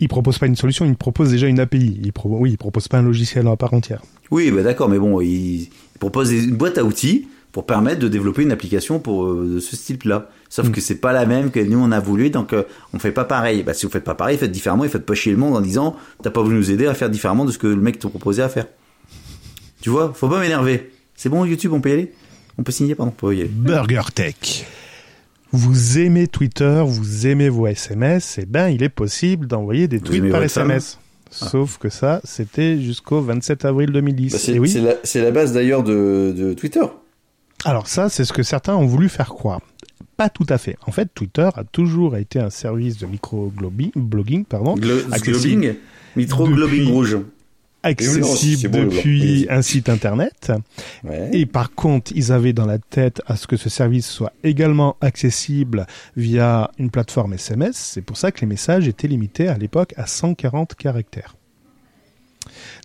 ils 0.00 0.08
proposent 0.08 0.38
pas 0.38 0.46
une 0.46 0.56
solution, 0.56 0.84
ils 0.84 0.96
proposent 0.96 1.30
déjà 1.30 1.46
une 1.46 1.60
API. 1.60 2.10
Pro- 2.14 2.36
oui, 2.38 2.52
ils 2.52 2.58
proposent 2.58 2.88
pas 2.88 2.98
un 2.98 3.02
logiciel 3.02 3.46
à 3.46 3.56
part 3.56 3.74
entière. 3.74 4.02
Oui, 4.30 4.50
bah 4.50 4.62
d'accord, 4.62 4.88
mais 4.88 4.98
bon, 4.98 5.20
ils 5.20 5.68
proposent 6.00 6.32
une 6.32 6.56
boîte 6.56 6.78
à 6.78 6.84
outils 6.84 7.28
pour 7.52 7.66
permettre 7.66 8.00
de 8.00 8.08
développer 8.08 8.42
une 8.42 8.50
application 8.50 8.98
pour 8.98 9.26
euh, 9.26 9.52
de 9.54 9.60
ce 9.60 9.76
style-là. 9.76 10.28
Sauf 10.48 10.68
Mm. 10.68 10.72
que 10.72 10.80
c'est 10.80 10.96
pas 10.96 11.12
la 11.12 11.24
même 11.26 11.50
que 11.52 11.60
nous 11.60 11.78
on 11.78 11.92
a 11.92 12.00
voulu, 12.00 12.30
donc 12.30 12.52
euh, 12.52 12.64
on 12.92 12.98
fait 12.98 13.12
pas 13.12 13.24
pareil. 13.24 13.62
Bah 13.62 13.74
si 13.74 13.86
vous 13.86 13.92
faites 13.92 14.02
pas 14.04 14.14
pareil, 14.16 14.36
faites 14.38 14.50
différemment 14.50 14.82
et 14.84 14.88
faites 14.88 15.06
pas 15.06 15.14
chier 15.14 15.30
le 15.32 15.38
monde 15.38 15.54
en 15.56 15.60
disant 15.60 15.94
t'as 16.22 16.30
pas 16.30 16.42
voulu 16.42 16.56
nous 16.56 16.70
aider 16.72 16.86
à 16.86 16.94
faire 16.94 17.10
différemment 17.10 17.44
de 17.44 17.52
ce 17.52 17.58
que 17.58 17.68
le 17.68 17.76
mec 17.76 17.98
te 18.00 18.06
proposait 18.08 18.42
à 18.42 18.48
faire. 18.48 18.66
Tu 19.80 19.90
vois, 19.90 20.12
faut 20.14 20.28
pas 20.28 20.40
m'énerver. 20.40 20.90
C'est 21.14 21.28
bon 21.28 21.44
YouTube, 21.44 21.72
on 21.72 21.80
peut 21.80 21.90
y 21.90 21.92
aller? 21.92 22.12
On 22.58 22.62
peut 22.64 22.72
signer, 22.72 22.94
pardon, 22.96 23.12
on 23.16 23.20
peut 23.20 23.34
y 23.36 23.40
aller. 23.40 23.50
Burger 23.52 24.02
Tech. 24.14 24.66
Vous 25.56 25.98
aimez 26.00 26.26
Twitter, 26.26 26.82
vous 26.84 27.28
aimez 27.28 27.48
vos 27.48 27.68
SMS, 27.68 28.40
eh 28.42 28.44
ben, 28.44 28.70
il 28.70 28.82
est 28.82 28.88
possible 28.88 29.46
d'envoyer 29.46 29.86
des 29.86 30.00
tweets 30.00 30.28
par 30.28 30.42
SMS. 30.42 30.98
Sauf 31.30 31.78
que 31.78 31.88
ça, 31.90 32.20
c'était 32.24 32.80
jusqu'au 32.80 33.20
27 33.20 33.64
avril 33.64 33.90
2010. 33.92 34.32
Bah, 34.32 34.38
c'est 34.40 34.58
oui. 34.58 34.68
c'est 34.68 34.80
la, 35.20 35.24
la 35.24 35.30
base 35.30 35.52
d'ailleurs 35.52 35.84
de, 35.84 36.34
de 36.36 36.54
Twitter. 36.54 36.80
Alors 37.64 37.86
ça, 37.86 38.08
c'est 38.08 38.24
ce 38.24 38.32
que 38.32 38.42
certains 38.42 38.74
ont 38.74 38.86
voulu 38.86 39.08
faire 39.08 39.28
croire. 39.28 39.60
Pas 40.16 40.28
tout 40.28 40.46
à 40.48 40.58
fait. 40.58 40.76
En 40.88 40.90
fait, 40.90 41.08
Twitter 41.14 41.48
a 41.54 41.62
toujours 41.62 42.16
été 42.16 42.40
un 42.40 42.50
service 42.50 42.98
de 42.98 43.06
micro-blogging, 43.06 44.44
pardon, 44.46 44.74
Glo- 44.74 44.92
accessible, 45.12 45.60
globing, 45.60 45.74
micro 46.16 46.44
Depuis- 46.48 46.54
globing 46.56 46.88
rouge. 46.92 47.18
Accessible 47.84 48.70
blanc. 48.70 48.84
depuis 48.84 49.46
un 49.50 49.62
site 49.62 49.88
internet. 49.88 50.52
Ouais. 51.04 51.30
Et 51.32 51.46
par 51.46 51.74
contre, 51.74 52.12
ils 52.14 52.32
avaient 52.32 52.52
dans 52.52 52.66
la 52.66 52.78
tête 52.78 53.22
à 53.26 53.36
ce 53.36 53.46
que 53.46 53.56
ce 53.56 53.68
service 53.68 54.08
soit 54.08 54.32
également 54.42 54.96
accessible 55.00 55.86
via 56.16 56.70
une 56.78 56.90
plateforme 56.90 57.34
SMS. 57.34 57.76
C'est 57.76 58.02
pour 58.02 58.16
ça 58.16 58.32
que 58.32 58.40
les 58.40 58.46
messages 58.46 58.88
étaient 58.88 59.08
limités 59.08 59.48
à 59.48 59.56
l'époque 59.56 59.94
à 59.96 60.06
140 60.06 60.74
caractères. 60.74 61.36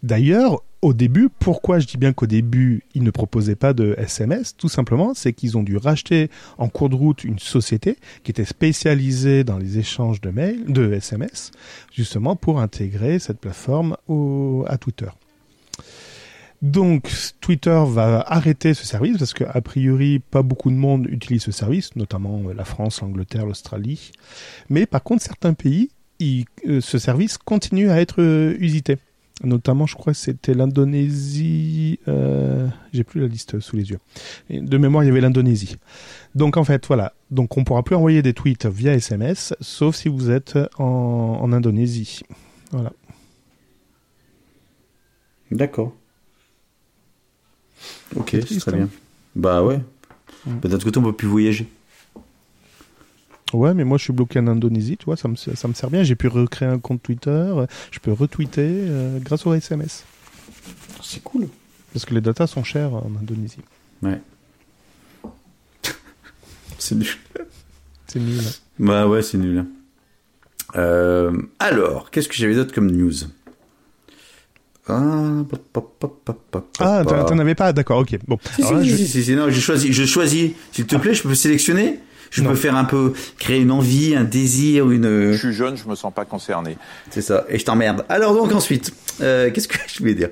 D'ailleurs, 0.03 0.62
au 0.81 0.93
début, 0.93 1.29
pourquoi 1.39 1.79
je 1.79 1.87
dis 1.87 1.97
bien 1.97 2.13
qu'au 2.13 2.25
début, 2.25 2.83
ils 2.95 3.03
ne 3.03 3.11
proposaient 3.11 3.55
pas 3.55 3.73
de 3.73 3.95
SMS 3.97 4.55
Tout 4.55 4.69
simplement, 4.69 5.13
c'est 5.13 5.33
qu'ils 5.33 5.57
ont 5.57 5.63
dû 5.63 5.77
racheter 5.77 6.29
en 6.57 6.69
cours 6.69 6.89
de 6.89 6.95
route 6.95 7.23
une 7.23 7.39
société 7.39 7.97
qui 8.23 8.31
était 8.31 8.45
spécialisée 8.45 9.43
dans 9.43 9.57
les 9.57 9.77
échanges 9.77 10.21
de 10.21 10.29
mails, 10.29 10.71
de 10.71 10.93
SMS, 10.93 11.51
justement 11.93 12.35
pour 12.35 12.61
intégrer 12.61 13.19
cette 13.19 13.39
plateforme 13.39 13.97
à 14.67 14.77
Twitter. 14.77 15.09
Donc, 16.61 17.09
Twitter 17.39 17.81
va 17.87 18.21
arrêter 18.27 18.73
ce 18.73 18.85
service 18.85 19.17
parce 19.17 19.33
que, 19.33 19.45
a 19.45 19.61
priori, 19.61 20.19
pas 20.19 20.41
beaucoup 20.41 20.69
de 20.69 20.75
monde 20.75 21.07
utilise 21.09 21.43
ce 21.43 21.51
service, 21.51 21.95
notamment 21.95 22.41
euh, 22.47 22.53
la 22.53 22.65
France, 22.65 23.01
l'Angleterre, 23.01 23.45
l'Australie. 23.45 24.11
Mais 24.69 24.85
par 24.85 25.01
contre, 25.01 25.23
certains 25.23 25.53
pays, 25.53 25.89
euh, 26.21 26.81
ce 26.81 26.97
service 26.97 27.37
continue 27.37 27.89
à 27.89 28.01
être 28.01 28.21
euh, 28.21 28.57
usité. 28.59 28.97
Notamment, 29.43 29.86
je 29.86 29.95
crois 29.95 30.13
que 30.13 30.19
c'était 30.19 30.54
l'Indonésie. 30.54 31.99
Euh, 32.08 32.67
J'ai 32.91 33.04
plus 33.04 33.21
la 33.21 33.28
liste 33.28 33.60
sous 33.60 33.75
les 33.78 33.89
yeux. 33.89 33.99
Et 34.49 34.60
de 34.60 34.78
mémoire, 34.78 35.04
il 35.04 35.08
y 35.08 35.10
avait 35.10 35.21
l'Indonésie. 35.21 35.78
Donc, 36.36 36.58
en 36.58 36.63
fait, 36.63 36.86
voilà. 36.88 37.13
Donc, 37.32 37.58
on 37.58 37.63
pourra 37.63 37.84
plus 37.84 37.95
envoyer 37.95 38.21
des 38.21 38.34
tweets 38.34 38.65
via 38.65 38.93
SMS, 38.93 39.54
sauf 39.62 39.95
si 39.95 40.10
vous 40.10 40.30
êtes 40.30 40.58
en, 40.78 40.84
en 41.41 41.54
Indonésie. 41.54 42.21
Voilà. 42.71 42.91
D'accord. 45.52 45.93
Ok, 48.15 48.36
C'est 48.47 48.60
très 48.60 48.73
hein. 48.73 48.75
bien. 48.75 48.89
Bah 49.36 49.63
ouais. 49.63 49.78
Mm. 50.45 50.60
Bah, 50.62 50.69
D'un 50.69 50.75
autre 50.75 50.86
côté, 50.86 50.99
on 50.99 51.04
peut 51.04 51.13
plus 51.13 51.28
voyager. 51.28 51.67
Ouais, 53.53 53.73
mais 53.73 53.83
moi 53.83 53.97
je 53.97 54.03
suis 54.03 54.13
bloqué 54.13 54.39
en 54.39 54.47
Indonésie, 54.47 54.97
tu 54.97 55.05
vois, 55.05 55.17
ça 55.17 55.27
me, 55.27 55.35
ça 55.35 55.67
me 55.67 55.73
sert 55.73 55.89
bien. 55.89 56.03
J'ai 56.03 56.15
pu 56.15 56.27
recréer 56.27 56.69
un 56.69 56.77
compte 56.79 57.01
Twitter, 57.01 57.29
euh, 57.31 57.65
je 57.91 57.99
peux 57.99 58.12
retweeter 58.13 58.62
euh, 58.67 59.17
grâce 59.19 59.45
au 59.47 59.53
SMS. 59.53 60.03
C'est 61.01 61.23
cool. 61.23 61.47
Parce 61.93 62.05
que 62.05 62.13
les 62.13 62.21
datas 62.21 62.47
sont 62.47 62.63
chères 62.63 62.93
en 62.93 63.09
Indonésie. 63.19 63.57
Ouais. 64.03 64.21
c'est 66.77 66.95
nul. 66.95 67.07
C'est 68.07 68.19
nul. 68.19 68.39
hein. 68.39 68.51
Bah 68.79 69.07
ouais, 69.07 69.21
c'est 69.23 69.38
nul. 69.38 69.65
Euh, 70.75 71.31
alors, 71.57 72.12
qu'est-ce 72.12 72.27
que 72.29 72.35
j'avais 72.35 72.53
d'autre 72.55 72.73
comme 72.73 72.91
news? 72.91 73.12
Ah, 74.88 75.43
Ah, 76.79 77.03
t'en 77.05 77.38
avais 77.39 77.55
pas? 77.55 77.73
D'accord, 77.73 77.99
ok. 77.99 78.17
Bon, 78.27 78.39
Si, 78.55 78.62
alors 78.62 78.73
là, 78.73 78.83
si, 78.83 78.89
je- 78.89 78.95
si, 78.97 79.07
si, 79.07 79.23
si, 79.23 79.35
non, 79.35 79.49
j'ai 79.49 79.62
choisi, 79.62 79.93
je 79.93 80.05
choisis. 80.05 80.51
S'il 80.71 80.85
te 80.88 80.95
plaît, 80.95 81.13
je 81.13 81.23
peux 81.23 81.35
sélectionner? 81.35 81.99
Je 82.31 82.41
Non. 82.41 82.49
peux 82.49 82.55
faire 82.55 82.75
un 82.75 82.85
peu, 82.85 83.13
créer 83.37 83.59
une 83.59 83.71
envie, 83.71 84.15
un 84.15 84.23
désir, 84.23 84.89
une. 84.91 85.31
Je 85.31 85.37
suis 85.37 85.53
jeune, 85.53 85.75
je 85.77 85.87
me 85.87 85.95
sens 85.95 86.13
pas 86.13 86.25
concerné. 86.25 86.77
C'est 87.09 87.21
ça. 87.21 87.45
Et 87.49 87.57
je 87.59 87.65
t'emmerde. 87.65 88.05
Alors 88.09 88.33
donc 88.35 88.51
ensuite, 88.53 88.93
euh, 89.21 89.49
qu'est-ce 89.51 89.67
que 89.67 89.77
je 89.87 89.99
voulais 89.99 90.15
dire? 90.15 90.29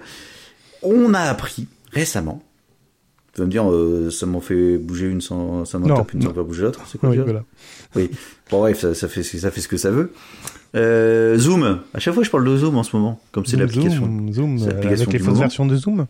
On 0.83 1.13
a 1.13 1.21
appris 1.21 1.67
récemment. 1.91 2.41
Tu 3.33 3.41
vas 3.41 3.45
me 3.45 3.51
dire, 3.51 3.69
euh, 3.71 4.09
ça 4.09 4.25
m'en 4.25 4.41
fait 4.41 4.77
bouger 4.79 5.05
une 5.07 5.21
sans, 5.21 5.63
ça 5.65 5.77
m'en 5.77 5.95
tape 5.95 6.13
une 6.13 6.23
sans 6.23 6.33
faire 6.33 6.43
bouger 6.43 6.63
l'autre. 6.63 6.81
C'est 6.91 6.97
quoi 6.99 7.09
Oui, 7.09 7.17
voilà. 7.17 7.43
Oui. 7.95 8.09
Bon 8.49 8.59
bref, 8.61 8.79
ça, 8.79 8.95
ça 8.95 9.07
fait, 9.07 9.21
ça 9.23 9.51
fait 9.51 9.61
ce 9.61 9.67
que 9.67 9.77
ça 9.77 9.91
veut. 9.91 10.11
Euh, 10.75 11.37
Zoom. 11.37 11.79
À 11.93 11.99
chaque 11.99 12.13
fois, 12.13 12.23
je 12.23 12.29
parle 12.29 12.45
de 12.45 12.57
Zoom 12.57 12.77
en 12.77 12.83
ce 12.83 12.95
moment, 12.95 13.19
comme 13.31 13.45
c'est 13.45 13.57
l'application. 13.57 14.01
Zoom, 14.05 14.33
Zoom, 14.33 14.69
avec 14.69 15.11
les 15.13 15.19
fausses 15.19 15.37
versions 15.39 15.65
de 15.65 15.75
Zoom. 15.75 16.07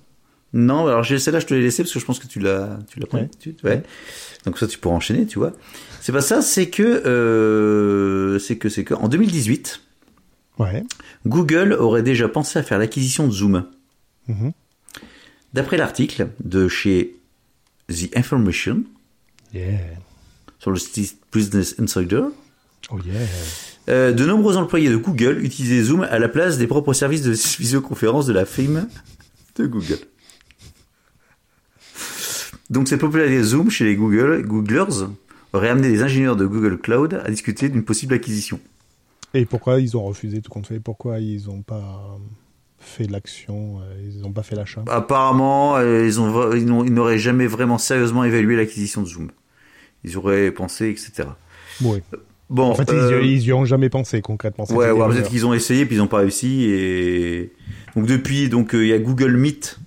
Non, 0.54 0.88
alors 0.88 1.06
celle-là, 1.06 1.40
je 1.40 1.46
te 1.46 1.54
l'ai 1.54 1.62
laissé 1.62 1.84
parce 1.84 1.94
que 1.94 2.00
je 2.00 2.06
pense 2.06 2.20
que 2.20 2.28
tu 2.28 2.40
l'as, 2.40 2.80
tu 2.90 3.00
l'as 3.00 3.06
pris. 3.08 3.18
Ouais. 3.22 3.30
Tu- 3.40 3.56
ouais. 3.64 3.84
Donc 4.46 4.58
ça, 4.58 4.68
tu 4.68 4.78
pourras 4.78 4.96
enchaîner, 4.96 5.26
tu 5.26 5.40
vois. 5.40 5.52
C'est 6.02 6.12
pas 6.14 6.22
ça, 6.22 6.42
c'est 6.42 6.70
que, 6.70 6.84
euh, 6.84 8.40
c'est 8.40 8.58
que, 8.58 8.70
c'est 8.70 8.84
que, 8.84 8.94
en 8.94 9.08
2018, 9.10 9.82
Ouais. 10.60 10.84
Google 11.28 11.74
aurait 11.74 12.02
déjà 12.02 12.28
pensé 12.28 12.58
à 12.58 12.64
faire 12.64 12.80
l'acquisition 12.80 13.28
de 13.28 13.32
Zoom. 13.32 13.66
Mhm. 14.28 14.54
D'après 15.54 15.78
l'article 15.78 16.30
de 16.44 16.68
chez 16.68 17.16
The 17.90 18.16
Information 18.16 18.84
Yeah. 19.54 19.80
sur 20.60 20.72
le 20.72 20.78
site 20.80 21.18
Business 21.32 21.76
Insider, 21.80 22.24
Oh 22.90 22.98
yeah. 23.06 23.14
euh, 23.90 24.12
de 24.12 24.26
nombreux 24.26 24.58
employés 24.58 24.90
de 24.90 24.98
Google 24.98 25.44
utilisaient 25.44 25.84
Zoom 25.84 26.02
à 26.04 26.20
la 26.20 26.28
place 26.28 26.58
des 26.58 26.68
propres 26.68 26.94
services 26.94 27.22
de 27.22 27.32
visioconférence 27.60 28.26
de 28.26 28.34
la 28.34 28.46
firme 28.46 28.88
de 29.58 29.66
Google. 29.68 30.00
Donc 32.70 32.88
cette 32.88 33.00
popularité 33.00 33.38
de 33.38 33.44
Zoom 33.44 33.70
chez 33.70 33.86
les 33.86 33.96
Google, 33.96 34.44
Googlers 34.46 35.06
aurait 35.54 35.70
amené 35.70 35.90
les 35.90 36.02
ingénieurs 36.02 36.36
de 36.36 36.46
Google 36.46 36.78
Cloud 36.78 37.22
à 37.24 37.30
discuter 37.30 37.70
d'une 37.70 37.84
possible 37.84 38.14
acquisition. 38.14 38.60
Et 39.34 39.46
pourquoi 39.46 39.80
ils 39.80 39.96
ont 39.96 40.04
refusé 40.04 40.42
tout 40.42 40.50
compte 40.52 40.68
fait? 40.68 40.80
Pourquoi 40.80 41.20
ils 41.20 41.50
ont 41.50 41.62
pas. 41.62 42.18
fait 42.80 43.10
l'action, 43.10 43.80
euh, 43.82 44.10
ils 44.10 44.22
n'ont 44.22 44.32
pas 44.32 44.44
fait 44.44 44.56
l'achat? 44.56 44.84
Apparemment, 44.88 45.76
euh, 45.78 46.06
ils 46.06 46.22
ont 46.22 46.32
vra- 46.32 46.58
ils 46.58 46.66
n'ont- 46.66 46.86
ils 46.86 46.94
n'auraient 46.94 47.18
jamais 47.18 47.48
vraiment 47.48 47.78
sérieusement 47.78 48.24
évalué 48.24 48.56
l'acquisition 48.56 49.02
de 49.02 49.08
Zoom. 49.08 49.32
Ils 50.04 50.16
auraient 50.18 50.52
pensé, 50.52 50.90
etc. 50.90 51.28
Oui. 51.82 52.00
Bon, 52.50 52.70
En 52.72 52.76
fait, 52.76 52.90
euh, 52.92 53.20
ils, 53.24 53.30
y- 53.32 53.34
ils 53.36 53.44
y 53.48 53.54
ont 53.54 53.66
jamais 53.66 53.90
pensé 53.90 54.22
concrètement. 54.22 54.66
Ouais, 54.72 54.92
ouais, 54.92 55.08
peut-être 55.10 55.30
qu'ils 55.30 55.46
ont 55.46 55.54
essayé 55.54 55.86
puis 55.86 55.96
ils 55.96 56.00
n'ont 56.00 56.08
pas 56.08 56.20
réussi 56.20 56.64
et 56.70 57.52
donc 57.96 58.06
depuis 58.06 58.48
donc 58.48 58.74
euh, 58.74 58.86
il 58.86 58.90
y 58.90 58.94
a 58.94 59.00
Google 59.00 59.36
Meet 59.36 59.80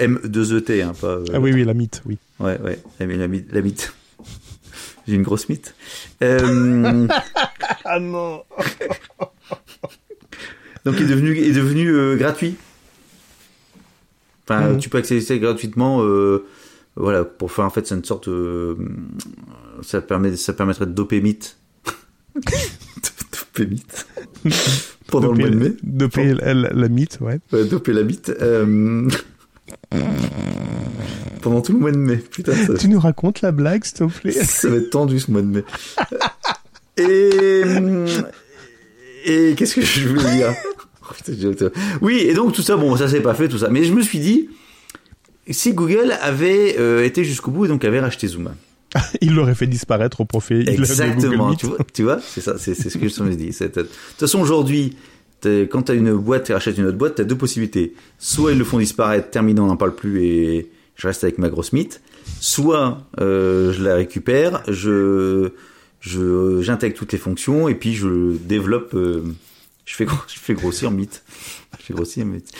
M2ET 0.00 0.82
hein, 0.82 0.92
pas 1.00 1.06
euh, 1.18 1.24
Ah 1.32 1.40
oui, 1.40 1.52
oui, 1.52 1.64
la 1.64 1.74
mythe, 1.74 2.02
oui. 2.06 2.18
ouais 2.40 2.58
ouais 2.60 2.78
la, 3.00 3.06
la, 3.06 3.28
mythe- 3.28 3.52
la 3.52 3.60
mythe 3.62 3.92
j'ai 5.06 5.14
une 5.14 5.22
grosse 5.22 5.48
mythe 5.48 5.74
euh, 6.22 7.06
Ah 7.84 7.98
non 8.00 8.42
donc 10.84 10.96
il 10.98 11.02
est 11.04 11.08
devenu 11.08 11.36
est 11.36 11.52
devenu 11.52 11.88
euh, 11.90 12.16
gratuit 12.16 12.56
enfin 14.46 14.72
Mhm. 14.72 14.78
tu 14.78 14.88
peux 14.90 14.98
accéder 14.98 15.38
gratuitement 15.38 16.02
euh, 16.02 16.44
voilà 16.96 17.24
pour 17.24 17.50
faire 17.50 17.64
en 17.64 17.70
fait 17.70 17.86
c'est 17.86 17.94
une 17.94 18.04
sorte 18.04 18.28
euh, 18.28 18.74
ça 19.82 20.00
permet 20.02 20.36
ça 20.36 20.52
permettrait 20.52 20.86
de 20.86 20.92
doper 20.92 21.20
Meet 21.22 21.56
doper 22.34 23.66
Meet 23.66 24.06
pendant 25.08 25.32
le 25.32 25.38
mois 25.38 25.48
de 25.50 25.56
mai 25.56 25.72
Doper 25.82 26.34
la, 26.34 26.52
la, 26.54 26.70
la 26.72 26.88
mythe, 26.88 27.18
ouais. 27.20 27.38
Ouais, 27.52 27.64
doper 27.64 27.92
la 27.92 28.02
bite. 28.02 28.32
Euh, 29.94 30.00
Pendant 31.42 31.60
tout 31.60 31.72
le 31.72 31.78
mois 31.78 31.92
de 31.92 31.96
mai. 31.98 32.16
Putain, 32.16 32.54
ça, 32.54 32.74
Tu 32.74 32.88
nous 32.88 33.00
racontes 33.00 33.40
la 33.42 33.52
blague, 33.52 33.84
s'il 33.84 33.94
te 33.94 34.04
plaît 34.04 34.32
ça 34.44 34.68
va 34.68 34.76
être 34.76 34.90
tendu 34.90 35.20
ce 35.20 35.30
mois 35.30 35.42
de 35.42 35.46
mai. 35.46 35.64
Et. 36.96 37.62
Et 39.26 39.54
qu'est-ce 39.56 39.74
que 39.74 39.80
je 39.82 40.08
voulais 40.08 40.30
dire 40.36 40.54
Oh, 41.10 41.68
Oui, 42.02 42.18
et 42.18 42.34
donc 42.34 42.52
tout 42.52 42.62
ça, 42.62 42.76
bon, 42.76 42.96
ça 42.96 43.08
s'est 43.08 43.20
pas 43.20 43.34
fait, 43.34 43.48
tout 43.48 43.58
ça. 43.58 43.68
Mais 43.68 43.84
je 43.84 43.92
me 43.92 44.02
suis 44.02 44.18
dit, 44.18 44.48
si 45.50 45.72
Google 45.74 46.14
avait 46.22 46.76
euh, 46.78 47.04
été 47.04 47.24
jusqu'au 47.24 47.50
bout 47.50 47.64
et 47.66 47.68
donc 47.68 47.84
avait 47.84 48.00
racheté 48.00 48.26
Zoom. 48.26 48.50
Il 49.20 49.34
l'aurait 49.34 49.54
fait 49.54 49.66
disparaître 49.66 50.20
au 50.20 50.24
profit. 50.24 50.54
de 50.64 50.70
Google 50.70 50.72
Exactement, 50.82 51.48
Meet. 51.50 51.58
tu 51.58 51.66
vois, 51.66 51.78
tu 51.92 52.02
vois, 52.04 52.20
c'est 52.26 52.40
ça, 52.40 52.54
c'est 52.58 52.74
ce 52.74 52.96
que 52.98 53.08
je 53.08 53.22
me. 53.22 53.52
C'est- 53.52 53.74
De 53.76 53.82
toute 53.82 53.90
façon, 54.18 54.40
aujourd'hui, 54.40 54.96
quand 55.70 55.82
tu 55.82 55.92
as 55.92 55.94
une 55.94 56.14
boîte 56.14 56.50
et 56.50 56.54
rachètes 56.54 56.78
une 56.78 56.86
autre 56.86 56.98
boîte, 56.98 57.16
tu 57.16 57.22
as 57.22 57.24
deux 57.24 57.36
possibilités. 57.36 57.94
Soit 58.18 58.52
ils 58.52 58.58
le 58.58 58.64
font 58.64 58.78
disparaître, 58.78 59.30
terminé, 59.30 59.60
on 59.60 59.66
n'en 59.66 59.76
parle 59.76 59.94
plus 59.94 60.22
et 60.24 60.70
je 60.96 61.06
reste 61.06 61.24
avec 61.24 61.38
ma 61.38 61.48
grosse 61.48 61.72
mythe. 61.72 62.00
Soit 62.40 62.98
euh, 63.20 63.72
je 63.72 63.82
la 63.82 63.94
récupère, 63.96 64.62
je 64.68 65.50
j'intègre 66.00 66.96
toutes 66.96 67.12
les 67.12 67.18
fonctions 67.18 67.68
et 67.68 67.74
puis 67.74 67.94
je 67.94 68.36
développe, 68.36 68.94
euh, 68.94 69.22
je 69.86 69.94
fais 69.94 70.06
je 70.28 70.38
fais 70.38 70.54
grossir 70.54 70.90
mythe. 70.90 71.22
Je 71.78 71.86
fais 71.86 71.94
grossir 71.94 72.24
mythe. 72.24 72.50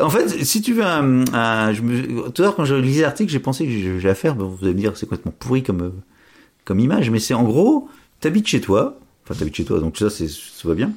En 0.00 0.10
fait, 0.10 0.44
si 0.44 0.62
tu 0.62 0.74
veux 0.74 0.82
tout 0.82 1.32
à 1.34 1.72
l'heure 2.44 2.54
quand 2.56 2.64
je 2.64 2.74
lisais 2.74 3.02
l'article, 3.02 3.30
j'ai 3.30 3.38
pensé 3.38 3.64
que 3.64 3.70
j'ai 3.70 3.98
j'ai 3.98 4.08
à 4.08 4.14
faire. 4.14 4.34
Bon, 4.34 4.46
vous 4.48 4.64
allez 4.64 4.74
me 4.74 4.80
dire, 4.80 4.96
c'est 4.96 5.06
complètement 5.06 5.34
pourri 5.36 5.62
comme 5.62 5.92
comme 6.64 6.80
image, 6.80 7.10
mais 7.10 7.18
c'est 7.18 7.34
en 7.34 7.44
gros, 7.44 7.88
t'habites 8.20 8.46
chez 8.46 8.60
toi, 8.60 9.00
enfin 9.24 9.34
t'habites 9.38 9.56
chez 9.56 9.64
toi, 9.64 9.80
donc 9.80 9.96
ça, 9.96 10.10
ça 10.10 10.26
va 10.64 10.74
bien. 10.74 10.92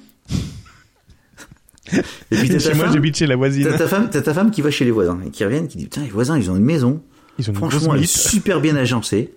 Et 2.32 2.36
puis 2.36 2.50
t'as 2.50 2.60
Chez 2.60 2.70
ta 2.70 2.76
moi, 2.76 2.86
femme, 2.86 2.94
j'habite 2.94 3.17
chez 3.17 3.28
la 3.28 3.36
voisine. 3.36 3.63
t'as 3.67 3.78
ta 3.78 3.88
femme, 3.88 4.10
t'as 4.12 4.22
ta 4.22 4.34
femme 4.34 4.52
qui 4.52 4.62
va 4.62 4.70
chez 4.72 4.86
les 4.86 4.91
voisins 4.91 5.20
et 5.26 5.30
qui 5.32 5.44
reviennent, 5.44 5.67
qui 5.67 5.78
dit 5.78 5.86
putain 5.86 6.02
les 6.04 6.10
voisins 6.10 6.38
ils 6.38 6.52
ont 6.52 6.56
une 6.56 6.63
maison, 6.63 7.02
Ils 7.39 7.50
ont 7.50 7.54
franchement 7.54 7.96
elle 7.96 8.04
est 8.04 8.06
super 8.17 8.62
bien 8.62 8.76
agencée, 8.76 9.34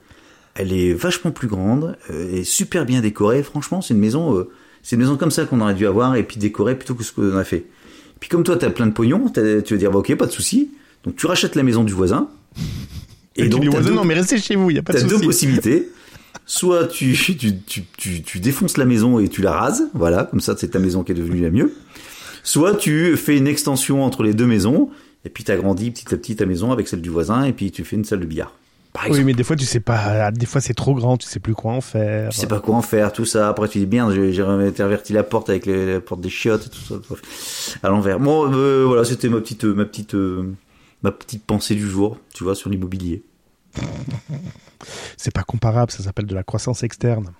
elle 0.54 0.72
est 0.72 0.92
vachement 0.92 1.30
plus 1.30 1.48
grande, 1.48 1.96
euh, 2.10 2.28
elle 2.32 2.38
est 2.40 2.44
super 2.44 2.84
bien 2.84 3.00
décorée, 3.00 3.42
franchement 3.42 3.80
c'est 3.80 3.94
une 3.94 4.00
maison, 4.00 4.36
euh, 4.36 4.50
c'est 4.82 4.96
une 4.96 5.00
maison 5.02 5.16
comme 5.16 5.30
ça 5.30 5.46
qu'on 5.46 5.60
aurait 5.62 5.74
dû 5.74 5.86
avoir 5.86 6.16
et 6.16 6.22
puis 6.22 6.36
décorée 6.36 6.76
plutôt 6.76 6.94
que 6.94 7.02
ce 7.02 7.12
qu'on 7.12 7.36
a 7.36 7.44
fait. 7.44 7.64
Puis 8.20 8.28
comme 8.28 8.44
toi 8.44 8.56
t'as 8.56 8.70
plein 8.70 8.86
de 8.86 8.92
pognon, 8.92 9.30
tu 9.30 9.40
vas 9.40 9.76
dire 9.78 9.90
bah, 9.90 9.98
ok 9.98 10.14
pas 10.16 10.26
de 10.26 10.32
souci, 10.32 10.70
donc 11.04 11.16
tu 11.16 11.26
rachètes 11.26 11.54
la 11.56 11.62
maison 11.62 11.82
du 11.82 11.94
voisin. 11.94 12.28
Et, 13.36 13.44
tu 13.44 13.48
donc 13.48 13.62
dis, 13.62 13.66
t'as 13.68 13.72
voisin, 13.72 13.88
deux- 13.90 13.96
non, 13.96 14.04
mais 14.04 14.14
restez 14.14 14.38
chez 14.38 14.54
vous, 14.54 14.70
il 14.70 14.74
n'y 14.74 14.78
a 14.78 14.82
pas 14.82 14.92
de 14.92 14.98
T'as 15.00 15.06
deux 15.06 15.18
possibilités. 15.20 15.88
Soit 16.46 16.88
tu, 16.88 17.14
tu, 17.14 17.36
tu, 17.56 17.84
tu, 17.96 18.22
tu 18.22 18.38
défonces 18.38 18.76
la 18.76 18.84
maison 18.84 19.18
et 19.18 19.28
tu 19.28 19.40
la 19.40 19.52
rases, 19.52 19.84
voilà, 19.94 20.24
comme 20.24 20.40
ça 20.40 20.54
c'est 20.58 20.68
ta 20.68 20.78
maison 20.78 21.02
qui 21.02 21.12
est 21.12 21.14
devenue 21.14 21.40
la 21.40 21.50
mieux. 21.50 21.72
Soit 22.44 22.76
tu 22.76 23.16
fais 23.16 23.36
une 23.36 23.48
extension 23.48 24.04
entre 24.04 24.22
les 24.22 24.32
deux 24.34 24.46
maisons, 24.46 24.90
et 25.24 25.30
puis 25.30 25.42
t'agrandis 25.42 25.90
petit 25.90 26.14
à 26.14 26.16
petit 26.18 26.36
ta 26.36 26.46
maison 26.46 26.70
avec 26.70 26.86
celle 26.86 27.00
du 27.02 27.08
voisin, 27.10 27.42
et 27.44 27.52
puis 27.52 27.72
tu 27.72 27.82
fais 27.84 27.96
une 27.96 28.04
salle 28.04 28.20
de 28.20 28.26
billard. 28.26 28.54
Par 28.92 29.10
Oui, 29.10 29.24
mais 29.24 29.32
des 29.32 29.42
fois, 29.42 29.56
tu 29.56 29.64
sais 29.64 29.80
pas, 29.80 30.30
des 30.30 30.46
fois, 30.46 30.60
c'est 30.60 30.72
trop 30.74 30.94
grand, 30.94 31.16
tu 31.16 31.26
sais 31.26 31.40
plus 31.40 31.54
quoi 31.54 31.72
en 31.72 31.80
faire. 31.80 32.28
tu 32.28 32.38
sais 32.38 32.46
pas 32.46 32.60
quoi 32.60 32.76
en 32.76 32.82
faire, 32.82 33.12
tout 33.12 33.24
ça. 33.24 33.48
Après 33.48 33.66
tu 33.68 33.78
dis 33.80 33.86
bien, 33.86 34.08
j'ai 34.30 34.40
interverti 34.42 35.12
la 35.12 35.24
porte 35.24 35.50
avec 35.50 35.66
les- 35.66 35.94
la 35.94 36.00
porte 36.00 36.20
des 36.20 36.28
chiottes 36.28 36.70
tout 36.70 36.78
ça. 37.00 37.14
À 37.82 37.88
l'envers. 37.88 38.20
Bon, 38.20 38.52
euh, 38.54 38.84
voilà, 38.86 39.04
c'était 39.04 39.28
ma 39.28 39.40
petite, 39.40 39.64
ma 39.64 39.84
petite, 39.84 40.14
euh, 40.14 40.52
ma 41.02 41.10
petite 41.10 41.44
pensée 41.44 41.74
du 41.74 41.88
jour, 41.88 42.18
tu 42.34 42.44
vois, 42.44 42.54
sur 42.54 42.70
l'immobilier. 42.70 43.22
C'est 45.16 45.32
pas 45.34 45.42
comparable, 45.42 45.90
ça 45.90 46.02
s'appelle 46.02 46.26
de 46.26 46.34
la 46.34 46.42
croissance 46.44 46.82
externe. 46.82 47.32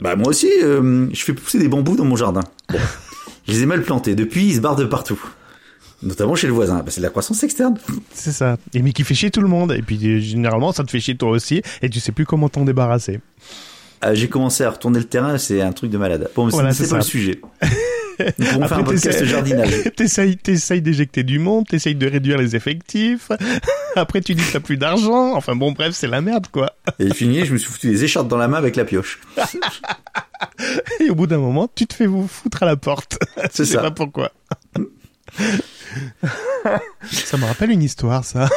Bah 0.00 0.16
moi 0.16 0.28
aussi, 0.28 0.48
euh, 0.62 1.08
je 1.12 1.22
fais 1.24 1.32
pousser 1.32 1.58
des 1.58 1.68
bambous 1.68 1.96
dans 1.96 2.04
mon 2.04 2.16
jardin. 2.16 2.42
Bon, 2.70 2.78
je 3.48 3.52
les 3.52 3.62
ai 3.62 3.66
mal 3.66 3.82
plantés. 3.82 4.14
Depuis, 4.14 4.44
ils 4.46 4.54
se 4.56 4.60
barrent 4.60 4.76
de 4.76 4.84
partout. 4.84 5.20
Notamment 6.02 6.34
chez 6.34 6.48
le 6.48 6.52
voisin. 6.52 6.78
Bah, 6.78 6.86
c'est 6.88 7.00
de 7.00 7.04
la 7.06 7.10
croissance 7.10 7.42
externe. 7.44 7.76
C'est 8.12 8.32
ça. 8.32 8.56
Et 8.74 8.82
mais 8.82 8.92
qui 8.92 9.04
fait 9.04 9.14
chier 9.14 9.30
tout 9.30 9.40
le 9.40 9.46
monde. 9.48 9.72
Et 9.72 9.82
puis, 9.82 9.98
euh, 10.04 10.18
généralement, 10.20 10.72
ça 10.72 10.82
te 10.84 10.90
fait 10.90 10.98
chier 11.00 11.16
toi 11.16 11.30
aussi. 11.30 11.62
Et 11.80 11.88
tu 11.88 12.00
sais 12.00 12.10
plus 12.12 12.26
comment 12.26 12.48
t'en 12.48 12.64
débarrasser. 12.64 13.20
Euh, 14.04 14.12
J'ai 14.14 14.28
commencé 14.28 14.64
à 14.64 14.70
retourner 14.70 14.98
le 14.98 15.04
terrain, 15.04 15.38
c'est 15.38 15.60
un 15.60 15.72
truc 15.72 15.90
de 15.92 15.98
malade. 15.98 16.28
Bon, 16.34 16.46
mais 16.46 16.50
c'est- 16.50 16.56
Voilà, 16.56 16.72
c'est 16.72 16.84
c'est 16.84 16.90
pas 16.90 17.02
ça. 17.02 17.06
le 17.06 17.10
sujet. 17.10 17.40
Faire 18.38 18.56
un 18.58 18.62
Après, 18.62 18.84
podcast 18.84 19.24
jardinage. 19.24 19.70
T'essayes, 19.96 20.36
t'essayes 20.36 20.82
d'éjecter 20.82 21.22
du 21.22 21.38
monde, 21.38 21.66
t'essayes 21.66 21.94
de 21.94 22.06
réduire 22.08 22.38
les 22.38 22.54
effectifs. 22.56 23.30
Après, 23.96 24.20
tu 24.20 24.34
dis 24.34 24.42
que 24.42 24.52
t'as 24.52 24.60
plus 24.60 24.76
d'argent. 24.76 25.34
Enfin 25.34 25.54
bon, 25.56 25.72
bref, 25.72 25.94
c'est 25.94 26.06
la 26.06 26.20
merde, 26.20 26.46
quoi. 26.50 26.72
Et 26.98 27.12
fini, 27.12 27.44
je 27.44 27.52
me 27.52 27.58
suis 27.58 27.70
foutu 27.70 27.88
les 27.88 28.04
écharpes 28.04 28.28
dans 28.28 28.36
la 28.38 28.48
main 28.48 28.58
avec 28.58 28.76
la 28.76 28.84
pioche. 28.84 29.20
Et 31.00 31.10
au 31.10 31.14
bout 31.14 31.26
d'un 31.26 31.38
moment, 31.38 31.70
tu 31.74 31.86
te 31.86 31.94
fais 31.94 32.06
vous 32.06 32.26
foutre 32.28 32.62
à 32.62 32.66
la 32.66 32.76
porte. 32.76 33.18
C'est 33.50 33.58
Je 33.58 33.64
sais 33.64 33.74
ça. 33.74 33.80
pas 33.82 33.90
pourquoi. 33.90 34.30
ça 37.10 37.36
me 37.36 37.44
rappelle 37.44 37.70
une 37.70 37.82
histoire, 37.82 38.24
ça. 38.24 38.48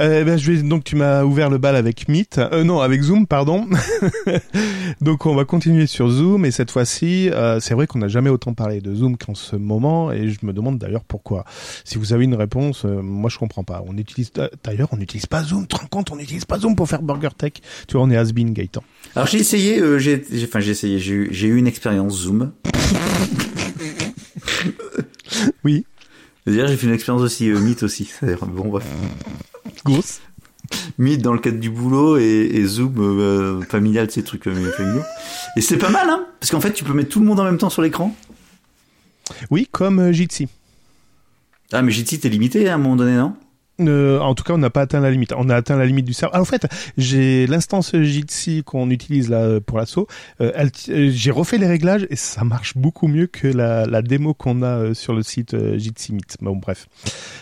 Euh, 0.00 0.24
ben, 0.24 0.38
je 0.38 0.50
vais 0.50 0.62
donc 0.62 0.84
tu 0.84 0.96
m'as 0.96 1.24
ouvert 1.24 1.50
le 1.50 1.58
bal 1.58 1.76
avec 1.76 2.08
Meet, 2.08 2.38
euh, 2.38 2.64
non 2.64 2.80
avec 2.80 3.02
Zoom 3.02 3.26
pardon. 3.26 3.66
donc 5.00 5.26
on 5.26 5.34
va 5.34 5.44
continuer 5.44 5.86
sur 5.86 6.08
Zoom 6.08 6.44
et 6.46 6.50
cette 6.50 6.70
fois-ci 6.70 7.28
euh, 7.30 7.60
c'est 7.60 7.74
vrai 7.74 7.86
qu'on 7.86 7.98
n'a 7.98 8.08
jamais 8.08 8.30
autant 8.30 8.54
parlé 8.54 8.80
de 8.80 8.94
Zoom 8.94 9.18
qu'en 9.18 9.34
ce 9.34 9.56
moment 9.56 10.10
et 10.10 10.30
je 10.30 10.38
me 10.42 10.52
demande 10.52 10.78
d'ailleurs 10.78 11.04
pourquoi. 11.04 11.44
Si 11.84 11.98
vous 11.98 12.12
avez 12.12 12.24
une 12.24 12.34
réponse, 12.34 12.84
euh, 12.84 13.02
moi 13.02 13.28
je 13.28 13.38
comprends 13.38 13.64
pas. 13.64 13.82
On 13.86 13.96
utilise 13.98 14.32
d'ailleurs 14.64 14.88
on 14.92 14.96
n'utilise 14.96 15.26
pas 15.26 15.42
Zoom. 15.42 15.66
Tu 15.66 15.76
te 15.76 15.80
rends 15.80 15.88
compte 15.88 16.10
on 16.12 16.16
n'utilise 16.16 16.46
pas 16.46 16.58
Zoom 16.58 16.76
pour 16.76 16.88
faire 16.88 17.02
Burger 17.02 17.30
Tech. 17.36 17.52
Tu 17.86 17.96
vois 17.96 18.02
on 18.02 18.10
est 18.10 18.16
has-been 18.16 18.52
Gaëtan. 18.52 18.82
Alors 19.14 19.28
j'ai 19.28 19.38
essayé, 19.38 19.80
euh, 19.80 19.98
j'ai, 19.98 20.22
enfin 20.44 20.60
j'ai 20.60 20.70
essayé, 20.70 20.98
j'ai 20.98 21.12
eu, 21.12 21.28
j'ai 21.30 21.48
eu 21.48 21.56
une 21.56 21.66
expérience 21.66 22.14
Zoom. 22.14 22.52
Oui. 25.64 25.84
C'est-à-dire 26.44 26.68
j'ai 26.68 26.76
fait 26.76 26.86
une 26.86 26.94
expérience 26.94 27.22
aussi 27.22 27.50
euh, 27.50 27.58
Meet 27.58 27.82
aussi. 27.82 28.04
C'est-à-dire, 28.06 28.46
Bon 28.46 28.68
bref. 28.68 28.84
Grosse. 29.84 30.20
Meet 30.98 31.20
dans 31.20 31.32
le 31.32 31.38
cadre 31.38 31.58
du 31.58 31.70
boulot 31.70 32.18
et, 32.18 32.50
et 32.52 32.64
Zoom 32.64 32.94
euh, 32.98 33.60
familial, 33.62 34.10
ces 34.10 34.22
trucs 34.22 34.46
euh, 34.46 34.70
familiaux. 34.72 35.02
Et 35.56 35.60
c'est 35.60 35.78
pas 35.78 35.90
mal, 35.90 36.08
hein 36.08 36.26
Parce 36.38 36.50
qu'en 36.50 36.60
fait, 36.60 36.72
tu 36.72 36.84
peux 36.84 36.92
mettre 36.92 37.08
tout 37.08 37.20
le 37.20 37.26
monde 37.26 37.40
en 37.40 37.44
même 37.44 37.58
temps 37.58 37.70
sur 37.70 37.82
l'écran. 37.82 38.14
Oui 39.50 39.68
comme 39.70 39.98
euh, 39.98 40.12
Jitsi. 40.12 40.48
Ah, 41.72 41.82
mais 41.82 41.90
Jitsi, 41.90 42.20
t'es 42.20 42.28
limité 42.28 42.68
à 42.68 42.74
un 42.74 42.78
moment 42.78 42.96
donné, 42.96 43.16
non? 43.16 43.34
Euh, 43.80 44.20
en 44.20 44.34
tout 44.34 44.44
cas, 44.44 44.52
on 44.52 44.58
n'a 44.58 44.70
pas 44.70 44.82
atteint 44.82 45.00
la 45.00 45.10
limite. 45.10 45.32
On 45.36 45.48
a 45.48 45.56
atteint 45.56 45.76
la 45.76 45.86
limite 45.86 46.04
du 46.04 46.12
serveur. 46.12 46.36
Ah, 46.36 46.40
en 46.42 46.44
fait, 46.44 46.66
j'ai 46.98 47.46
l'instance 47.46 47.96
Jitsi 47.96 48.62
qu'on 48.62 48.90
utilise 48.90 49.30
là 49.30 49.60
pour 49.60 49.78
l'assaut. 49.78 50.06
Euh, 50.40 50.68
j'ai 50.86 51.30
refait 51.30 51.58
les 51.58 51.66
réglages 51.66 52.06
et 52.10 52.16
ça 52.16 52.44
marche 52.44 52.76
beaucoup 52.76 53.08
mieux 53.08 53.26
que 53.26 53.48
la, 53.48 53.86
la 53.86 54.02
démo 54.02 54.34
qu'on 54.34 54.62
a 54.62 54.94
sur 54.94 55.14
le 55.14 55.22
site 55.22 55.56
Jitsi 55.78 56.12
Meet. 56.12 56.36
Bon, 56.42 56.56
bref. 56.56 56.88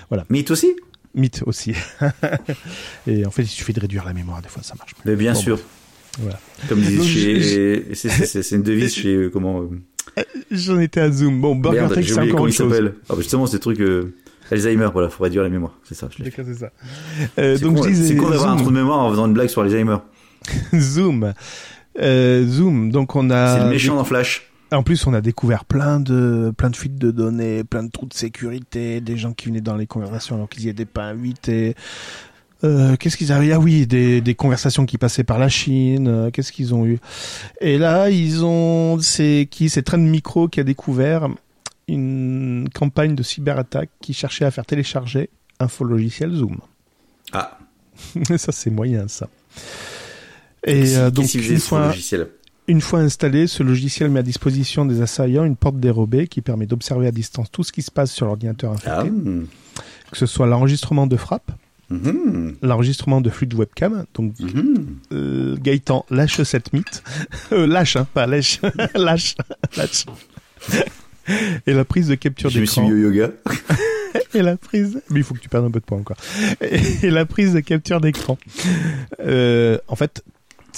Voilà. 0.08 0.24
Meet 0.30 0.50
aussi? 0.52 0.76
Meet 1.14 1.42
aussi. 1.46 1.74
et 3.06 3.24
en 3.26 3.30
fait, 3.30 3.42
il 3.42 3.48
suffit 3.48 3.72
de 3.72 3.80
réduire 3.80 4.04
la 4.04 4.12
mémoire. 4.12 4.42
Des 4.42 4.48
fois, 4.48 4.62
ça 4.62 4.74
marche. 4.76 4.92
Mais 5.04 5.16
bien 5.16 5.32
Bon, 5.32 5.38
sûr. 5.40 5.56
bref. 5.56 5.66
Voilà. 6.20 6.40
Comme 6.68 6.80
Donc, 6.82 7.04
chez... 7.06 7.94
C'est, 7.94 8.50
une 8.52 8.62
devise 8.62 8.94
chez... 8.94 9.14
euh, 9.14 9.30
comment 9.30 9.62
euh, 9.62 10.22
J'en 10.50 10.80
étais 10.80 11.00
à 11.00 11.10
Zoom. 11.10 11.40
Bon, 11.40 11.54
Burger 11.54 11.86
Tech, 11.94 12.06
c'est 12.08 12.18
encore 12.18 12.48
il 12.48 12.52
chose. 12.52 12.70
s'appelle. 12.70 12.94
Ah, 13.08 13.14
bah, 13.14 13.16
justement, 13.18 13.46
c'est 13.46 13.56
des 13.58 13.60
trucs... 13.60 13.80
euh, 13.80 14.14
Alzheimer, 14.50 14.88
voilà, 14.92 15.10
faut 15.10 15.22
réduire 15.24 15.42
la 15.42 15.50
mémoire. 15.50 15.78
C'est 15.84 15.94
ça. 15.94 16.08
D'accord, 16.18 16.44
c'est 16.48 16.54
ça. 16.58 16.70
Euh, 17.38 17.56
C'est 17.56 17.62
donc, 17.62 17.76
con, 17.76 17.82
c'est 17.92 18.14
d'avoir 18.14 18.50
un 18.50 18.56
trou 18.56 18.70
de 18.70 18.74
mémoire 18.76 19.00
en 19.00 19.10
faisant 19.10 19.26
une 19.26 19.34
blague 19.34 19.48
sur 19.48 19.60
Alzheimer. 19.62 19.98
Zoom. 20.74 21.34
Euh, 22.00 22.46
Zoom. 22.46 22.90
Donc, 22.90 23.14
on 23.14 23.28
a. 23.30 23.58
c'est 23.58 23.64
le 23.64 23.70
méchant 23.70 23.96
dans 23.96 24.04
Flash. 24.04 24.47
En 24.70 24.82
plus, 24.82 25.06
on 25.06 25.14
a 25.14 25.20
découvert 25.22 25.64
plein 25.64 25.98
de, 25.98 26.52
plein 26.56 26.68
de 26.68 26.76
fuites 26.76 26.98
de 26.98 27.10
données, 27.10 27.64
plein 27.64 27.82
de 27.84 27.90
trous 27.90 28.06
de 28.06 28.12
sécurité, 28.12 29.00
des 29.00 29.16
gens 29.16 29.32
qui 29.32 29.46
venaient 29.46 29.62
dans 29.62 29.76
les 29.76 29.86
conversations 29.86 30.34
alors 30.34 30.48
qu'ils 30.48 30.64
y 30.64 30.68
étaient 30.68 30.84
pas 30.84 31.04
invités. 31.04 31.74
Euh, 32.64 32.96
qu'est-ce 32.96 33.16
qu'ils 33.16 33.32
avaient 33.32 33.52
Ah 33.52 33.60
oui, 33.60 33.86
des, 33.86 34.20
des 34.20 34.34
conversations 34.34 34.84
qui 34.84 34.98
passaient 34.98 35.24
par 35.24 35.38
la 35.38 35.48
Chine. 35.48 36.08
euh, 36.08 36.30
qu'est-ce 36.30 36.52
qu'ils 36.52 36.74
ont 36.74 36.84
eu? 36.84 36.98
Et 37.60 37.78
là, 37.78 38.10
ils 38.10 38.44
ont 38.44 38.98
c'est 39.00 39.48
qui? 39.50 39.70
C'est 39.70 39.82
Trend 39.82 39.98
Micro 39.98 40.48
qui 40.48 40.60
a 40.60 40.64
découvert 40.64 41.28
une 41.86 42.68
campagne 42.74 43.14
de 43.14 43.22
cyberattaque 43.22 43.90
qui 44.02 44.12
cherchait 44.12 44.44
à 44.44 44.50
faire 44.50 44.66
télécharger 44.66 45.30
un 45.60 45.68
faux 45.68 45.84
logiciel 45.84 46.32
Zoom. 46.34 46.58
Ah, 47.32 47.58
ça 48.36 48.52
c'est 48.52 48.70
moyen 48.70 49.08
ça. 49.08 49.28
Et 50.64 50.96
euh, 50.96 51.10
donc 51.10 51.32
une 51.32 51.42
ce 51.42 51.56
fois, 51.58 51.86
logiciel? 51.86 52.28
Une 52.68 52.80
fois 52.80 53.00
installé, 53.00 53.46
ce 53.46 53.62
logiciel 53.62 54.10
met 54.10 54.20
à 54.20 54.22
disposition 54.22 54.84
des 54.84 55.00
assaillants 55.00 55.44
une 55.44 55.56
porte 55.56 55.80
dérobée 55.80 56.28
qui 56.28 56.42
permet 56.42 56.66
d'observer 56.66 57.06
à 57.06 57.10
distance 57.10 57.50
tout 57.50 57.64
ce 57.64 57.72
qui 57.72 57.82
se 57.82 57.90
passe 57.90 58.12
sur 58.12 58.26
l'ordinateur 58.26 58.72
infecté, 58.72 58.90
Ah, 58.90 59.04
que 60.10 60.16
ce 60.18 60.26
soit 60.26 60.46
l'enregistrement 60.46 61.06
de 61.06 61.16
frappe, 61.16 61.50
hum, 61.90 62.54
l'enregistrement 62.62 63.20
de 63.20 63.30
flux 63.30 63.46
de 63.46 63.56
webcam. 63.56 64.04
Donc 64.14 64.34
hum. 64.40 64.86
euh, 65.12 65.56
Gaëtan 65.60 66.04
lâche 66.10 66.42
cette 66.42 66.72
mythe, 66.72 67.02
euh, 67.52 67.66
lâche, 67.66 67.96
hein, 67.96 68.06
pas 68.14 68.26
lâche, 68.26 68.60
lâche, 68.94 69.34
lâche. 69.76 70.04
Et 71.66 71.72
la 71.74 71.84
prise 71.84 72.08
de 72.08 72.14
capture 72.14 72.48
Je 72.50 72.60
me 72.60 72.64
suis 72.66 72.80
d'écran. 72.80 72.94
mis 72.94 72.94
au 73.04 73.10
yoga. 73.10 73.30
et 74.34 74.40
la 74.42 74.56
prise, 74.56 75.02
mais 75.10 75.20
il 75.20 75.22
faut 75.22 75.34
que 75.34 75.40
tu 75.40 75.48
perdes 75.50 75.66
un 75.66 75.70
peu 75.70 75.80
de 75.80 75.84
poids 75.84 75.98
encore. 75.98 76.16
Et, 76.62 76.80
et 77.06 77.10
la 77.10 77.26
prise 77.26 77.52
de 77.52 77.60
capture 77.60 78.00
d'écran. 78.00 78.38
Euh, 79.20 79.78
en 79.88 79.96
fait, 79.96 80.24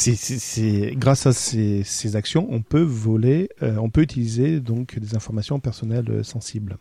c'est, 0.01 0.95
grâce 0.97 1.27
à 1.27 1.33
ces, 1.33 1.83
ces 1.85 2.17
actions, 2.17 2.47
on 2.51 2.63
peut 2.63 2.83
voler, 2.83 3.51
euh, 3.63 3.77
on 3.77 3.91
peut 3.91 4.01
utiliser 4.01 4.61
donc 4.61 4.99
des 4.99 5.15
informations 5.15 5.61
personnelles 5.61 6.11
euh, 6.11 6.23
sensibles. 6.23 6.79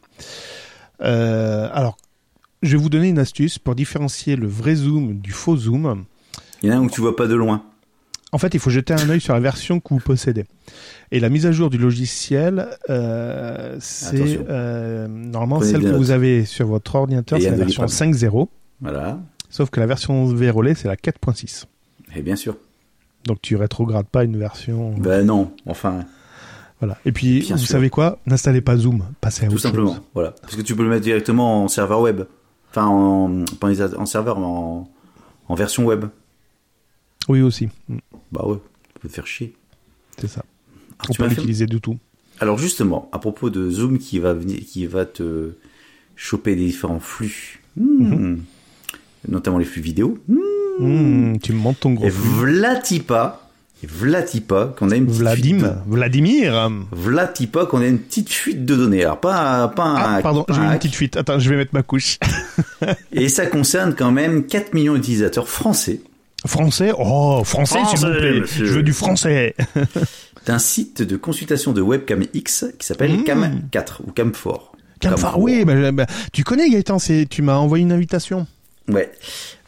Euh, 1.01 1.69
alors, 1.73 1.97
je 2.61 2.71
vais 2.71 2.81
vous 2.81 2.89
donner 2.89 3.09
une 3.09 3.19
astuce 3.19 3.59
pour 3.59 3.75
différencier 3.75 4.35
le 4.35 4.47
vrai 4.47 4.75
zoom 4.75 5.19
du 5.19 5.31
faux 5.31 5.57
zoom. 5.57 6.05
Il 6.61 6.69
y 6.69 6.71
en 6.71 6.75
a 6.75 6.77
un 6.79 6.83
où 6.83 6.89
tu 6.89 7.01
vois 7.01 7.15
pas 7.15 7.27
de 7.27 7.35
loin. 7.35 7.63
En 8.31 8.37
fait, 8.37 8.53
il 8.53 8.59
faut 8.59 8.69
jeter 8.69 8.93
un 8.93 9.09
œil 9.09 9.21
sur 9.21 9.33
la 9.33 9.39
version 9.39 9.79
que 9.79 9.93
vous 9.93 9.99
possédez. 9.99 10.45
Et 11.11 11.19
la 11.19 11.29
mise 11.29 11.45
à 11.45 11.51
jour 11.51 11.69
du 11.69 11.79
logiciel, 11.79 12.67
euh, 12.89 13.75
c'est 13.79 14.39
normalement 15.09 15.61
celle 15.61 15.81
que 15.81 15.95
vous 15.95 16.11
avez 16.11 16.45
sur 16.45 16.67
votre 16.67 16.93
ordinateur, 16.95 17.39
c'est 17.41 17.49
la 17.49 17.55
version 17.55 17.83
doliprane. 17.85 18.13
5.0. 18.13 18.47
Voilà. 18.81 19.19
Sauf 19.49 19.71
que 19.71 19.79
la 19.79 19.87
version 19.87 20.25
vérolée, 20.27 20.75
c'est 20.75 20.87
la 20.87 20.95
4.6. 20.95 21.65
Et 22.15 22.21
bien 22.21 22.35
sûr. 22.35 22.55
Donc 23.25 23.41
tu 23.41 23.55
rétrogrades 23.55 24.07
pas 24.07 24.23
une 24.23 24.37
version. 24.37 24.93
Ben 24.97 25.25
non, 25.25 25.51
enfin, 25.65 26.05
Voilà. 26.79 26.97
Et 27.05 27.11
puis, 27.11 27.41
Bien 27.41 27.55
vous 27.55 27.61
sûr. 27.61 27.69
savez 27.71 27.89
quoi? 27.89 28.19
N'installez 28.25 28.61
pas 28.61 28.77
Zoom. 28.77 29.03
Passez 29.21 29.45
à 29.45 29.47
tout 29.47 29.53
autre 29.55 29.61
simplement. 29.63 29.93
chose. 29.95 30.01
Voilà. 30.13 30.31
Parce 30.41 30.55
que 30.55 30.61
tu 30.61 30.75
peux 30.75 30.83
le 30.83 30.89
mettre 30.89 31.03
directement 31.03 31.63
en 31.63 31.67
serveur 31.67 32.01
web. 32.01 32.21
Enfin, 32.71 32.85
en, 32.85 33.45
pas 33.59 33.69
en, 33.97 34.05
serveur, 34.05 34.39
mais 34.39 34.45
en, 34.45 34.89
en 35.47 35.55
version 35.55 35.85
web. 35.85 36.05
Oui, 37.27 37.41
aussi. 37.41 37.67
Mm, 37.89 37.97
Bah 38.31 38.45
ouais, 38.45 38.57
tu 38.93 38.99
peux 39.01 39.09
te 39.09 39.13
faire 39.13 39.27
chier. 39.27 39.53
C'est 40.19 40.27
ça. 40.27 40.43
Ah, 40.99 41.05
On 41.09 41.13
tu 41.13 41.17
peut 41.21 41.27
l'utiliser 41.27 41.65
du 41.65 41.81
tout. 41.81 41.97
Alors 42.39 42.57
justement, 42.57 43.09
à 43.11 43.19
propos 43.19 43.49
de 43.49 43.69
Zoom 43.69 43.97
qui 43.99 44.19
va 44.19 44.33
venir, 44.33 44.59
qui 44.65 44.85
va 44.85 45.05
te 45.05 45.51
choper 46.15 46.55
des 46.55 46.65
différents 46.65 46.99
flux, 46.99 47.61
Hmm. 47.77 48.37
Notamment 49.27 49.57
les 49.57 49.65
flux 49.65 49.81
vidéo. 49.81 50.17
Hmm. 50.27 50.37
Mm, 50.79 51.39
tu 51.39 51.51
me 51.53 51.57
montes 51.57 51.79
ton 51.81 51.91
gros 51.93 52.05
Et. 52.05 52.09
Vlatipa, 52.09 53.41
Vlatipa 53.83 54.73
qu'on 54.77 54.91
a 54.91 54.95
une 54.95 55.05
petite 55.05 55.19
Vladim, 55.19 55.59
fuite. 55.59 55.65
Vladimir. 55.87 56.69
Vlatipa 56.91 57.65
qu'on 57.65 57.81
a 57.81 57.87
une 57.87 57.99
petite 57.99 58.29
fuite 58.29 58.65
de 58.65 58.75
données. 58.75 59.03
Alors 59.03 59.19
pas, 59.19 59.67
pas 59.69 59.83
un, 59.83 59.95
Ah, 60.17 60.19
pardon, 60.21 60.45
j'ai 60.49 60.55
un 60.55 60.71
une 60.71 60.77
petite 60.77 60.95
fuite. 60.95 61.17
Attends, 61.17 61.39
je 61.39 61.49
vais 61.49 61.57
mettre 61.57 61.73
ma 61.73 61.83
couche. 61.83 62.17
Et 63.13 63.29
ça 63.29 63.45
concerne 63.45 63.93
quand 63.95 64.11
même 64.11 64.45
4 64.45 64.73
millions 64.73 64.93
d'utilisateurs 64.95 65.47
français 65.49 66.01
Français? 66.45 66.91
Oh, 66.97 67.41
français, 67.43 67.79
s'il 67.89 67.99
vous 67.99 68.13
plaît. 68.13 68.39
monsieur. 68.39 68.65
Je 68.65 68.73
veux 68.73 68.83
du 68.83 68.93
français. 68.93 69.55
d'un 70.45 70.59
site 70.59 71.01
de 71.01 71.17
consultation 71.17 71.73
de 71.73 71.81
webcam 71.81 72.23
X 72.33 72.65
qui 72.79 72.87
s'appelle 72.87 73.11
Mmh. 73.17 73.23
Cam4 73.73 73.97
ou 74.07 74.11
Cam4. 74.11 74.59
Camphor, 75.01 75.39
oui, 75.39 75.63
bah, 75.65 75.91
bah, 75.91 76.05
tu 76.33 76.43
connais 76.45 76.69
Gaëtan, 76.69 76.97
c'est, 76.99 77.25
tu 77.29 77.41
m'as 77.41 77.55
envoyé 77.55 77.83
une 77.83 77.91
invitation. 77.91 78.47
Ouais. 78.89 79.11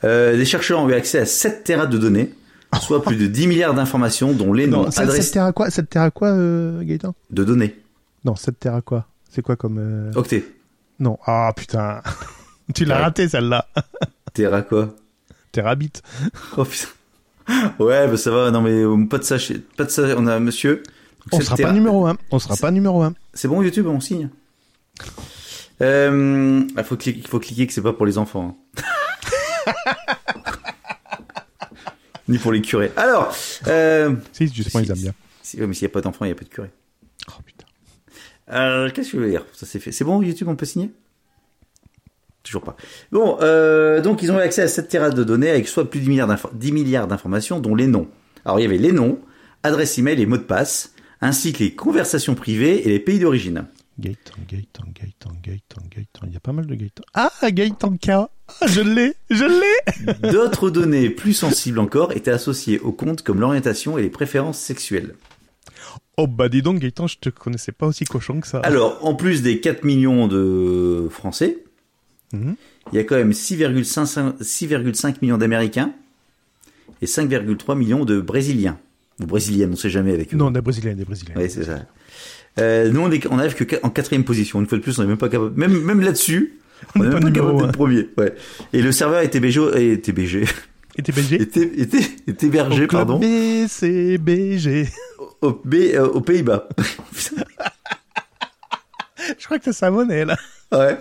Euh, 0.04 0.36
des 0.36 0.46
chercheurs 0.46 0.80
ont 0.82 0.90
eu 0.90 0.94
accès 0.94 1.20
à 1.20 1.26
7 1.26 1.64
terras 1.64 1.86
de 1.86 1.98
données, 1.98 2.34
soit 2.82 3.04
plus 3.04 3.16
de 3.18 3.28
10 3.28 3.48
milliards 3.48 3.74
d'informations 3.74 4.32
dont 4.34 4.54
les 4.54 4.68
noms, 4.68 4.84
Non, 4.86 4.92
7, 4.92 5.00
adresses 5.04 5.32
terres 5.32 5.46
à 5.46 5.54
quoi 5.54 5.70
7 5.70 5.90
terres 5.90 6.02
à 6.04 6.12
quoi, 6.12 6.30
euh, 6.30 6.82
Gaëtan? 6.84 7.14
de 7.30 7.44
données. 7.44 7.76
Non, 8.26 8.36
7 8.36 8.60
terres 8.60 8.76
à 8.76 8.82
quoi 8.82 9.06
C'est 9.30 9.42
quoi 9.42 9.56
comme... 9.56 9.78
euh, 9.80 10.12
Octet. 10.16 10.46
Non, 11.00 11.18
ah 11.26 11.52
putain. 11.56 12.02
tu 12.76 12.86
l'as 12.86 12.96
Ouais. 12.98 13.02
raté 13.04 13.28
celle-là. 13.30 13.68
Terra 14.34 14.62
quoi? 14.62 14.96
Terabit. 15.52 15.92
Oh 16.58 16.64
putain. 16.66 16.88
Ouais, 17.80 18.08
bah 18.08 18.18
ça 18.18 18.32
va, 18.32 18.50
non 18.52 18.62
mais 18.62 18.72
euh, 18.84 19.06
pas 19.10 19.18
de 19.18 19.24
ça, 19.24 19.36
pas 19.76 19.84
de 19.84 19.90
ça, 19.90 20.04
on 20.18 20.26
a 20.28 20.36
un 20.36 20.40
monsieur. 20.40 20.84
Donc, 21.32 21.42
On 21.42 21.44
sera 21.44 21.56
terras. 21.58 21.70
pas 21.70 21.74
numéro 21.76 22.06
1. 22.08 22.16
On 22.32 22.40
sera 22.40 22.56
pas 22.56 22.72
numéro 22.72 23.02
1. 23.04 23.14
C'est 23.34 23.48
bon 23.48 23.62
YouTube, 23.62 23.88
on 23.88 24.00
signe. 24.00 24.30
Euh, 25.82 26.62
il 26.78 26.84
faut 26.84 26.96
cliquer, 26.96 27.20
il 27.24 27.28
faut 27.28 27.40
cliquer 27.40 27.68
que 27.68 27.74
c'est 27.74 27.82
pas 27.82 27.94
pour 27.94 28.06
les 28.06 28.18
enfants. 28.18 28.58
Ni 32.28 32.38
pour 32.38 32.52
les 32.52 32.62
curés. 32.62 32.92
Alors, 32.96 33.36
euh, 33.68 34.16
Si, 34.32 34.48
justement, 34.48 34.84
Si. 34.84 34.90
ils 34.90 34.92
aiment 34.92 34.98
bien. 35.00 35.14
si, 35.42 35.58
mais 35.58 35.74
s'il 35.74 35.86
n'y 35.88 35.92
a 35.92 35.94
pas 35.94 36.02
d'enfants, 36.02 36.26
il 36.26 36.30
n'y 36.30 36.34
a 36.34 36.36
pas 36.36 36.44
de 36.46 36.50
curé. 36.50 36.70
Oh 37.30 37.42
putain. 37.46 37.66
Euh, 38.52 38.90
Qu'est-ce 38.92 39.12
que 39.12 39.18
je 39.18 39.24
veux 39.24 39.30
dire? 39.30 39.46
Ça 39.54 39.66
c'est 39.66 39.80
fait. 39.80 39.92
C'est 39.92 40.04
bon 40.06 40.22
YouTube, 40.22 40.48
on 40.48 40.56
peut 40.56 40.66
signer? 40.66 40.92
Toujours 42.44 42.64
pas. 42.64 42.76
Bon, 43.12 43.38
euh, 43.42 44.02
donc 44.02 44.24
ils 44.24 44.32
ont 44.32 44.40
eu 44.40 44.42
accès 44.42 44.64
à 44.64 44.68
cette 44.68 44.88
terrasse 44.90 45.14
de 45.14 45.24
données 45.24 45.50
avec 45.50 45.68
soit 45.68 45.88
plus 45.90 46.00
de 46.00 46.06
10 46.06 46.10
milliards 46.10 46.28
d'info- 46.28 46.50
10 46.54 46.72
milliards 46.72 47.08
d'informations, 47.08 47.60
dont 47.60 47.76
les 47.76 47.88
noms. 47.88 48.08
Alors 48.46 48.60
il 48.60 48.64
y 48.64 48.66
avait 48.66 48.78
les 48.80 48.92
noms, 48.92 49.20
adresse 49.64 49.98
email 50.00 50.20
et 50.22 50.26
mots 50.26 50.38
de 50.38 50.44
passe, 50.44 50.94
ainsi 51.22 51.54
que 51.54 51.60
les 51.60 51.76
conversations 51.76 52.34
privées 52.34 52.86
et 52.86 52.90
les 52.90 53.00
pays 53.00 53.20
d'origine. 53.20 53.66
Gaëtan, 54.00 54.34
Gaëtan, 54.50 54.84
Gaëtan, 54.96 55.32
Gaëtan, 55.44 55.82
Gaëtan. 55.90 56.28
Il 56.28 56.34
y 56.34 56.38
a 56.38 56.40
pas 56.40 56.54
mal 56.54 56.66
de 56.66 56.76
Gaëtan. 56.76 57.04
Ah, 57.14 57.32
Gaëtan 57.44 57.98
K. 57.98 58.10
Ah, 58.10 58.30
je 58.68 58.82
l'ai, 58.82 59.14
je 59.30 59.46
l'ai. 59.46 60.32
D'autres 60.32 60.70
données 60.70 61.10
plus 61.10 61.34
sensibles 61.34 61.80
encore 61.80 62.12
étaient 62.14 62.32
associées 62.32 62.80
au 62.80 62.92
compte 62.92 63.22
comme 63.22 63.40
l'orientation 63.40 63.98
et 63.98 64.02
les 64.02 64.10
préférences 64.10 64.60
sexuelles. 64.60 65.16
Oh 66.18 66.28
bah 66.28 66.50
dis 66.50 66.62
donc 66.62 66.80
Gaëtan, 66.80 67.08
je 67.08 67.18
te 67.20 67.30
connaissais 67.30 67.72
pas 67.72 67.88
aussi 67.88 68.06
cochon 68.06 68.40
que 68.42 68.48
ça. 68.48 68.60
Alors, 68.60 69.06
en 69.06 69.14
plus 69.16 69.42
des 69.42 69.60
4 69.60 69.84
millions 69.84 70.28
de 70.28 71.08
Français, 71.10 71.64
Mhm. 72.34 72.56
il 72.94 72.96
y 72.96 73.00
a 73.00 73.04
quand 73.04 73.16
même 73.18 73.34
6,5 73.34 74.36
6,5 74.42 75.22
millions 75.22 75.38
d'Américains 75.38 75.94
et 77.02 77.06
5,3 77.06 77.76
millions 77.76 78.06
de 78.06 78.22
Brésiliens. 78.22 78.80
Ou 79.20 79.26
Brésiliennes, 79.26 79.72
on 79.74 79.76
sait 79.76 79.90
jamais 79.90 80.14
avec 80.14 80.34
eux. 80.34 80.38
Non, 80.38 80.50
des 80.50 80.62
Brésiliens, 80.62 80.94
des 80.96 81.04
Brésiliens. 81.06 81.36
Ouais, 81.36 81.50
c'est 81.50 81.66
ça. 81.66 81.86
Euh, 82.60 82.90
nous, 82.90 83.02
on, 83.02 83.12
est, 83.12 83.26
on 83.28 83.40
arrive 83.40 83.54
que 83.56 83.64
en 83.84 83.90
quatrième 83.90 84.24
position. 84.24 84.60
Une 84.60 84.68
fois 84.68 84.78
de 84.78 84.84
plus, 84.84 84.98
on 85.00 85.04
n'est 85.04 85.08
même 85.08 85.18
pas 85.18 85.30
capable. 85.30 85.58
Même, 85.58 85.82
même 85.82 86.02
là-dessus, 86.02 86.60
on 86.96 87.00
n'est 87.00 87.06
est 87.08 87.10
même 87.10 87.20
pas 87.20 87.28
pas 87.28 87.32
capable 87.34 87.62
d'être 87.62 87.72
premier. 87.72 88.10
Ouais. 88.18 88.34
Et 88.74 88.82
le 88.82 88.92
serveur 88.92 89.22
était 89.22 89.40
BG, 89.40 89.62
était 89.94 90.12
BG, 90.12 90.46
t'es 91.02 91.12
BG 91.12 91.42
était, 91.42 91.72
était, 91.78 92.06
était 92.28 92.48
Au 92.62 92.70
club 92.70 92.88
pardon, 92.90 93.20
BCBG. 93.20 94.90
au, 95.42 95.52
B- 95.52 95.96
euh, 95.96 96.08
aux 96.08 96.22
Pays-Bas. 96.22 96.68
Je 99.40 99.46
crois 99.46 99.60
que 99.60 99.66
c'est 99.66 99.74
sa 99.74 99.92
monnaie, 99.92 100.26
là. 100.26 100.36
Ouais. 100.72 100.98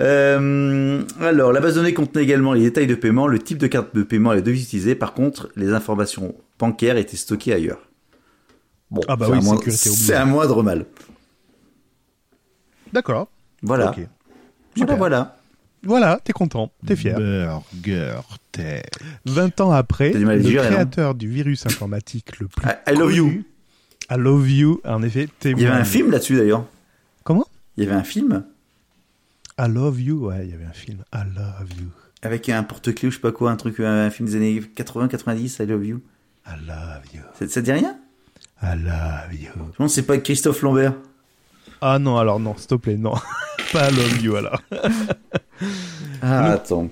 Euh, 0.00 1.02
alors, 1.20 1.52
la 1.52 1.60
base 1.60 1.74
de 1.74 1.80
données 1.80 1.94
contenait 1.94 2.22
également 2.22 2.52
les 2.52 2.62
détails 2.62 2.86
de 2.86 2.94
paiement, 2.94 3.26
le 3.26 3.38
type 3.38 3.58
de 3.58 3.66
carte 3.66 3.94
de 3.94 4.02
paiement 4.02 4.32
et 4.32 4.36
la 4.36 4.42
devise 4.42 4.64
utilisée. 4.64 4.94
Par 4.94 5.12
contre, 5.14 5.50
les 5.56 5.72
informations 5.72 6.34
bancaires 6.58 6.96
étaient 6.96 7.16
stockées 7.16 7.52
ailleurs. 7.52 7.80
Bon, 8.90 9.00
Ah 9.08 9.16
bah 9.16 9.26
c'est 9.26 9.32
oui, 9.32 9.38
un 9.38 9.42
moindre- 9.42 9.58
sécurité 9.60 9.88
oblige. 9.90 10.02
C'est 10.06 10.14
un 10.14 10.24
moindre 10.26 10.62
mal. 10.62 10.86
D'accord. 12.92 13.28
Voilà. 13.62 13.90
Ok. 13.90 13.96
Voilà, 13.96 14.08
Super. 14.76 14.96
voilà. 14.96 15.36
Voilà, 15.86 16.18
t'es 16.24 16.32
content, 16.32 16.70
t'es 16.86 16.96
fier. 16.96 17.18
Burger 17.18 18.14
Tech. 18.52 18.84
20 19.26 19.60
ans 19.60 19.70
après, 19.72 20.12
le 20.12 20.20
non 20.42 20.62
créateur 20.62 21.14
du 21.14 21.28
virus 21.28 21.66
informatique 21.66 22.38
le 22.38 22.48
plus 22.48 22.66
I, 22.66 22.92
I 22.92 22.96
love 22.96 23.12
you. 23.14 23.42
I 24.10 24.16
love 24.16 24.50
you, 24.50 24.80
en 24.84 25.02
effet, 25.02 25.28
Il 25.44 25.60
y 25.60 25.66
avait 25.66 25.76
un 25.80 25.84
film 25.84 26.10
là-dessus 26.10 26.36
d'ailleurs. 26.36 26.64
Comment? 27.22 27.46
Il 27.76 27.84
y 27.84 27.86
avait 27.86 27.96
un 27.96 28.02
film 28.04 28.44
I 29.58 29.68
love 29.68 30.00
you, 30.00 30.26
ouais, 30.28 30.46
il 30.46 30.50
y 30.50 30.54
avait 30.54 30.64
un 30.64 30.72
film. 30.72 31.04
I 31.14 31.18
love 31.34 31.68
you, 31.78 31.88
avec 32.22 32.48
un 32.48 32.62
porte-clés 32.62 33.08
ou 33.08 33.10
je 33.10 33.16
sais 33.16 33.20
pas 33.22 33.32
quoi, 33.32 33.50
un 33.50 33.56
truc, 33.56 33.78
un 33.80 34.08
film 34.10 34.28
des 34.28 34.36
années 34.36 34.60
80-90, 34.76 35.62
I 35.62 35.66
love 35.66 35.84
you. 35.84 36.00
I 36.46 36.52
love 36.66 37.02
you, 37.14 37.20
Ça, 37.38 37.46
ça 37.46 37.60
te 37.60 37.64
dit 37.66 37.72
rien? 37.72 37.98
I 38.62 38.76
love 38.76 39.32
you. 39.32 39.50
Je 39.72 39.76
pense 39.76 39.90
que 39.90 39.94
c'est 39.94 40.06
pas 40.06 40.18
Christophe 40.18 40.62
Lambert. 40.62 40.94
Ah 41.80 41.98
non, 41.98 42.16
alors 42.16 42.40
non, 42.40 42.54
s'il 42.56 42.68
te 42.68 42.74
plaît, 42.76 42.96
non. 42.96 43.14
Pas 43.72 43.90
I 43.90 43.94
love 43.94 44.22
you, 44.22 44.36
alors. 44.36 44.60
Ah, 46.22 46.52
attends. 46.52 46.88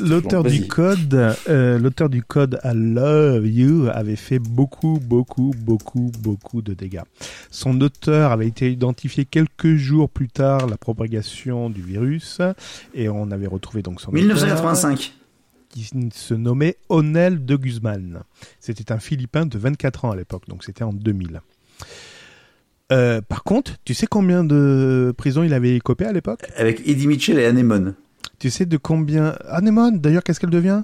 L'auteur 0.00 0.42
du 0.42 0.66
code, 0.66 1.36
euh, 1.48 1.78
l'auteur 1.78 2.08
du 2.08 2.22
code 2.22 2.58
I 2.64 2.72
Love 2.74 3.46
You 3.46 3.88
avait 3.92 4.16
fait 4.16 4.38
beaucoup, 4.38 4.98
beaucoup, 5.00 5.52
beaucoup, 5.56 6.10
beaucoup 6.20 6.62
de 6.62 6.74
dégâts. 6.74 7.02
Son 7.50 7.80
auteur 7.80 8.32
avait 8.32 8.48
été 8.48 8.72
identifié 8.72 9.24
quelques 9.24 9.76
jours 9.76 10.08
plus 10.08 10.28
tard 10.28 10.66
la 10.66 10.76
propagation 10.76 11.70
du 11.70 11.82
virus 11.82 12.40
et 12.94 13.08
on 13.08 13.30
avait 13.30 13.46
retrouvé 13.46 13.82
donc 13.82 14.00
son 14.00 14.10
auteur 14.10 14.20
1985. 14.22 15.12
Qui 15.74 15.90
se 16.14 16.34
nommait 16.34 16.76
Onel 16.88 17.44
de 17.44 17.56
Guzman. 17.56 18.22
C'était 18.60 18.92
un 18.92 18.98
Philippin 18.98 19.44
de 19.46 19.58
24 19.58 20.04
ans 20.04 20.10
à 20.12 20.16
l'époque, 20.16 20.44
donc 20.48 20.62
c'était 20.64 20.84
en 20.84 20.92
2000. 20.92 21.40
Euh, 22.92 23.20
par 23.22 23.42
contre, 23.44 23.72
tu 23.84 23.94
sais 23.94 24.06
combien 24.06 24.44
de 24.44 25.12
prisons 25.16 25.42
il 25.42 25.52
avait 25.54 25.74
écopé 25.76 26.04
à 26.04 26.12
l'époque? 26.12 26.42
Avec 26.56 26.86
Eddie 26.86 27.06
Mitchell 27.06 27.38
et 27.38 27.46
Anemone. 27.46 27.94
Tu 28.38 28.50
sais 28.50 28.66
de 28.66 28.76
combien? 28.76 29.34
Anemone, 29.48 29.98
d'ailleurs, 30.00 30.22
qu'est-ce 30.22 30.38
qu'elle 30.38 30.50
devient? 30.50 30.82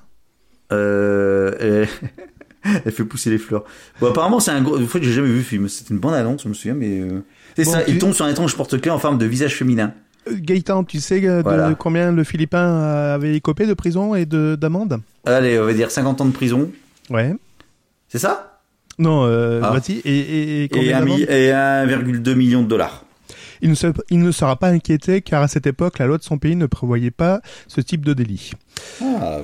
Euh, 0.73 1.87
elle... 2.85 2.93
fait 2.93 3.05
pousser 3.05 3.31
les 3.31 3.39
fleurs. 3.39 3.65
Bon, 4.01 4.09
apparemment, 4.09 4.41
c'est 4.41 4.51
un 4.51 4.63
gros. 4.63 4.79
Une 4.79 4.87
fois, 4.87 5.01
j'ai 5.03 5.13
jamais 5.13 5.29
vu 5.29 5.37
le 5.39 5.43
film. 5.43 5.69
C'était 5.69 5.93
une 5.95 6.01
bande 6.01 6.15
annonce, 6.15 6.43
je 6.45 6.49
me 6.49 6.55
souviens, 6.55 6.75
mais. 6.75 7.01
euh, 7.01 7.21
C'est 7.57 7.65
Bon, 7.65 7.73
ça, 7.73 7.83
tu- 7.83 7.91
il 7.93 7.99
tombe 7.99 8.13
sur 8.13 8.25
un 8.25 8.31
étrange 8.31 8.57
porte-clés 8.57 8.91
en 8.91 8.99
forme 8.99 9.19
de 9.19 9.27
visage 9.27 9.55
féminin. 9.57 9.93
Euh, 10.29 10.33
Gaëtan, 10.37 10.85
tu 10.85 11.01
sais 11.01 11.27
euh, 11.27 11.39
de 11.39 11.43
Voilà. 11.43 11.75
combien 11.79 12.13
le 12.13 12.25
Philippin 12.25 12.81
avait 13.15 13.35
écopé 13.37 13.67
de 13.67 13.75
prison 13.75 14.15
et 14.15 14.27
de 14.27 14.57
d'amende 14.61 15.01
Allez, 15.25 15.59
on 15.59 15.65
va 15.67 15.73
dire 15.73 15.91
50 15.91 16.21
ans 16.21 16.27
de 16.27 16.33
prison. 16.33 16.71
Ouais. 17.11 17.35
C'est 18.09 18.19
ça? 18.19 18.61
Non, 18.99 19.25
euh, 19.25 19.61
Ah. 19.63 19.71
vas-y. 19.71 19.99
Et, 20.05 20.19
et, 20.19 20.61
et 20.61 20.65
Et 20.65 20.69
combien 20.69 20.97
un 20.97 21.01
d'amende 21.01 21.19
mi- 21.19 21.25
et 21.25 21.51
1,2 21.53 22.35
million 22.35 22.63
de 22.63 22.69
dollars. 22.69 23.05
il, 23.63 23.71
ne 23.71 23.75
se- 23.75 23.87
il 24.11 24.21
ne 24.21 24.31
sera 24.33 24.57
pas 24.57 24.69
inquiété 24.69 25.23
car 25.23 25.43
à 25.43 25.49
cette 25.49 25.67
époque, 25.67 25.99
la 25.99 26.07
loi 26.07 26.19
de 26.19 26.23
son 26.23 26.39
pays 26.39 26.57
ne 26.57 26.67
prévoyait 26.67 27.11
pas 27.11 27.41
ce 27.67 27.81
type 27.81 28.05
de 28.05 28.13
délit. 28.13 28.53
Ah, 29.03 29.39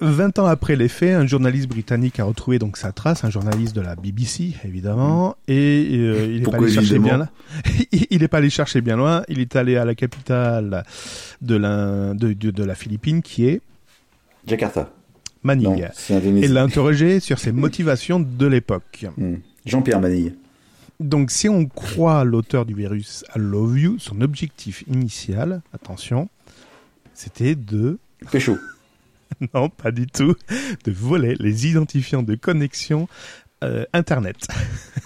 20 0.00 0.38
ans 0.38 0.46
après 0.46 0.76
les 0.76 0.88
faits, 0.88 1.14
un 1.14 1.26
journaliste 1.26 1.68
britannique 1.68 2.20
a 2.20 2.24
retrouvé 2.24 2.58
donc 2.58 2.76
sa 2.76 2.92
trace, 2.92 3.24
un 3.24 3.30
journaliste 3.30 3.74
de 3.74 3.80
la 3.80 3.96
BBC 3.96 4.54
évidemment, 4.64 5.36
et 5.48 5.88
euh, 5.92 6.26
il 6.30 6.42
est 6.42 6.50
pas 6.50 6.58
allé 6.58 6.70
chercher 6.70 6.98
bien 6.98 7.16
là. 7.16 7.28
il 8.10 8.22
est 8.22 8.28
pas 8.28 8.38
allé 8.38 8.50
chercher 8.50 8.80
bien 8.82 8.96
loin. 8.96 9.22
Il 9.28 9.40
est 9.40 9.56
allé 9.56 9.76
à 9.76 9.84
la 9.84 9.94
capitale 9.94 10.84
de 11.40 11.56
la 11.56 12.12
de, 12.14 12.34
de, 12.34 12.50
de 12.50 12.64
la 12.64 12.74
Philippine 12.74 13.22
qui 13.22 13.46
est 13.46 13.62
Jakarta. 14.46 14.90
Manille. 15.42 15.90
Non, 16.10 16.20
et 16.20 16.48
l'a 16.48 16.62
interrogé 16.62 17.20
sur 17.20 17.38
ses 17.38 17.52
motivations 17.52 18.20
de 18.20 18.46
l'époque. 18.46 19.06
Hmm. 19.16 19.36
Jean-Pierre 19.64 20.00
Manille. 20.00 20.34
Donc, 20.98 21.30
si 21.30 21.48
on 21.48 21.66
croit 21.66 22.24
l'auteur 22.24 22.64
du 22.64 22.74
virus 22.74 23.24
I 23.34 23.38
Love 23.38 23.78
You, 23.78 23.96
son 23.98 24.22
objectif 24.22 24.82
initial, 24.88 25.60
attention, 25.72 26.28
c'était 27.14 27.54
de, 27.54 27.98
Pécho. 28.30 28.56
non, 29.54 29.68
pas 29.68 29.90
du 29.90 30.06
tout, 30.06 30.34
de 30.84 30.92
voler 30.92 31.34
les 31.38 31.66
identifiants 31.66 32.22
de 32.22 32.34
connexion 32.34 33.08
euh, 33.64 33.84
Internet. 33.92 34.48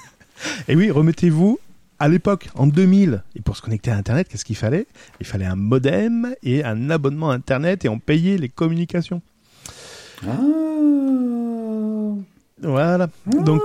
et 0.68 0.76
oui, 0.76 0.90
remettez-vous 0.90 1.58
à 1.98 2.08
l'époque, 2.08 2.48
en 2.54 2.66
2000, 2.66 3.22
et 3.36 3.42
pour 3.42 3.58
se 3.58 3.62
connecter 3.62 3.90
à 3.90 3.96
Internet, 3.96 4.26
qu'est-ce 4.28 4.46
qu'il 4.46 4.56
fallait? 4.56 4.86
Il 5.20 5.26
fallait 5.26 5.44
un 5.44 5.54
modem 5.54 6.34
et 6.42 6.64
un 6.64 6.88
abonnement 6.88 7.30
Internet 7.30 7.84
et 7.84 7.90
on 7.90 7.98
payait 7.98 8.38
les 8.38 8.48
communications. 8.48 9.20
Ah. 10.26 10.38
Voilà. 12.62 13.08
Donc, 13.26 13.62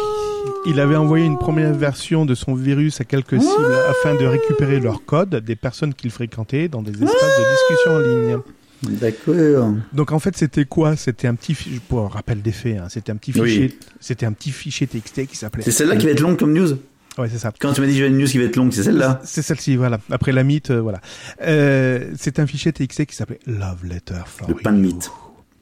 il 0.65 0.79
avait 0.81 0.97
envoyé 0.97 1.25
une 1.25 1.37
première 1.37 1.73
version 1.73 2.25
de 2.25 2.35
son 2.35 2.55
virus 2.55 2.99
à 2.99 3.05
quelques 3.05 3.41
cibles 3.41 3.75
afin 3.89 4.15
de 4.15 4.25
récupérer 4.25 4.81
leur 4.81 5.05
code 5.05 5.35
des 5.35 5.55
personnes 5.55 5.93
qu'il 5.93 6.11
fréquentait 6.11 6.67
dans 6.67 6.81
des 6.81 6.91
espaces 6.91 7.39
de 7.39 7.51
discussion 7.51 7.91
en 7.91 7.99
ligne. 7.99 8.37
D'accord. 8.83 9.73
Donc 9.93 10.11
en 10.11 10.19
fait, 10.19 10.35
c'était 10.37 10.65
quoi? 10.65 10.95
C'était 10.95 11.27
un 11.27 11.35
petit 11.35 11.55
fi- 11.55 11.79
pour 11.87 12.11
rappel 12.11 12.41
des 12.41 12.51
faits, 12.51 12.77
hein, 12.77 12.87
c'était 12.89 13.11
un 13.11 13.15
petit 13.15 13.31
Oui. 13.39 13.49
fichier, 13.49 13.79
c'était 13.99 14.25
un 14.25 14.31
petit 14.33 14.51
fichier 14.51 14.85
TXT 14.87 15.25
qui 15.25 15.37
s'appelait. 15.37 15.63
C'est 15.63 15.71
celle-là 15.71 15.95
qui 15.95 16.05
va 16.05 16.11
être 16.11 16.19
longue 16.19 16.37
comme 16.37 16.53
news? 16.53 16.77
Ouais, 17.17 17.29
c'est 17.29 17.37
ça. 17.37 17.51
Quand 17.59 17.71
tu 17.73 17.79
m'as 17.81 17.87
dit 17.87 17.95
j'ai 17.95 18.07
une 18.07 18.17
news 18.17 18.27
qui 18.27 18.37
va 18.37 18.43
être 18.43 18.57
longue, 18.57 18.73
c'est 18.73 18.83
celle-là? 18.83 19.21
C'est 19.23 19.41
celle-ci, 19.41 19.77
voilà. 19.77 19.99
Après 20.11 20.33
la 20.33 20.43
mythe, 20.43 20.69
euh, 20.71 20.81
voilà. 20.81 20.99
Euh, 21.41 22.11
c'est 22.17 22.39
un 22.39 22.45
fichier 22.47 22.73
TXT 22.73 23.05
qui 23.05 23.15
s'appelait 23.15 23.39
Love 23.47 23.85
Letter 23.85 24.21
for 24.25 24.49
Le 24.49 24.55
pain 24.55 24.73
de 24.73 24.79
mythe. 24.79 25.09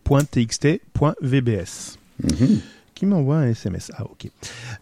Point 0.03 0.23
.txt, 0.25 0.67
point 0.93 1.13
.vbs. 1.21 1.97
Mhm. 2.23 2.59
Qui 2.95 3.05
m'envoie 3.05 3.37
un 3.37 3.47
SMS. 3.47 3.91
Ah, 3.95 4.03
ok. 4.05 4.29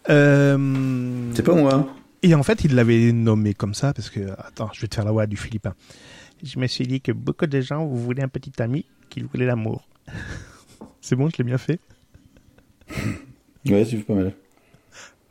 Euh, 0.09 1.31
C'est 1.33 1.43
pas 1.43 1.55
moi. 1.55 1.93
Et 2.23 2.35
en 2.35 2.43
fait, 2.43 2.63
il 2.63 2.75
l'avait 2.75 3.11
nommé 3.11 3.53
comme 3.53 3.73
ça 3.73 3.93
parce 3.93 4.09
que, 4.09 4.19
attends, 4.37 4.69
je 4.73 4.81
vais 4.81 4.87
te 4.87 4.95
faire 4.95 5.05
la 5.05 5.11
voix 5.11 5.25
du 5.27 5.37
Philippin. 5.37 5.73
Je 6.43 6.59
me 6.59 6.67
suis 6.67 6.87
dit 6.87 7.01
que 7.01 7.11
beaucoup 7.11 7.45
de 7.45 7.61
gens, 7.61 7.85
voulez 7.85 8.23
un 8.23 8.27
petit 8.27 8.61
ami 8.61 8.85
qui 9.09 9.21
voulait 9.21 9.45
l'amour. 9.45 9.87
c'est 11.01 11.15
bon, 11.15 11.29
je 11.29 11.37
l'ai 11.37 11.43
bien 11.43 11.57
fait? 11.57 11.79
Ouais, 13.67 13.85
c'est 13.85 13.97
pas 13.97 14.15
mal. 14.15 14.33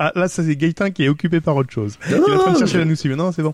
Ah, 0.03 0.13
là, 0.15 0.29
ça 0.29 0.43
c'est 0.43 0.57
Gaëtan 0.57 0.91
qui 0.93 1.05
est 1.05 1.09
occupé 1.11 1.43
par 1.43 1.57
autre 1.57 1.71
chose. 1.71 1.99
Non, 2.11 2.25
il 2.27 2.33
est 2.33 2.37
en 2.37 2.39
train 2.39 2.53
de 2.53 2.59
chercher 2.59 2.73
je- 2.75 2.79
la 2.79 2.85
nous 2.87 2.97
suivre. 2.97 3.17
Non, 3.17 3.33
c'est 3.33 3.43
bon. 3.43 3.53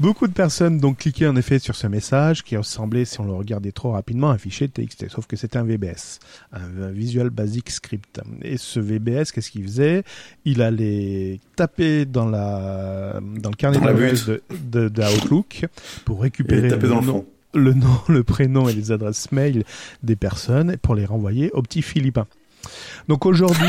Beaucoup 0.00 0.26
de 0.26 0.32
personnes 0.32 0.78
donc 0.78 0.98
cliquaient 0.98 1.28
en 1.28 1.36
effet 1.36 1.60
sur 1.60 1.76
ce 1.76 1.86
message 1.86 2.42
qui 2.42 2.56
ressemblait, 2.56 3.04
si 3.04 3.20
on 3.20 3.24
le 3.24 3.32
regardait 3.34 3.70
trop 3.70 3.92
rapidement, 3.92 4.30
à 4.30 4.34
un 4.34 4.38
fichier 4.38 4.68
TXT. 4.68 5.08
Sauf 5.08 5.26
que 5.28 5.36
c'était 5.36 5.58
un 5.58 5.62
VBS, 5.62 6.18
un 6.52 6.90
Visual 6.90 7.30
Basic 7.30 7.70
Script. 7.70 8.20
Et 8.42 8.56
ce 8.56 8.80
VBS, 8.80 9.30
qu'est-ce 9.32 9.52
qu'il 9.52 9.62
faisait? 9.62 10.02
Il 10.44 10.60
allait 10.60 11.38
taper 11.54 12.04
dans 12.04 12.28
la 12.28 13.20
dans 13.40 13.50
le 13.50 13.56
carnet 13.56 13.78
Dans 13.78 13.86
de, 13.86 14.42
de, 14.50 14.88
de 14.88 15.02
Outlook 15.16 15.66
pour 16.04 16.22
récupérer 16.22 16.66
Et 16.66 16.70
taper 16.70 16.88
dans 16.88 17.00
le 17.00 17.06
nom, 17.06 17.12
fond. 17.12 17.26
le 17.54 17.74
nom, 17.74 18.00
le 18.08 18.24
prénom 18.24 18.68
et 18.68 18.72
les 18.72 18.90
adresses 18.90 19.30
mail 19.30 19.62
des 20.02 20.16
personnes 20.16 20.76
pour 20.78 20.96
les 20.96 21.04
renvoyer 21.04 21.52
au 21.52 21.62
petit 21.62 21.82
Philippin. 21.82 22.26
Donc 23.08 23.24
aujourd'hui, 23.24 23.68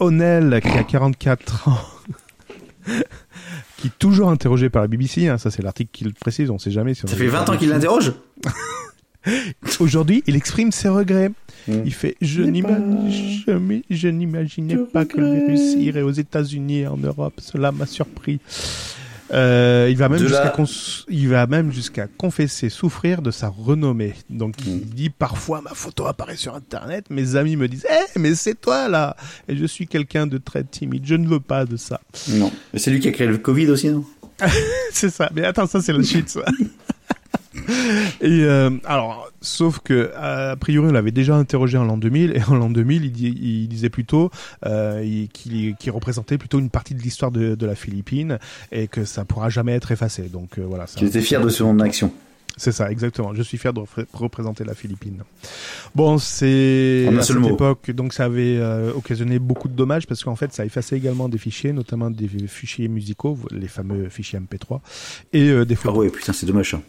Onel, 0.00 0.60
qui 0.62 0.68
a 0.68 0.82
44 0.82 1.68
ans, 1.68 1.78
qui 3.76 3.88
est 3.88 3.98
toujours 3.98 4.30
interrogé 4.30 4.70
par 4.70 4.82
la 4.82 4.88
BBC, 4.88 5.28
hein, 5.28 5.38
ça 5.38 5.50
c'est 5.50 5.62
l'article 5.62 5.90
qui 5.92 6.04
le 6.04 6.12
précise, 6.12 6.50
on 6.50 6.58
sait 6.58 6.70
jamais 6.70 6.94
si 6.94 7.04
on 7.04 7.08
Ça 7.08 7.14
a 7.14 7.16
fait 7.16 7.24
vu 7.24 7.30
20 7.30 7.44
par 7.44 7.54
ans 7.54 7.58
qu'il 7.58 7.68
l'interroge 7.68 8.12
Aujourd'hui, 9.80 10.22
il 10.26 10.34
exprime 10.34 10.72
ses 10.72 10.88
regrets. 10.88 11.30
Hmm. 11.68 11.82
Il 11.84 11.92
fait 11.92 12.16
Je 12.22 12.42
n'imaginais 12.42 14.74
Je 14.74 14.80
pas 14.80 15.04
que 15.04 15.20
le 15.20 15.34
virus 15.34 15.74
irait 15.74 16.00
aux 16.00 16.10
États-Unis 16.10 16.80
et 16.80 16.86
en 16.86 16.96
Europe. 16.96 17.34
Cela 17.38 17.70
m'a 17.70 17.84
surpris. 17.84 18.40
Euh, 19.32 19.86
il 19.90 19.96
va 19.96 20.08
même 20.08 20.18
jusqu'à 20.18 20.44
là- 20.44 20.50
cons- 20.50 21.04
il 21.08 21.28
va 21.28 21.46
même 21.46 21.70
jusqu'à 21.72 22.06
confesser 22.08 22.68
souffrir 22.68 23.22
de 23.22 23.30
sa 23.30 23.48
renommée. 23.48 24.14
Donc 24.28 24.56
il 24.66 24.76
Mm. 24.76 24.80
dit 24.80 25.10
parfois 25.10 25.60
ma 25.60 25.70
photo 25.74 26.06
apparaît 26.06 26.36
sur 26.36 26.54
internet, 26.54 27.06
mes 27.10 27.36
amis 27.36 27.54
me 27.56 27.68
disent 27.68 27.86
"Eh 27.88 28.18
mais 28.18 28.34
c'est 28.34 28.60
toi 28.60 28.88
là." 28.88 29.16
Et 29.48 29.56
je 29.56 29.64
suis 29.66 29.86
quelqu'un 29.86 30.26
de 30.26 30.38
très 30.38 30.64
timide, 30.64 31.02
je 31.06 31.14
ne 31.14 31.28
veux 31.28 31.40
pas 31.40 31.64
de 31.64 31.76
ça. 31.76 32.00
Non. 32.30 32.50
Mais 32.72 32.78
c'est 32.80 32.90
lui 32.90 32.98
qui 33.00 33.08
a 33.08 33.12
créé 33.12 33.26
le 33.28 33.38
Covid 33.38 33.68
aussi, 33.70 33.88
non? 33.90 34.04
C'est 34.92 35.10
ça. 35.10 35.30
Mais 35.34 35.44
attends, 35.44 35.66
ça 35.66 35.80
c'est 35.80 35.92
la. 35.92 36.02
Ça. 36.26 36.40
Et 38.20 38.42
euh, 38.44 38.70
alors, 38.84 39.29
sauf 39.40 39.78
que 39.80 40.12
a 40.16 40.54
priori, 40.56 40.88
on 40.88 40.92
l'avait 40.92 41.10
déjà 41.12 41.34
interrogé 41.36 41.78
en 41.78 41.84
l'an 41.84 41.96
2000, 41.96 42.36
et 42.36 42.42
en 42.48 42.54
l'an 42.56 42.70
2000, 42.70 43.04
il, 43.04 43.12
di- 43.12 43.28
il 43.62 43.68
disait 43.68 43.90
plutôt 43.90 44.30
euh, 44.66 45.02
il- 45.04 45.28
qu'il 45.30 45.90
représentait 45.90 46.38
plutôt 46.38 46.58
une 46.58 46.70
partie 46.70 46.94
de 46.94 47.00
l'histoire 47.02 47.30
de, 47.30 47.54
de 47.54 47.66
la 47.66 47.74
Philippine 47.74 48.38
et 48.72 48.88
que 48.88 49.04
ça 49.04 49.24
pourra 49.24 49.48
jamais 49.48 49.72
être 49.72 49.92
effacé. 49.92 50.22
Donc 50.24 50.58
euh, 50.58 50.64
voilà. 50.66 50.84
Qu'il 50.86 51.06
était 51.08 51.20
fier 51.22 51.40
de 51.40 51.48
son 51.48 51.78
action. 51.80 52.12
C'est 52.56 52.72
ça, 52.72 52.90
exactement. 52.90 53.32
Je 53.32 53.42
suis 53.42 53.56
fier 53.56 53.72
de 53.72 53.80
repré- 53.80 54.04
représenter 54.12 54.64
la 54.64 54.74
Philippine. 54.74 55.22
Bon, 55.94 56.18
c'est 56.18 57.08
à 57.16 57.22
cette 57.22 57.36
mot. 57.36 57.48
époque, 57.48 57.90
donc 57.92 58.12
ça 58.12 58.24
avait 58.24 58.56
euh, 58.58 58.92
occasionné 58.92 59.38
beaucoup 59.38 59.68
de 59.68 59.72
dommages 59.74 60.06
parce 60.06 60.22
qu'en 60.24 60.36
fait, 60.36 60.52
ça 60.52 60.66
effaçait 60.66 60.96
également 60.96 61.30
des 61.30 61.38
fichiers, 61.38 61.72
notamment 61.72 62.10
des 62.10 62.28
fichiers 62.48 62.88
musicaux, 62.88 63.38
les 63.50 63.68
fameux 63.68 64.08
fichiers 64.10 64.38
MP3, 64.40 64.80
et 65.32 65.48
euh, 65.48 65.64
des 65.64 65.74
Ah 65.74 65.78
photos. 65.78 65.98
ouais, 65.98 66.10
putain, 66.10 66.32
c'est 66.34 66.44
dommage. 66.44 66.72
ça. 66.72 66.82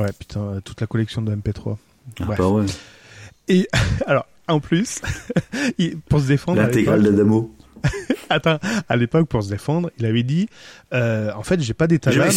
Ouais, 0.00 0.10
putain, 0.18 0.40
euh, 0.40 0.60
toute 0.64 0.80
la 0.80 0.86
collection 0.86 1.20
de 1.20 1.34
MP3. 1.34 1.76
Ah 2.20 2.24
Bref. 2.24 2.38
bah 2.38 2.48
ouais. 2.48 2.66
Et 3.48 3.68
alors, 4.06 4.26
en 4.48 4.60
plus, 4.60 5.00
pour 6.08 6.20
se 6.20 6.26
défendre, 6.26 6.60
L'intégrale 6.60 7.02
d'Adamo. 7.02 7.54
attends, 8.28 8.58
à 8.88 8.96
l'époque, 8.96 9.28
pour 9.28 9.42
se 9.42 9.48
défendre, 9.48 9.90
il 9.98 10.06
avait 10.06 10.22
dit, 10.22 10.48
euh, 10.92 11.32
en 11.34 11.42
fait, 11.42 11.60
j'ai 11.60 11.74
pas 11.74 11.86
d'état 11.86 12.10
Je 12.10 12.18
d'âme. 12.20 12.30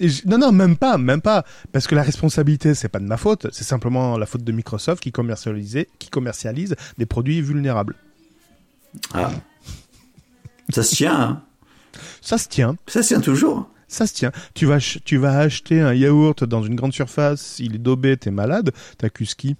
je- 0.00 0.22
Non, 0.26 0.38
non, 0.38 0.52
même 0.52 0.76
pas, 0.76 0.98
même 0.98 1.20
pas, 1.20 1.44
parce 1.72 1.86
que 1.88 1.94
la 1.94 2.02
responsabilité, 2.02 2.74
c'est 2.74 2.88
pas 2.88 3.00
de 3.00 3.04
ma 3.06 3.16
faute, 3.16 3.48
c'est 3.52 3.64
simplement 3.64 4.16
la 4.16 4.26
faute 4.26 4.44
de 4.44 4.52
Microsoft 4.52 5.02
qui 5.02 5.10
commercialisait, 5.10 5.88
qui 5.98 6.08
commercialise 6.10 6.76
des 6.96 7.06
produits 7.06 7.40
vulnérables. 7.42 7.96
Ah. 9.14 9.30
Ça 10.70 10.82
se 10.82 10.94
tient, 10.94 11.20
hein. 11.20 11.42
Ça 12.20 12.38
se 12.38 12.46
tient, 12.48 12.76
Ça 12.86 13.02
se 13.02 13.08
tient 13.08 13.20
toujours. 13.20 13.68
Ça 13.88 14.06
se 14.06 14.14
tient. 14.14 14.32
Tu 14.54 14.66
vas, 14.66 14.78
tu 14.78 15.16
vas 15.16 15.38
acheter 15.38 15.80
un 15.80 15.94
yaourt 15.94 16.44
dans 16.44 16.62
une 16.62 16.76
grande 16.76 16.92
surface, 16.92 17.56
il 17.58 17.74
est 17.74 17.78
daubé, 17.78 18.16
t'es 18.16 18.30
malade, 18.30 18.70
t'accuses 18.98 19.34
qui? 19.34 19.56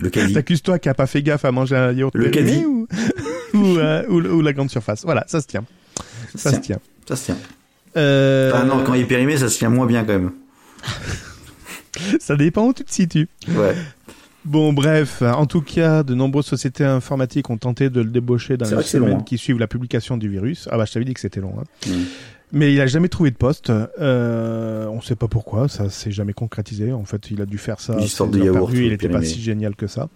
Le 0.00 0.10
caddie. 0.10 0.32
T'accuses 0.34 0.62
toi 0.62 0.78
qui 0.78 0.88
a 0.88 0.94
pas 0.94 1.06
fait 1.06 1.22
gaffe 1.22 1.44
à 1.44 1.52
manger 1.52 1.76
un 1.76 1.92
yaourt 1.92 2.14
Le 2.14 2.28
caddie. 2.30 2.64
ou, 2.64 2.86
ou, 3.54 3.78
euh, 3.78 4.04
ou 4.08 4.20
ou 4.20 4.42
la 4.42 4.52
grande 4.52 4.70
surface. 4.70 5.04
Voilà, 5.04 5.24
ça 5.26 5.40
se 5.40 5.46
tient. 5.46 5.64
Ça 6.34 6.52
se 6.52 6.60
tient. 6.60 6.78
Ça 7.06 7.16
se 7.16 7.24
tient. 7.26 7.38
Euh, 7.96 8.52
Ah 8.54 8.64
non, 8.64 8.84
quand 8.84 8.94
il 8.94 9.02
est 9.02 9.06
périmé, 9.06 9.36
ça 9.36 9.48
se 9.48 9.58
tient 9.58 9.70
moins 9.70 9.86
bien 9.86 10.04
quand 10.04 10.12
même. 10.12 10.32
Ça 12.20 12.36
dépend 12.36 12.66
où 12.66 12.72
tu 12.72 12.84
te 12.84 12.92
situes. 12.92 13.28
Ouais. 13.48 13.74
Bon, 14.44 14.72
bref, 14.72 15.22
en 15.22 15.46
tout 15.46 15.62
cas, 15.62 16.02
de 16.04 16.14
nombreuses 16.14 16.46
sociétés 16.46 16.84
informatiques 16.84 17.50
ont 17.50 17.56
tenté 17.58 17.90
de 17.90 18.00
le 18.00 18.10
débaucher 18.10 18.56
dans 18.56 18.66
les 18.68 18.76
long, 18.76 18.82
semaines 18.82 19.12
hein. 19.18 19.22
qui 19.26 19.36
suivent 19.36 19.58
la 19.58 19.66
publication 19.66 20.16
du 20.16 20.28
virus. 20.28 20.68
Ah 20.70 20.76
bah, 20.78 20.84
je 20.86 20.92
t'avais 20.92 21.04
dit 21.04 21.12
que 21.14 21.20
c'était 21.20 21.40
long. 21.40 21.56
Hein. 21.60 21.64
Mm. 21.88 21.92
Mais 22.50 22.72
il 22.72 22.80
a 22.80 22.86
jamais 22.86 23.08
trouvé 23.08 23.30
de 23.30 23.36
poste. 23.36 23.70
Euh, 24.00 24.86
on 24.86 25.00
sait 25.02 25.16
pas 25.16 25.28
pourquoi, 25.28 25.68
ça 25.68 25.90
s'est 25.90 26.10
jamais 26.10 26.32
concrétisé. 26.32 26.92
En 26.92 27.04
fait, 27.04 27.30
il 27.30 27.42
a 27.42 27.46
dû 27.46 27.58
faire 27.58 27.78
ça. 27.80 27.94
Une 27.94 28.00
histoire 28.04 28.28
de 28.30 28.38
yaourt, 28.38 28.70
Il 28.74 28.92
était 28.92 29.08
pas 29.08 29.22
si 29.22 29.40
génial 29.40 29.76
que 29.76 29.86
ça. 29.86 30.08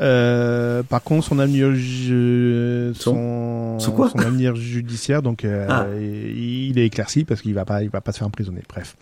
Euh, 0.00 0.82
par 0.82 1.02
contre, 1.02 1.26
son 1.26 1.38
avenir, 1.38 1.74
ju- 1.74 2.92
son, 2.94 3.78
son 3.78 3.92
quoi 3.92 4.10
avenir 4.18 4.54
judiciaire, 4.54 5.22
donc 5.22 5.44
euh, 5.44 5.66
Ah. 5.68 5.86
il 5.98 6.78
est 6.78 6.86
éclairci 6.86 7.24
parce 7.24 7.40
qu'il 7.42 7.54
va 7.54 7.64
pas, 7.64 7.82
il 7.82 7.88
va 7.88 8.00
pas 8.00 8.12
se 8.12 8.18
faire 8.18 8.26
emprisonner. 8.28 8.62
Bref. 8.68 8.96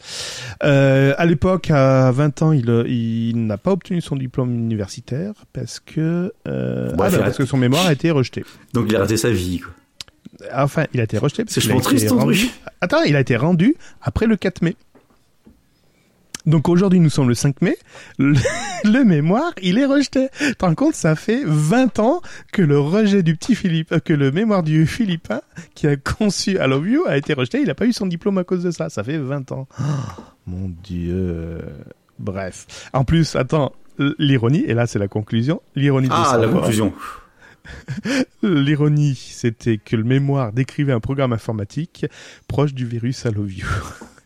Euh, 0.63 1.15
à 1.19 1.27
l'époque, 1.27 1.71
à 1.71 2.11
20 2.13 2.43
ans, 2.43 2.53
il, 2.53 2.69
il 2.89 3.47
n'a 3.47 3.59
pas 3.59 3.73
obtenu 3.73 4.01
son 4.01 4.17
diplôme 4.17 4.55
universitaire 4.55 5.33
parce 5.53 5.81
que, 5.81 6.33
euh, 6.49 6.93
Bref, 6.95 7.13
ah, 7.15 7.19
bah, 7.19 7.25
parce 7.25 7.39
que 7.39 7.47
son 7.47 7.57
mémoire 7.57 7.87
a 7.87 7.93
été 7.93 8.11
rejeté. 8.11 8.45
Donc 8.73 8.87
il 8.89 8.97
a 8.97 9.01
raté 9.01 9.17
sa 9.17 9.31
vie. 9.31 9.59
Quoi. 9.61 9.73
Enfin, 10.53 10.85
il 10.93 11.01
a 11.01 11.05
été 11.05 11.19
rejeté. 11.19 11.45
C'est 11.47 11.65
été 11.65 11.81
triste, 11.81 12.09
ton 12.09 12.19
rendu- 12.19 12.39
truc. 12.49 12.53
Attends, 12.81 13.03
il 13.03 13.17
a 13.17 13.21
été 13.21 13.37
rendu 13.37 13.77
après 14.03 14.27
le 14.27 14.37
4 14.37 14.63
mai. 14.63 14.77
Donc 16.47 16.69
aujourd'hui, 16.69 17.01
nous 17.01 17.09
sommes 17.09 17.29
le 17.29 17.35
5 17.35 17.63
mai. 17.63 17.77
Le, 18.19 18.35
le 18.85 19.03
mémoire, 19.05 19.53
il 19.63 19.79
est 19.79 19.87
rejeté. 19.87 20.29
Tu 20.39 20.55
te 20.55 20.65
rends 20.65 20.75
compte, 20.75 20.95
ça 20.95 21.17
fait 21.17 21.43
20 21.45 21.99
ans 22.01 22.21
que 22.53 22.61
le 22.61 22.79
rejet 22.79 23.23
du 23.23 23.35
petit 23.35 23.55
Philippe, 23.55 23.93
euh, 23.93 23.99
que 23.99 24.13
le 24.13 24.31
mémoire 24.31 24.63
du 24.63 24.87
Philippin 24.87 25.41
qui 25.75 25.87
a 25.87 25.97
conçu 25.97 26.53
I 26.53 26.69
Love 26.69 26.87
You 26.89 27.05
a 27.07 27.17
été 27.17 27.33
rejeté. 27.33 27.61
Il 27.61 27.67
n'a 27.69 27.75
pas 27.75 27.87
eu 27.87 27.95
son 27.95 28.07
diplôme 28.07 28.37
à 28.37 28.45
cause 28.45 28.63
de 28.63 28.71
ça. 28.71 28.91
Ça 28.91 29.03
fait 29.03 29.19
20 29.19 29.53
ans. 29.53 29.67
Oh, 30.47 30.51
mon 30.51 30.71
Dieu. 30.83 31.59
Bref. 32.19 32.67
En 32.93 33.05
plus, 33.05 33.35
attends, 33.35 33.73
l'ironie, 34.19 34.63
et 34.67 34.75
là 34.75 34.87
c'est 34.87 34.99
la 34.99 35.09
conclusion, 35.09 35.63
l'ironie 35.75 36.09
de 36.09 36.13
Ah, 36.15 36.37
la 36.39 36.49
conclusion. 36.49 36.93
L'ironie, 38.43 39.15
c'était 39.15 39.79
que 39.79 39.97
le 39.97 40.05
mémoire 40.05 40.53
décrivait 40.53 40.93
un 40.93 41.01
programme 41.01 41.33
informatique 41.33 42.07
proche 42.49 42.75
du 42.75 42.87
virus 42.87 43.25
I 43.25 43.29
Love 43.35 43.53
You. 43.53 43.67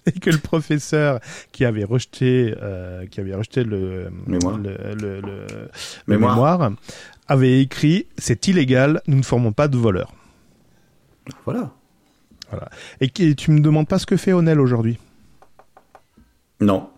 Et 0.07 0.13
que 0.21 0.31
le 0.31 0.39
professeur 0.39 1.21
qui 1.53 1.65
avait 1.67 1.85
rejeté, 1.85 2.55
euh, 2.63 3.05
qui 3.07 3.21
avait 3.21 3.35
rejeté 3.35 3.63
le 3.63 4.11
Mémoire. 4.27 4.57
le, 4.59 4.71
le- 4.95 5.21
le- 5.21 5.21
le 5.21 5.69
Mémoire. 6.07 6.35
mémoire 6.35 6.73
avait 7.29 7.61
écrit 7.61 8.07
c'est 8.17 8.49
illégal, 8.49 9.03
nous 9.07 9.19
ne 9.19 9.23
formons 9.23 9.53
pas 9.53 9.69
de 9.69 9.77
voleurs. 9.77 10.15
Voilà. 11.45 11.73
Voilà. 12.51 12.71
Et 13.03 13.11
qui- 13.11 13.37
tu 13.37 13.51
me 13.51 13.61
demandes 13.61 13.87
pas 13.87 13.99
ce 13.99 14.07
que 14.07 14.17
fait 14.17 14.33
Onel 14.33 14.61
aujourd'hui? 14.61 14.99
Non. 16.61 16.89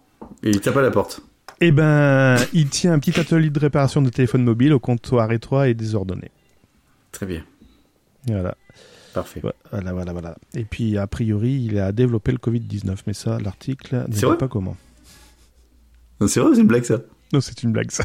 Il 0.45 0.61
tape 0.61 0.77
à 0.77 0.83
la 0.83 0.93
porte. 0.93 1.21
Eh 1.63 1.73
ben, 1.73 2.37
il 2.55 2.69
tient 2.69 2.93
un 2.93 2.99
petit 2.99 3.19
atelier 3.21 3.51
de 3.51 3.59
réparation 3.59 4.01
de 4.01 4.09
téléphone 4.09 4.45
mobile 4.45 4.73
au 4.73 4.81
comptoir 4.81 5.31
étroit 5.33 5.69
et 5.69 5.75
désordonné. 5.75 6.31
Très 7.13 7.27
bien. 7.27 7.45
Voilà. 8.27 8.57
Parfait. 9.13 9.43
Voilà, 9.71 9.93
voilà, 9.93 10.13
voilà. 10.13 10.37
Et 10.55 10.65
puis, 10.65 10.97
a 10.97 11.07
priori, 11.07 11.65
il 11.65 11.79
a 11.79 11.93
développé 11.93 12.33
le 12.33 12.39
Covid-19, 12.39 12.97
mais 13.07 13.13
ça, 13.13 13.39
l'article 13.41 14.07
ne 14.09 14.15
vrai 14.15 14.39
pas 14.39 14.49
comment. 14.49 14.77
C'est 16.27 16.41
vrai, 16.41 16.55
c'est 16.55 16.61
une 16.61 16.67
blague 16.67 16.85
ça? 16.85 16.99
Non, 17.33 17.41
c'est 17.41 17.63
une 17.63 17.73
blague, 17.73 17.91
ça. 17.91 18.05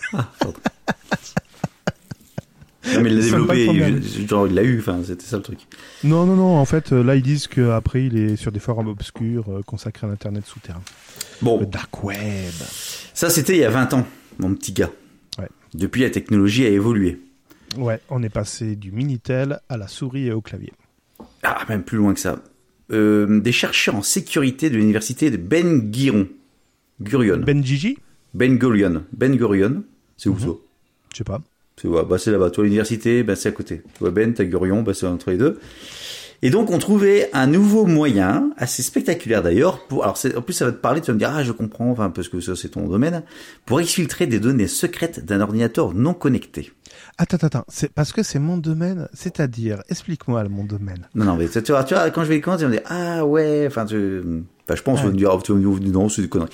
Non, 2.94 3.02
mais 3.02 3.10
il 3.10 3.18
l'a 3.18 3.24
développé, 3.24 4.28
genre 4.28 4.48
il 4.48 4.54
l'a 4.54 4.62
eu, 4.64 4.80
enfin 4.80 5.02
c'était 5.04 5.26
ça 5.26 5.38
le 5.38 5.44
truc. 5.44 5.60
Non, 6.04 6.26
non, 6.26 6.36
non, 6.36 6.58
en 6.58 6.66
fait, 6.66 6.94
euh, 6.94 7.04
là, 7.04 7.16
ils 7.16 7.24
disent 7.24 7.48
qu'après, 7.48 8.06
il 8.06 8.18
est 8.18 8.36
sur 8.36 8.52
des 8.52 8.60
forums 8.60 8.88
obscurs 8.88 9.50
euh, 9.50 9.62
consacrés 9.64 10.06
à 10.06 10.10
l'Internet 10.12 10.46
souterrain. 10.46 10.82
Bon, 11.42 11.60
Le 11.60 11.66
dark 11.66 12.04
web. 12.04 12.54
ça 13.14 13.30
c'était 13.30 13.54
il 13.54 13.60
y 13.60 13.64
a 13.64 13.70
20 13.70 13.94
ans, 13.94 14.08
mon 14.40 14.54
petit 14.56 14.72
gars. 14.74 14.92
Ouais. 15.38 15.50
Depuis 15.74 16.02
la 16.02 16.10
technologie 16.10 16.66
a 16.66 16.70
évolué. 16.70 17.20
Ouais, 17.78 18.00
on 18.10 18.24
est 18.24 18.30
passé 18.30 18.76
du 18.76 18.92
Minitel 18.92 19.60
à 19.70 19.78
la 19.78 19.88
souris 19.88 20.28
et 20.28 20.32
au 20.32 20.42
clavier. 20.42 20.72
Ah, 21.44 21.66
même 21.70 21.84
plus 21.84 21.98
loin 21.98 22.14
que 22.14 22.20
ça. 22.20 22.42
Euh, 22.92 23.40
des 23.42 23.52
chercheurs 23.52 23.96
en 23.96 24.02
sécurité 24.02 24.70
de 24.70 24.78
l'université 24.78 25.30
de 25.32 25.38
Ben 25.38 25.80
Gurion. 25.92 26.28
Gurion. 27.02 27.38
Ben 27.38 27.64
Gigi 27.64 27.98
Ben 28.34 28.58
Gurion. 28.58 29.04
Ben 29.12 29.36
Gurion. 29.36 29.84
C'est 30.18 30.30
où 30.30 30.34
Mhm. 30.34 30.40
ça 30.40 30.48
Je 31.12 31.18
sais 31.18 31.24
pas. 31.24 31.42
C'est 31.82 31.88
ouais, 31.90 32.04
bah, 32.06 32.18
là-bas. 32.26 32.52
Toi, 32.52 32.64
l'université, 32.64 33.24
bah, 33.24 33.36
c'est 33.36 33.50
à 33.50 33.52
côté. 33.52 33.82
Tu 33.82 34.00
vois, 34.00 34.12
Ben, 34.12 34.34
t'as 34.34 34.46
Gurion, 34.46 34.82
bah, 34.82 34.94
c'est 34.94 35.06
entre 35.08 35.32
les 35.32 35.38
deux. 35.38 35.60
Et 36.46 36.52
donc, 36.52 36.70
on 36.70 36.78
trouvait 36.78 37.32
un 37.34 37.48
nouveau 37.48 37.88
moyen, 37.88 38.52
assez 38.56 38.84
spectaculaire 38.84 39.42
d'ailleurs, 39.42 39.80
pour, 39.88 40.04
alors 40.04 40.16
c'est, 40.16 40.36
en 40.36 40.44
plus, 40.44 40.54
ça 40.54 40.66
va 40.66 40.72
te 40.72 40.78
parler, 40.78 41.02
tu 41.02 41.08
vas 41.08 41.16
me 41.16 41.18
dire, 41.18 41.32
ah, 41.34 41.44
je 41.44 41.52
comprends, 41.52 41.90
enfin, 41.90 42.12
parce 42.12 42.30
que 42.30 42.40
ça, 42.40 42.56
c'est 42.56 42.70
ton 42.70 42.88
domaine, 42.88 43.24
pour 43.66 43.80
exfiltrer 43.80 44.28
des 44.28 44.40
données 44.40 44.68
secrètes 44.68 45.26
d'un 45.26 45.42
ordinateur 45.42 45.96
non 45.96 46.14
connecté. 46.14 46.72
Attends, 47.18 47.38
attends, 47.38 47.48
attends. 47.48 47.66
C'est 47.68 47.92
parce 47.92 48.14
que 48.14 48.22
c'est 48.22 48.38
mon 48.38 48.58
domaine, 48.58 49.08
c'est-à-dire, 49.12 49.82
explique-moi 49.90 50.44
mon 50.48 50.66
domaine. 50.66 51.08
Non, 51.16 51.26
non, 51.26 51.36
mais 51.36 51.48
tu 51.48 51.72
vois, 51.72 51.84
tu 51.84 51.96
vois, 51.96 52.12
quand 52.12 52.24
je 52.24 52.30
vais 52.30 52.40
tu 52.40 52.48
vas 52.48 52.58
me 52.58 52.74
dire, 52.74 52.84
ah, 52.86 53.26
ouais, 53.26 53.64
enfin, 53.66 53.88
tu, 53.88 54.22
enfin, 54.68 54.76
je 54.76 54.84
pense, 54.84 55.00
on 55.04 55.08
me 55.08 55.14
dire, 55.14 55.36
non, 55.50 56.10
c'est 56.10 56.22
des 56.22 56.30
conneries. 56.30 56.52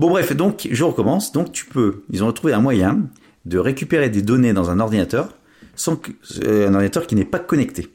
Bon, 0.00 0.10
bref, 0.10 0.34
donc, 0.34 0.66
je 0.68 0.82
recommence. 0.82 1.30
Donc, 1.30 1.52
tu 1.52 1.64
peux, 1.64 2.02
ils 2.10 2.24
ont 2.24 2.32
trouvé 2.32 2.54
un 2.54 2.60
moyen 2.60 3.02
de 3.46 3.58
récupérer 3.58 4.10
des 4.10 4.20
données 4.20 4.52
dans 4.52 4.70
un 4.70 4.80
ordinateur 4.80 5.28
sans 5.76 5.94
que, 5.94 6.10
euh, 6.42 6.66
un 6.68 6.74
ordinateur 6.74 7.06
qui 7.06 7.14
n'est 7.14 7.24
pas 7.24 7.38
connecté. 7.38 7.94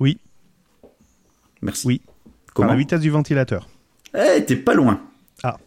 Oui. 0.00 0.18
Merci. 1.62 1.86
Oui. 1.86 2.00
Comment 2.54 2.68
Par 2.68 2.76
la 2.76 2.78
vitesse 2.80 3.00
du 3.00 3.10
ventilateur. 3.10 3.68
Eh, 4.14 4.44
t'es 4.44 4.56
pas 4.56 4.74
loin. 4.74 5.00
Ah. 5.42 5.58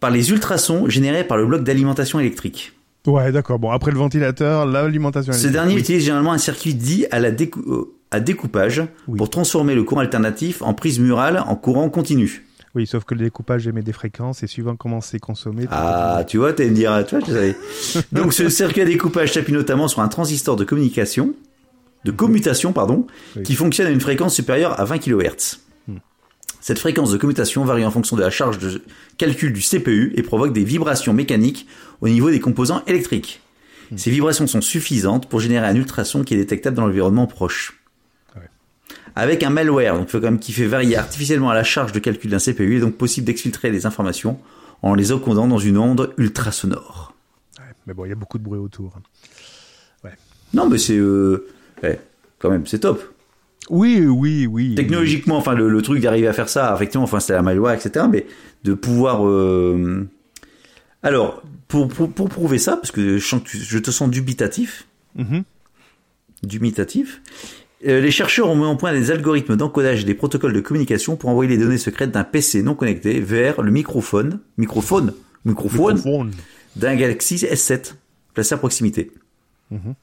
Par 0.00 0.10
les 0.10 0.30
ultrasons 0.30 0.88
générés 0.88 1.24
par 1.24 1.36
le 1.38 1.46
bloc 1.46 1.64
d'alimentation 1.64 2.20
électrique. 2.20 2.72
Ouais, 3.06 3.32
d'accord. 3.32 3.58
Bon, 3.58 3.70
après 3.70 3.90
le 3.90 3.98
ventilateur, 3.98 4.66
l'alimentation. 4.66 5.32
Ce 5.32 5.38
électrique. 5.38 5.52
dernier 5.52 5.74
Oui. 5.74 5.80
utilise 5.80 6.04
généralement 6.04 6.32
un 6.32 6.38
circuit 6.38 6.74
dit 6.74 7.06
à, 7.10 7.20
la 7.20 7.30
décou- 7.30 7.62
euh, 7.70 7.94
à 8.10 8.20
découpage 8.20 8.82
pour 9.16 9.28
transformer 9.30 9.74
le 9.74 9.82
courant 9.84 10.00
alternatif 10.00 10.62
en 10.62 10.74
prise 10.74 10.98
murale 11.00 11.42
en 11.46 11.54
courant 11.56 11.88
continu. 11.90 12.44
Oui, 12.74 12.86
sauf 12.88 13.04
que 13.04 13.14
le 13.14 13.20
découpage 13.20 13.68
émet 13.68 13.82
des 13.82 13.92
fréquences 13.92 14.42
et 14.42 14.46
suivant 14.48 14.74
comment 14.74 15.00
c'est 15.00 15.20
consommé. 15.20 15.66
Ah, 15.70 16.24
tu 16.26 16.38
vois, 16.38 16.52
t'allais 16.52 16.70
me 16.70 16.74
dire, 16.74 17.04
tu 17.06 17.16
vois, 17.16 17.24
je 17.26 17.32
savais. 17.32 17.56
Donc, 18.12 18.32
ce 18.32 18.48
circuit 18.48 18.80
à 18.80 18.84
découpage 18.84 19.32
s'appuie 19.32 19.52
notamment 19.52 19.86
sur 19.86 20.00
un 20.00 20.08
transistor 20.08 20.56
de 20.56 20.64
communication, 20.64 21.34
de 22.04 22.10
commutation, 22.10 22.72
pardon, 22.72 23.06
Oui. 23.36 23.42
qui 23.42 23.54
fonctionne 23.54 23.86
à 23.86 23.90
une 23.90 24.00
fréquence 24.00 24.34
supérieure 24.34 24.78
à 24.78 24.84
20 24.84 24.98
kHz. 24.98 25.60
Hmm. 25.88 25.96
Cette 26.60 26.78
fréquence 26.78 27.10
de 27.10 27.16
commutation 27.16 27.64
varie 27.64 27.84
en 27.84 27.90
fonction 27.90 28.16
de 28.16 28.20
la 28.22 28.30
charge 28.30 28.58
de 28.58 28.82
calcul 29.18 29.52
du 29.52 29.60
CPU 29.60 30.12
et 30.16 30.22
provoque 30.22 30.52
des 30.52 30.64
vibrations 30.64 31.12
mécaniques 31.12 31.66
au 32.00 32.08
niveau 32.08 32.30
des 32.30 32.40
composants 32.40 32.82
électriques. 32.86 33.40
Hmm. 33.90 33.96
Ces 33.96 34.10
vibrations 34.10 34.46
sont 34.46 34.60
suffisantes 34.60 35.28
pour 35.28 35.40
générer 35.40 35.66
un 35.66 35.74
ultrason 35.74 36.24
qui 36.24 36.34
est 36.34 36.38
détectable 36.38 36.76
dans 36.76 36.86
l'environnement 36.86 37.26
proche. 37.26 37.80
Ouais. 38.36 38.48
Avec 39.16 39.42
un 39.42 39.50
malware, 39.50 39.96
donc, 39.98 40.12
même, 40.14 40.38
qui 40.38 40.52
fait 40.52 40.66
varier 40.66 40.96
artificiellement 40.96 41.52
la 41.52 41.64
charge 41.64 41.92
de 41.92 41.98
calcul 41.98 42.30
d'un 42.30 42.38
CPU, 42.38 42.72
il 42.72 42.76
est 42.76 42.80
donc 42.80 42.96
possible 42.96 43.26
d'exfiltrer 43.26 43.70
les 43.70 43.86
informations 43.86 44.38
en 44.82 44.94
les 44.94 45.12
encodant 45.12 45.48
dans 45.48 45.58
une 45.58 45.78
onde 45.78 46.12
ultrasonore. 46.18 47.14
Ouais, 47.58 47.64
mais 47.86 47.94
bon, 47.94 48.04
il 48.04 48.10
y 48.10 48.12
a 48.12 48.16
beaucoup 48.16 48.36
de 48.38 48.42
bruit 48.42 48.58
autour. 48.58 48.98
Non, 50.52 50.68
mais 50.68 50.78
c'est... 50.78 50.96
Euh, 50.96 51.48
ouais, 51.82 52.00
quand 52.38 52.50
même, 52.50 52.66
c'est 52.66 52.80
top. 52.80 53.02
Oui, 53.70 54.04
oui, 54.06 54.46
oui. 54.46 54.74
Technologiquement, 54.74 55.36
enfin, 55.38 55.54
le, 55.54 55.68
le 55.70 55.82
truc 55.82 56.00
d'arriver 56.02 56.28
à 56.28 56.32
faire 56.34 56.48
ça, 56.50 56.72
effectivement, 56.74 57.04
enfin, 57.04 57.18
c'était 57.20 57.32
la 57.32 57.42
malware, 57.42 57.74
etc., 57.74 58.06
mais 58.10 58.26
de 58.64 58.74
pouvoir... 58.74 59.26
euh, 59.26 60.06
Alors, 61.02 61.42
pour, 61.68 61.88
pour, 61.88 62.10
pour 62.12 62.28
prouver 62.28 62.58
ça, 62.58 62.76
parce 62.76 62.90
que 62.90 63.16
je, 63.18 63.78
te 63.78 63.90
sens 63.90 64.10
dubitatif, 64.10 64.86
Mhm. 65.16 65.44
dubitatif, 66.42 67.22
euh, 67.86 68.00
les 68.00 68.10
chercheurs 68.10 68.48
ont 68.48 68.56
mis 68.56 68.64
en 68.64 68.76
point 68.76 68.92
des 68.92 69.10
algorithmes 69.10 69.56
d'encodage 69.56 70.02
et 70.02 70.04
des 70.04 70.14
protocoles 70.14 70.52
de 70.52 70.60
communication 70.60 71.16
pour 71.16 71.30
envoyer 71.30 71.50
les 71.50 71.58
données 71.58 71.78
secrètes 71.78 72.10
d'un 72.10 72.24
PC 72.24 72.62
non 72.62 72.74
connecté 72.74 73.20
vers 73.20 73.62
le 73.62 73.70
microphone, 73.70 74.40
microphone, 74.58 75.14
microphone, 75.44 75.94
Microphone. 75.96 76.30
d'un 76.76 76.96
Galaxy 76.96 77.36
S7 77.36 77.94
placé 78.34 78.54
à 78.54 78.58
proximité. 78.58 79.10
Mhm. 79.70 79.94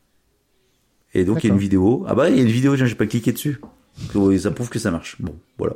Et 1.13 1.25
donc 1.25 1.43
il 1.43 1.47
y 1.47 1.49
a 1.49 1.53
une 1.53 1.59
vidéo. 1.59 2.05
Ah 2.07 2.15
bah 2.15 2.29
il 2.29 2.37
y 2.37 2.39
a 2.39 2.43
une 2.43 2.49
vidéo, 2.49 2.75
j'ai 2.75 2.95
pas 2.95 3.05
cliqué 3.05 3.31
dessus. 3.31 3.59
Ça 4.39 4.51
prouve 4.51 4.69
que 4.69 4.79
ça 4.79 4.91
marche. 4.91 5.17
Bon, 5.19 5.35
voilà. 5.57 5.75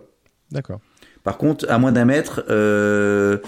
D'accord. 0.51 0.79
Par 1.23 1.38
contre, 1.38 1.65
à 1.69 1.77
moins 1.77 1.91
d'un 1.91 2.05
mètre, 2.05 2.43
euh, 2.49 3.39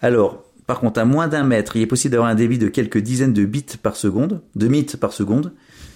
alors, 0.00 0.44
par 0.66 0.80
contre, 0.80 1.00
à 1.00 1.04
moins 1.04 1.28
d'un 1.28 1.44
mètre, 1.44 1.76
il 1.76 1.82
est 1.82 1.86
possible 1.86 2.12
d'avoir 2.12 2.30
un 2.30 2.34
débit 2.34 2.58
de 2.58 2.68
quelques 2.68 2.98
dizaines 2.98 3.32
de 3.32 3.44
bits 3.44 3.66
par 3.82 3.96
seconde, 3.96 4.40
de 4.54 4.68
bits 4.68 4.86
par 4.98 5.12
seconde, 5.12 5.52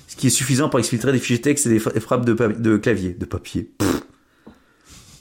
ce 0.08 0.16
qui 0.16 0.26
est 0.26 0.30
suffisant 0.30 0.68
pour 0.68 0.78
exfiltrer 0.80 1.12
des 1.12 1.18
fichiers 1.18 1.40
texte 1.40 1.66
et 1.66 1.70
des 1.70 1.78
fra- 1.78 1.92
frappes 2.00 2.24
de, 2.24 2.34
de 2.34 2.76
clavier, 2.76 3.10
de 3.14 3.24
papier. 3.24 3.70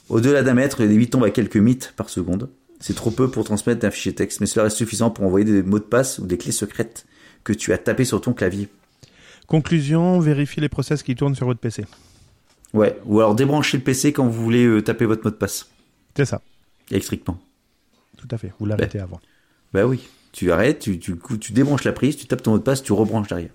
Au-delà 0.08 0.42
d'un 0.42 0.54
mètre, 0.54 0.82
le 0.82 0.88
débit 0.88 1.08
tombe 1.08 1.24
à 1.24 1.30
quelques 1.30 1.58
bits 1.60 1.78
par 1.96 2.08
seconde. 2.10 2.50
C'est 2.80 2.94
trop 2.94 3.10
peu 3.10 3.30
pour 3.30 3.44
transmettre 3.44 3.84
un 3.86 3.90
fichier 3.90 4.14
texte, 4.14 4.40
mais 4.40 4.46
cela 4.46 4.64
reste 4.64 4.76
suffisant 4.76 5.10
pour 5.10 5.24
envoyer 5.24 5.44
des 5.44 5.62
mots 5.62 5.78
de 5.78 5.84
passe 5.84 6.18
ou 6.18 6.26
des 6.26 6.38
clés 6.38 6.52
secrètes 6.52 7.06
que 7.44 7.52
tu 7.52 7.72
as 7.72 7.78
tapées 7.78 8.04
sur 8.04 8.20
ton 8.20 8.32
clavier. 8.32 8.68
Conclusion, 9.48 10.20
vérifiez 10.20 10.60
les 10.60 10.68
process 10.68 11.02
qui 11.02 11.16
tournent 11.16 11.34
sur 11.34 11.46
votre 11.46 11.58
PC. 11.58 11.86
Ouais, 12.74 12.98
ou 13.06 13.18
alors 13.18 13.34
débranchez 13.34 13.78
le 13.78 13.82
PC 13.82 14.12
quand 14.12 14.26
vous 14.26 14.42
voulez 14.42 14.64
euh, 14.64 14.82
taper 14.82 15.06
votre 15.06 15.24
mot 15.24 15.30
de 15.30 15.36
passe. 15.36 15.70
C'est 16.14 16.26
ça. 16.26 16.42
Électriquement. 16.90 17.38
Tout 18.18 18.28
à 18.30 18.36
fait, 18.36 18.52
vous 18.60 18.66
l'arrêtez 18.66 18.98
bah. 18.98 19.04
avant. 19.04 19.20
Bah 19.72 19.86
oui, 19.86 20.06
tu 20.32 20.52
arrêtes, 20.52 20.80
tu, 20.80 21.52
débranches 21.52 21.84
la 21.84 21.92
prise, 21.92 22.16
tu 22.16 22.26
tapes 22.26 22.42
ton 22.42 22.52
mot 22.52 22.58
de 22.58 22.62
passe, 22.62 22.82
tu 22.82 22.92
rebranches 22.92 23.28
derrière. 23.28 23.50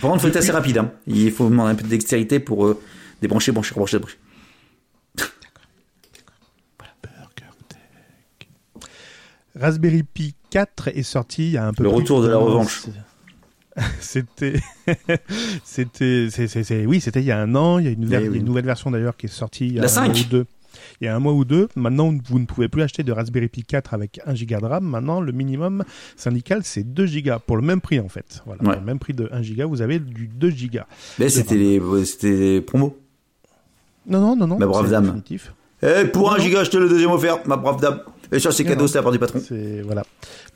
Par 0.00 0.10
contre, 0.10 0.16
il 0.16 0.20
faut 0.20 0.28
être 0.28 0.36
assez 0.36 0.52
rapide. 0.52 0.78
Hein. 0.78 0.92
Il 1.06 1.32
faut 1.32 1.48
demander 1.48 1.72
un 1.72 1.74
peu 1.74 1.84
de 1.84 1.88
dextérité 1.88 2.38
pour 2.38 2.66
euh, 2.66 2.78
débrancher, 3.22 3.50
brancher, 3.52 3.74
brancher, 3.74 3.98
brancher. 3.98 4.18
Raspberry 9.56 10.02
Pi 10.02 10.34
4 10.50 10.88
est 10.88 11.02
sorti 11.04 11.46
il 11.46 11.52
y 11.52 11.56
a 11.56 11.66
un 11.66 11.72
peu 11.72 11.84
Le 11.84 11.88
retour 11.88 12.20
de 12.22 12.28
la 12.28 12.36
revanche. 12.36 12.86
C'était, 14.00 14.54
c'était, 15.64 16.28
c'est, 16.30 16.46
c'est, 16.46 16.62
c'est- 16.62 16.86
oui, 16.86 17.00
c'était 17.00 17.20
il 17.20 17.26
y 17.26 17.32
a 17.32 17.40
un 17.40 17.54
an. 17.54 17.78
Il 17.78 17.84
y 17.86 17.88
a 17.88 17.90
une, 17.90 18.04
ver- 18.06 18.22
Eh 18.24 18.28
oui. 18.28 18.38
une 18.38 18.44
nouvelle 18.44 18.64
version 18.66 18.90
d'ailleurs 18.90 19.16
qui 19.16 19.26
est 19.26 19.28
sortie 19.28 19.66
il 19.66 19.74
y 19.74 19.78
a 19.78 19.82
La 19.82 19.88
un 19.88 20.06
mois 20.06 20.14
5. 20.14 20.20
ou 20.26 20.28
deux. 20.30 20.46
Il 21.00 21.04
y 21.04 21.08
a 21.08 21.14
un 21.16 21.18
mois 21.18 21.32
ou 21.32 21.44
deux. 21.44 21.68
Maintenant, 21.76 22.12
vous 22.28 22.38
ne 22.38 22.46
pouvez 22.46 22.68
plus 22.68 22.82
acheter 22.82 23.02
de 23.02 23.12
Raspberry 23.12 23.48
Pi 23.48 23.64
4 23.64 23.94
avec 23.94 24.20
1 24.26 24.34
giga 24.34 24.58
de 24.60 24.66
RAM. 24.66 24.84
Maintenant, 24.84 25.20
le 25.20 25.32
minimum 25.32 25.84
syndical, 26.16 26.60
c'est 26.64 26.82
2 26.84 27.06
gigas 27.06 27.38
pour 27.40 27.56
le 27.56 27.62
même 27.62 27.80
prix 27.80 27.98
en 28.00 28.08
fait. 28.08 28.42
Voilà, 28.46 28.62
Ouais. 28.62 28.70
pour 28.70 28.80
le 28.80 28.86
même 28.86 28.98
prix 28.98 29.12
de 29.14 29.28
1 29.32 29.42
giga, 29.42 29.66
vous 29.66 29.82
avez 29.82 29.98
du 29.98 30.28
2 30.28 30.50
gigas. 30.50 30.86
Mais 31.18 31.28
c'était 31.28 31.56
les, 31.56 32.60
promos. 32.60 32.96
Non, 34.06 34.20
non, 34.20 34.36
non, 34.36 34.46
non. 34.46 34.58
Ma 34.58 34.66
brave 34.66 34.90
dame. 34.90 35.04
définitif. 35.04 35.52
Eh, 35.82 36.04
pour 36.06 36.32
un 36.32 36.38
Non. 36.38 36.42
giga, 36.44 36.62
je 36.64 36.70
te 36.70 36.76
le 36.76 36.88
deuxième 36.88 37.10
offert, 37.10 37.38
ma 37.46 37.56
brave 37.56 37.80
dame. 37.80 38.00
Et 38.34 38.40
ça, 38.40 38.50
c'est 38.50 38.64
cadeau, 38.64 38.86
c'est 38.88 38.98
la 38.98 39.02
part 39.02 39.12
du 39.12 39.18
patron. 39.18 39.40
C'est 39.46 39.80
voilà. 39.82 40.02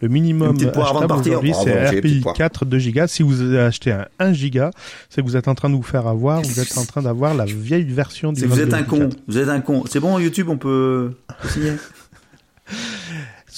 Le 0.00 0.08
minimum 0.08 0.56
achetable 0.56 1.12
aujourd'hui, 1.12 1.52
c'est 1.64 1.98
RPI 1.98 2.20
poire. 2.20 2.34
4 2.34 2.64
2 2.64 2.78
gigas. 2.78 3.06
Si 3.06 3.22
vous 3.22 3.54
achetez 3.54 3.92
un 3.92 4.06
1 4.18 4.32
giga, 4.32 4.70
c'est 5.08 5.22
que 5.22 5.26
vous 5.26 5.36
êtes 5.36 5.48
en 5.48 5.54
train 5.54 5.70
de 5.70 5.74
vous 5.74 5.82
faire 5.82 6.06
avoir. 6.06 6.42
Vous 6.42 6.60
êtes 6.60 6.76
en 6.76 6.84
train 6.84 7.02
d'avoir 7.02 7.34
la 7.34 7.44
vieille 7.44 7.84
version 7.84 8.32
du 8.32 8.44
vous 8.46 8.60
êtes 8.60 8.74
un 8.74 8.82
con. 8.82 9.08
Pi 9.08 9.14
4. 9.14 9.22
Vous 9.28 9.38
êtes 9.38 9.48
un 9.48 9.60
con. 9.60 9.84
C'est 9.88 10.00
bon, 10.00 10.18
YouTube, 10.18 10.48
on 10.48 10.58
peut 10.58 11.12
signer. 11.48 11.72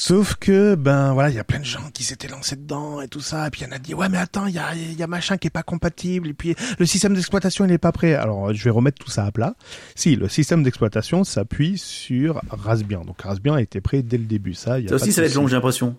Sauf 0.00 0.36
que, 0.36 0.76
ben 0.76 1.12
voilà, 1.12 1.28
il 1.28 1.36
y 1.36 1.38
a 1.38 1.44
plein 1.44 1.58
de 1.58 1.64
gens 1.66 1.90
qui 1.92 2.04
s'étaient 2.04 2.26
lancés 2.26 2.56
dedans 2.56 3.02
et 3.02 3.08
tout 3.08 3.20
ça. 3.20 3.46
Et 3.46 3.50
puis 3.50 3.60
il 3.60 3.64
y 3.64 3.68
en 3.68 3.72
a 3.72 3.78
dit, 3.78 3.92
ouais, 3.92 4.08
mais 4.08 4.16
attends, 4.16 4.46
il 4.46 4.54
y 4.54 4.58
a, 4.58 4.74
y 4.74 5.02
a 5.02 5.06
machin 5.06 5.36
qui 5.36 5.48
est 5.48 5.50
pas 5.50 5.62
compatible. 5.62 6.28
Et 6.28 6.32
puis 6.32 6.54
le 6.78 6.86
système 6.86 7.12
d'exploitation, 7.12 7.66
il 7.66 7.70
est 7.72 7.76
pas 7.76 7.92
prêt. 7.92 8.14
Alors 8.14 8.54
je 8.54 8.64
vais 8.64 8.70
remettre 8.70 8.98
tout 8.98 9.10
ça 9.10 9.26
à 9.26 9.30
plat. 9.30 9.56
Si, 9.94 10.16
le 10.16 10.26
système 10.30 10.62
d'exploitation 10.62 11.22
s'appuie 11.22 11.76
sur 11.76 12.40
Raspbian. 12.48 13.04
Donc 13.04 13.20
Raspbian 13.20 13.52
a 13.56 13.60
été 13.60 13.82
prêt 13.82 14.02
dès 14.02 14.16
le 14.16 14.24
début. 14.24 14.54
Ça, 14.54 14.80
y 14.80 14.86
a 14.86 14.88
Ça 14.88 14.94
pas 14.94 15.02
aussi, 15.02 15.08
de 15.08 15.12
ça 15.12 15.20
va 15.20 15.26
être 15.26 15.34
long, 15.34 15.46
j'ai 15.46 15.56
l'impression. 15.56 15.94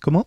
Comment? 0.00 0.26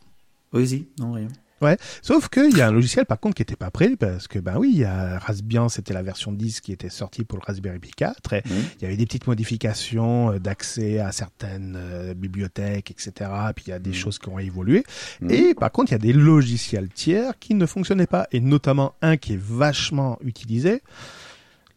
Oui, 0.53 0.65
si. 0.65 0.87
Non, 0.97 1.11
rien. 1.11 1.27
Ouais, 1.61 1.77
sauf 2.01 2.29
qu'il 2.29 2.55
y 2.57 2.61
a 2.61 2.67
un 2.67 2.71
logiciel 2.71 3.05
par 3.05 3.19
contre 3.19 3.35
qui 3.35 3.41
était 3.41 3.55
pas 3.57 3.69
prêt 3.69 3.95
parce 3.97 4.27
que 4.27 4.39
ben 4.39 4.55
oui, 4.57 4.69
il 4.73 4.79
y 4.79 4.85
a 4.85 5.19
Raspbian, 5.19 5.67
c'était 5.67 5.93
la 5.93 6.01
version 6.03 6.31
10 6.31 6.61
qui 6.61 6.71
était 6.71 6.89
sortie 6.89 7.25
pour 7.25 7.37
le 7.39 7.43
Raspberry 7.45 7.79
Pi 7.79 7.91
4 7.91 8.33
et 8.33 8.43
il 8.77 8.81
y 8.81 8.85
avait 8.85 8.95
des 8.97 9.05
petites 9.05 9.27
modifications 9.27 10.31
euh, 10.31 10.39
d'accès 10.39 10.99
à 10.99 11.11
certaines 11.11 11.75
euh, 11.77 12.13
bibliothèques, 12.13 12.91
etc. 12.91 13.29
Puis 13.55 13.65
il 13.67 13.69
y 13.71 13.73
a 13.73 13.79
des 13.79 13.93
choses 13.93 14.19
qui 14.19 14.29
ont 14.29 14.39
évolué. 14.39 14.83
Mhm. 15.21 15.31
Et 15.31 15.53
par 15.53 15.71
contre, 15.71 15.91
il 15.91 15.95
y 15.95 15.95
a 15.95 15.99
des 15.99 16.13
logiciels 16.13 16.89
tiers 16.89 17.33
qui 17.39 17.53
ne 17.55 17.65
fonctionnaient 17.65 18.07
pas 18.07 18.27
et 18.31 18.39
notamment 18.39 18.93
un 19.01 19.17
qui 19.17 19.33
est 19.33 19.41
vachement 19.41 20.17
utilisé. 20.23 20.81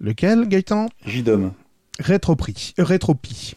Lequel, 0.01 0.49
Gaëtan? 0.49 0.89
JDOM. 1.07 1.53
Retropri. 2.01 2.75
euh, 2.79 2.85
Retropie. 2.85 3.55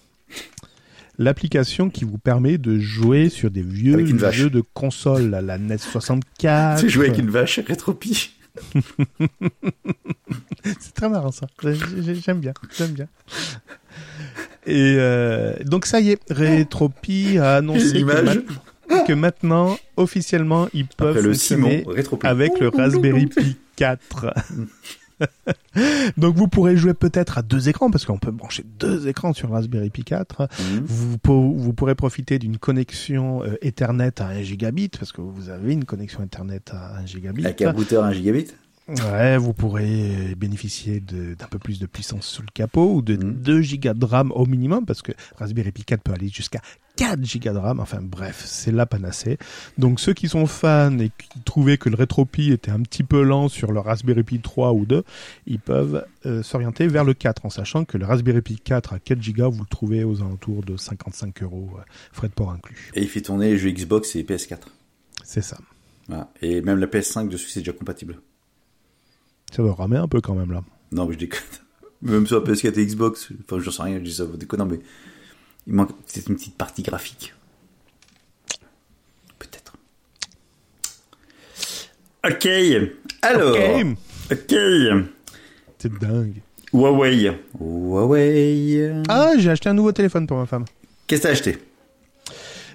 L'application 1.18 1.90
qui 1.90 2.04
vous 2.06 2.18
permet 2.18 2.58
de 2.58 2.78
jouer 2.80 3.30
sur 3.30 3.50
des 3.52 3.62
vieux 3.62 3.98
vache. 4.18 4.36
jeux 4.36 4.50
de 4.50 4.62
console, 4.74 5.30
la- 5.30 5.58
NES 5.58 5.78
64. 5.78 6.80
C'est 6.80 6.90
jouer 6.90 7.08
avec 7.08 7.20
une 7.20 7.30
vache, 7.30 7.60
rétropie. 7.60 8.32
C'est 10.80 10.94
très 10.94 11.10
marrant 11.10 11.32
ça. 11.32 11.48
J'ai- 11.62 11.76
j'ai- 12.04 12.16
J'aime 12.16 12.40
bien, 12.40 12.54
j'aime 12.78 12.92
bien. 12.92 13.08
Et 14.66 14.96
euh, 14.98 15.54
donc 15.66 15.86
ça 15.86 16.00
y 16.00 16.12
est, 16.12 16.20
Retropie 16.32 17.38
a 17.38 17.56
annoncé 17.58 17.92
que, 17.92 17.98
L'image. 17.98 18.42
ma- 18.90 19.02
que 19.04 19.14
maintenant, 19.14 19.78
officiellement, 19.98 20.68
ils 20.74 20.88
peuvent 20.88 21.10
Après 21.18 21.22
le 21.22 21.34
Simon, 21.34 21.84
avec 22.24 22.60
le 22.60 22.70
Raspberry 22.70 23.28
Pi 23.28 23.58
4. 23.76 24.34
Donc 26.18 26.36
vous 26.36 26.48
pourrez 26.48 26.78
jouer 26.78 26.94
peut-être 26.94 27.38
à 27.38 27.42
deux 27.42 27.70
écrans 27.70 27.90
parce 27.92 28.06
qu'on 28.06 28.18
peut 28.18 28.32
brancher 28.32 28.64
deux 28.80 29.08
écrans 29.08 29.34
sur 29.34 29.50
Raspberry 29.52 29.90
Pi 29.90 30.04
4. 30.04 30.42
Mhm. 30.42 30.84
Vous, 30.86 31.18
vous 31.60 31.74
pourrez 31.74 31.96
profiter 31.96 32.40
d'une 32.40 32.58
connexion 32.58 33.44
euh, 33.44 33.56
Ethernet 33.62 34.22
à 34.22 34.28
1 34.28 34.42
gigabit 34.42 34.90
parce 34.90 35.12
que 35.12 35.22
vous 35.22 35.50
avez 35.50 35.74
une 35.74 35.86
connexion 35.86 36.24
Ethernet 36.24 36.62
à 36.72 36.98
1 37.00 37.06
gigabit. 37.06 37.46
Avec 37.46 37.62
un 37.62 37.72
routeur 37.72 38.04
1 38.06 38.14
gigabit? 38.14 38.48
Ouais, 38.88 39.38
vous 39.38 39.54
pourrez 39.54 40.36
bénéficier 40.38 41.00
d'un 41.00 41.48
peu 41.50 41.58
plus 41.58 41.80
de 41.80 41.88
puissance 41.88 42.28
sous 42.28 42.44
le 42.44 42.48
capot 42.54 42.94
ou 42.94 43.02
de 43.02 43.16
Mhm. 43.16 43.34
2 43.34 43.62
gigas 43.62 43.94
de 43.96 44.06
RAM 44.06 44.32
au 44.32 44.46
minimum 44.46 44.86
parce 44.86 45.02
que 45.02 45.12
Raspberry 45.38 45.72
Pi 45.72 45.84
4 45.84 46.02
peut 46.04 46.12
aller 46.14 46.30
jusqu'à 46.30 46.62
4 46.96 47.24
gigas 47.24 47.54
de 47.54 47.58
RAM. 47.58 47.80
Enfin 47.80 48.00
bref, 48.02 48.44
c'est 48.46 48.72
la 48.72 48.86
panacée. 48.86 49.38
Donc 49.78 50.00
ceux 50.00 50.14
qui 50.14 50.28
sont 50.28 50.46
fans 50.46 50.98
et 51.00 51.10
qui 51.10 51.40
trouvaient 51.44 51.78
que 51.78 51.90
le 51.90 51.96
RetroPie 51.96 52.52
était 52.52 52.72
un 52.72 52.82
petit 52.82 53.04
peu 53.04 53.24
lent 53.24 53.50
sur 53.50 53.72
le 53.72 53.80
Raspberry 53.80 54.24
Pi 54.24 54.40
3 54.40 54.74
ou 54.74 54.86
2, 54.86 55.04
ils 55.48 55.60
peuvent 55.60 56.06
euh, 56.26 56.44
s'orienter 56.44 56.88
vers 56.88 57.04
le 57.04 57.14
4 57.14 57.46
en 57.46 57.50
sachant 57.50 57.86
que 57.86 57.98
le 57.98 58.06
Raspberry 58.06 58.42
Pi 58.42 58.58
4 58.58 58.94
à 58.94 59.00
4 59.00 59.22
gigas, 59.22 59.48
vous 59.48 59.62
le 59.62 59.70
trouvez 59.70 60.04
aux 60.04 60.22
alentours 60.22 60.64
de 60.64 60.78
55 60.78 61.44
euros, 61.44 61.70
euh, 61.78 61.82
frais 62.12 62.28
de 62.28 62.34
port 62.34 62.52
inclus. 62.52 62.92
Et 62.96 63.02
il 63.02 63.10
fait 63.10 63.22
tourner 63.22 63.52
les 63.52 63.58
jeux 63.58 63.72
Xbox 63.72 64.16
et 64.16 64.24
PS4. 64.24 64.60
C'est 65.24 65.42
ça. 65.42 65.58
Voilà. 66.08 66.32
Et 66.42 66.62
même 66.62 66.80
la 66.80 66.88
PS5 66.88 67.30
dessus, 67.30 67.50
c'est 67.50 67.62
déjà 67.62 67.74
compatible. 67.74 68.20
Ça 69.52 69.64
doit 69.64 69.74
ramer 69.74 69.98
un 69.98 70.08
peu 70.08 70.22
quand 70.22 70.36
même 70.36 70.52
là. 70.52 70.64
Non, 70.92 71.06
mais 71.06 71.14
je 71.14 71.20
déconne. 71.20 71.42
Même 72.02 72.28
sur 72.28 72.44
la 72.44 72.54
PS4 72.54 72.78
et 72.78 72.86
Xbox, 72.86 73.30
enfin, 73.42 73.60
j'en 73.60 73.72
sais 73.72 73.82
rien, 73.82 73.98
je 73.98 74.04
dis 74.04 74.14
ça, 74.14 74.26
vous 74.26 74.38
déconnez, 74.38 74.66
mais 74.66 74.80
il 75.68 75.74
manque 75.74 75.90
peut-être 75.96 76.28
une 76.30 76.36
petite 76.36 76.56
partie 76.58 76.84
graphique. 76.84 77.34
Peut-être. 79.40 79.74
Ok. 82.28 82.48
Alors. 83.22 83.56
Ok. 83.56 83.98
Ok. 84.32 84.56
C'est 85.78 85.94
dingue. 86.00 86.42
Huawei. 86.74 87.32
Huawei. 87.60 88.92
Ah, 89.08 89.34
j'ai 89.38 89.52
acheté 89.52 89.70
un 89.70 89.74
nouveau 89.74 89.92
téléphone 89.92 90.26
pour 90.28 90.38
ma 90.38 90.46
femme. 90.46 90.66
Qu'est-ce 91.08 91.22
que 91.22 91.28
t'as 91.28 91.32
acheté? 91.34 91.58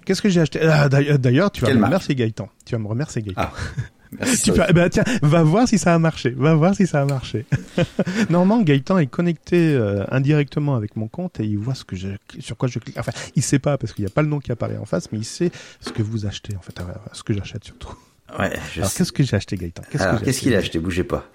Qu'est-ce 0.04 0.22
que 0.22 0.28
j'ai 0.28 0.40
acheté? 0.40 0.60
Ah, 0.62 0.88
d'ailleurs- 0.88 1.50
tu 1.50 1.60
vas 1.60 1.68
Quelle 1.68 1.78
me 1.78 1.84
remercier 1.84 2.14
Gaëtan. 2.14 2.48
Tu 2.64 2.74
vas 2.74 2.78
me 2.78 2.86
remercier 2.88 3.22
Gaëtan. 3.22 3.40
Ah. 3.42 3.52
Merci. 4.18 4.42
Tu 4.42 4.52
vas- 4.52 4.72
bah, 4.72 4.88
tiens, 4.90 5.04
va 5.22 5.42
voir 5.44 5.68
si 5.68 5.78
ça 5.78 5.94
a 5.94 5.98
marché. 5.98 6.30
Va 6.30 6.54
voir 6.54 6.74
si 6.74 6.86
ça 6.86 7.02
a 7.02 7.04
marché. 7.04 7.46
Normalement, 8.30 8.60
Gaëtan 8.62 8.98
est 8.98 9.06
connecté 9.06 9.72
euh, 9.74 10.04
indirectement 10.10 10.74
avec 10.74 10.96
mon 10.96 11.06
compte 11.08 11.38
et 11.40 11.44
il 11.44 11.58
voit 11.58 11.74
ce 11.74 11.84
que 11.84 11.94
je, 11.96 12.08
sur 12.40 12.56
quoi 12.56 12.68
je 12.68 12.78
clique. 12.80 12.98
Enfin, 12.98 13.12
il 13.36 13.42
sait 13.42 13.58
pas 13.60 13.78
parce 13.78 13.92
qu'il 13.92 14.04
n'y 14.04 14.10
a 14.10 14.14
pas 14.14 14.22
le 14.22 14.28
nom 14.28 14.40
qui 14.40 14.50
apparaît 14.50 14.76
en 14.78 14.84
face, 14.84 15.12
mais 15.12 15.18
il 15.18 15.24
sait 15.24 15.52
ce 15.80 15.90
que 15.90 16.02
vous 16.02 16.26
achetez 16.26 16.56
en 16.56 16.60
fait, 16.60 16.78
euh, 16.80 16.84
ce 17.12 17.22
que 17.22 17.32
j'achète 17.32 17.64
surtout. 17.64 17.94
Ouais, 18.38 18.52
je 18.74 18.80
Alors, 18.80 18.92
qu'est-ce 18.92 19.12
que 19.12 19.22
j'ai 19.22 19.36
acheté, 19.36 19.56
Gaëtan? 19.56 19.82
Qu'est-ce 19.90 20.02
que 20.02 20.08
Alors, 20.08 20.22
qu'est-ce 20.22 20.40
qu'il 20.40 20.54
a 20.54 20.58
acheté? 20.58 20.78
Bougez 20.80 21.04
pas. 21.04 21.28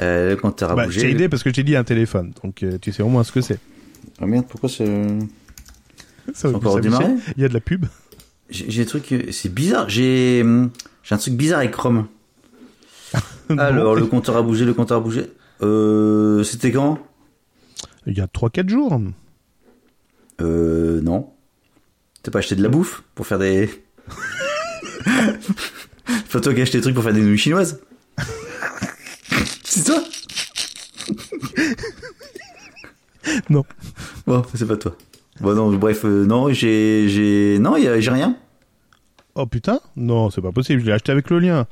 Euh, 0.00 0.30
le 0.30 0.36
compteur 0.36 0.70
a 0.70 0.74
Bah, 0.74 0.84
bougé. 0.86 1.00
J'ai 1.00 1.10
aidé 1.10 1.28
parce 1.28 1.42
que 1.42 1.52
j'ai 1.52 1.62
dit 1.64 1.76
un 1.76 1.84
téléphone, 1.84 2.32
donc 2.42 2.62
euh, 2.62 2.78
tu 2.80 2.92
sais 2.92 3.02
au 3.02 3.08
moins 3.08 3.24
ce 3.24 3.32
que 3.32 3.40
c'est. 3.40 3.58
Oh 4.20 4.26
merde, 4.26 4.46
pourquoi 4.48 4.68
c'est. 4.68 4.84
Ça 6.34 6.48
encore 6.50 6.80
démarré 6.80 7.06
Il 7.36 7.42
y 7.42 7.44
a 7.44 7.48
de 7.48 7.54
la 7.54 7.60
pub. 7.60 7.86
J'ai 8.50 8.70
j'ai 8.70 8.82
des 8.84 8.88
trucs. 8.88 9.12
euh, 9.12 9.30
C'est 9.32 9.52
bizarre. 9.52 9.88
J'ai 9.88 10.42
hum, 10.42 10.70
j'ai 11.06 11.14
un 11.14 11.18
truc 11.18 11.34
bizarre 11.34 11.60
avec 11.60 11.70
Chrome. 11.70 12.08
Alors, 13.48 13.94
le 13.94 14.06
compteur 14.06 14.36
a 14.36 14.42
bougé, 14.42 14.64
le 14.64 14.74
compteur 14.74 14.96
a 14.98 15.00
bougé. 15.00 15.30
Euh, 15.62 16.42
c'était 16.42 16.72
quand? 16.72 16.98
Il 18.06 18.18
y 18.18 18.20
a 18.20 18.26
3-4 18.26 18.68
jours. 18.68 19.00
Euh, 20.40 21.00
non. 21.02 21.30
T'as 22.24 22.32
pas 22.32 22.40
acheté 22.40 22.56
de 22.56 22.62
la 22.62 22.68
bouffe 22.68 23.04
pour 23.14 23.24
faire 23.24 23.38
des. 23.38 23.70
Faut 26.28 26.40
toi 26.40 26.52
qui 26.52 26.60
acheté 26.60 26.78
des 26.78 26.82
trucs 26.82 26.94
pour 26.94 27.04
faire 27.04 27.14
des 27.14 27.22
nouilles 27.22 27.38
chinoises. 27.38 27.80
C'est 29.62 29.84
toi 29.84 30.02
Non. 33.48 33.64
Bon, 34.26 34.44
c'est 34.54 34.66
pas 34.66 34.76
toi. 34.76 34.96
Bon, 35.40 35.54
non, 35.54 35.72
bref, 35.76 36.04
euh, 36.04 36.26
non, 36.26 36.52
j'ai, 36.52 37.08
j'ai, 37.08 37.58
non, 37.60 37.76
j'ai 37.78 38.10
rien. 38.10 38.36
Oh 39.38 39.44
putain 39.46 39.80
Non, 39.96 40.30
c'est 40.30 40.40
pas 40.40 40.50
possible, 40.50 40.80
je 40.80 40.86
l'ai 40.86 40.92
acheté 40.92 41.12
avec 41.12 41.28
le 41.30 41.38
lien. 41.38 41.66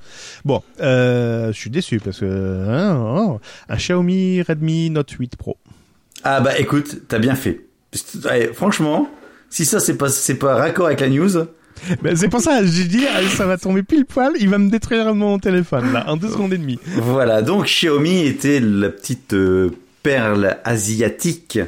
Bon, 0.44 0.62
euh, 0.80 1.48
je 1.50 1.58
suis 1.58 1.70
déçu 1.70 1.98
parce 1.98 2.20
que... 2.20 2.26
hein, 2.68 2.96
oh, 3.16 3.40
un 3.70 3.76
Xiaomi 3.76 4.42
Redmi 4.42 4.90
Note 4.90 5.10
8 5.10 5.36
Pro. 5.36 5.56
Ah 6.24 6.40
bah 6.40 6.58
écoute, 6.58 7.02
t'as 7.08 7.18
bien 7.18 7.34
fait. 7.34 7.60
Ouais, 8.24 8.50
franchement, 8.52 9.08
si 9.48 9.64
ça 9.64 9.80
c'est 9.80 9.96
pas, 9.96 10.08
c'est 10.10 10.34
pas 10.34 10.56
raccord 10.56 10.86
avec 10.86 11.00
la 11.00 11.08
news, 11.08 11.30
Ben, 12.02 12.14
c'est 12.16 12.28
pour 12.28 12.40
ça, 12.40 12.64
j'ai 12.64 12.84
dit, 12.84 13.04
ah, 13.12 13.20
ça 13.30 13.46
va 13.46 13.56
tomber 13.56 13.82
pile 13.82 14.04
poil, 14.04 14.32
il 14.38 14.48
va 14.48 14.58
me 14.58 14.70
détruire 14.70 15.14
mon 15.14 15.38
téléphone, 15.38 15.92
là, 15.92 16.04
en 16.08 16.16
deux 16.16 16.28
secondes 16.28 16.52
et 16.52 16.58
demie. 16.58 16.78
voilà. 16.98 17.40
Donc 17.42 17.64
Xiaomi 17.64 18.26
était 18.26 18.60
la 18.60 18.90
petite 18.90 19.32
euh, 19.34 19.70
perle 20.02 20.58
asiatique 20.64 21.58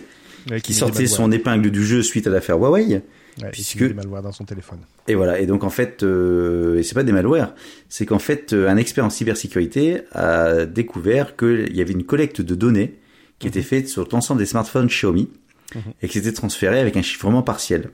Ouais, 0.50 0.60
qui 0.60 0.72
met 0.72 0.78
sortait 0.78 1.06
son 1.08 1.32
épingle 1.32 1.70
du 1.72 1.84
jeu 1.84 2.02
suite 2.02 2.26
à 2.28 2.30
l'affaire 2.30 2.56
Huawei. 2.56 3.02
Ouais, 3.42 3.50
puisque- 3.50 3.76
qui 3.76 3.82
met 3.82 3.88
des 3.88 3.94
malwares 3.94 4.22
dans 4.22 4.32
son 4.32 4.44
téléphone. 4.44 4.78
Et 5.08 5.14
voilà. 5.14 5.38
Et 5.40 5.46
donc 5.46 5.62
en 5.64 5.68
fait, 5.70 6.02
euh, 6.02 6.78
et 6.78 6.82
c'est 6.82 6.94
pas 6.94 7.02
des 7.02 7.12
malwares, 7.12 7.54
c'est 7.88 8.06
qu'en 8.06 8.18
fait, 8.18 8.52
euh, 8.52 8.68
un 8.68 8.76
expert 8.78 9.04
en 9.04 9.10
cybersécurité 9.10 10.02
a 10.12 10.64
découvert 10.64 11.36
qu'il 11.36 11.76
y 11.76 11.80
avait 11.82 11.92
une 11.92 12.04
collecte 12.04 12.40
de 12.40 12.54
données 12.54 12.98
qui 13.38 13.46
était 13.46 13.62
faite 13.62 13.88
sur 13.88 14.08
l'ensemble 14.10 14.38
des 14.40 14.46
smartphones 14.46 14.86
Xiaomi 14.86 15.28
Mhm. 15.74 15.80
et 16.02 16.08
qui 16.08 16.16
était 16.18 16.32
transférée 16.32 16.80
avec 16.80 16.96
un 16.96 17.02
chiffrement 17.02 17.42
partiel. 17.42 17.90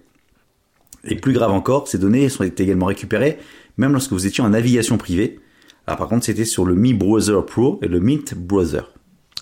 Et 1.04 1.16
plus 1.16 1.32
grave 1.32 1.50
encore, 1.50 1.88
ces 1.88 1.98
données 1.98 2.28
sont 2.28 2.44
également 2.44 2.86
récupérées 2.86 3.38
même 3.78 3.92
lorsque 3.92 4.12
vous 4.12 4.26
étiez 4.26 4.44
en 4.44 4.50
navigation 4.50 4.98
privée. 4.98 5.40
Alors 5.88 5.98
par 5.98 6.08
contre, 6.08 6.24
c'était 6.26 6.44
sur 6.44 6.64
le 6.64 6.74
Mi 6.76 6.94
Browser 6.94 7.40
Pro 7.46 7.80
et 7.82 7.88
le 7.88 7.98
Mint 7.98 8.34
Browser. 8.36 8.82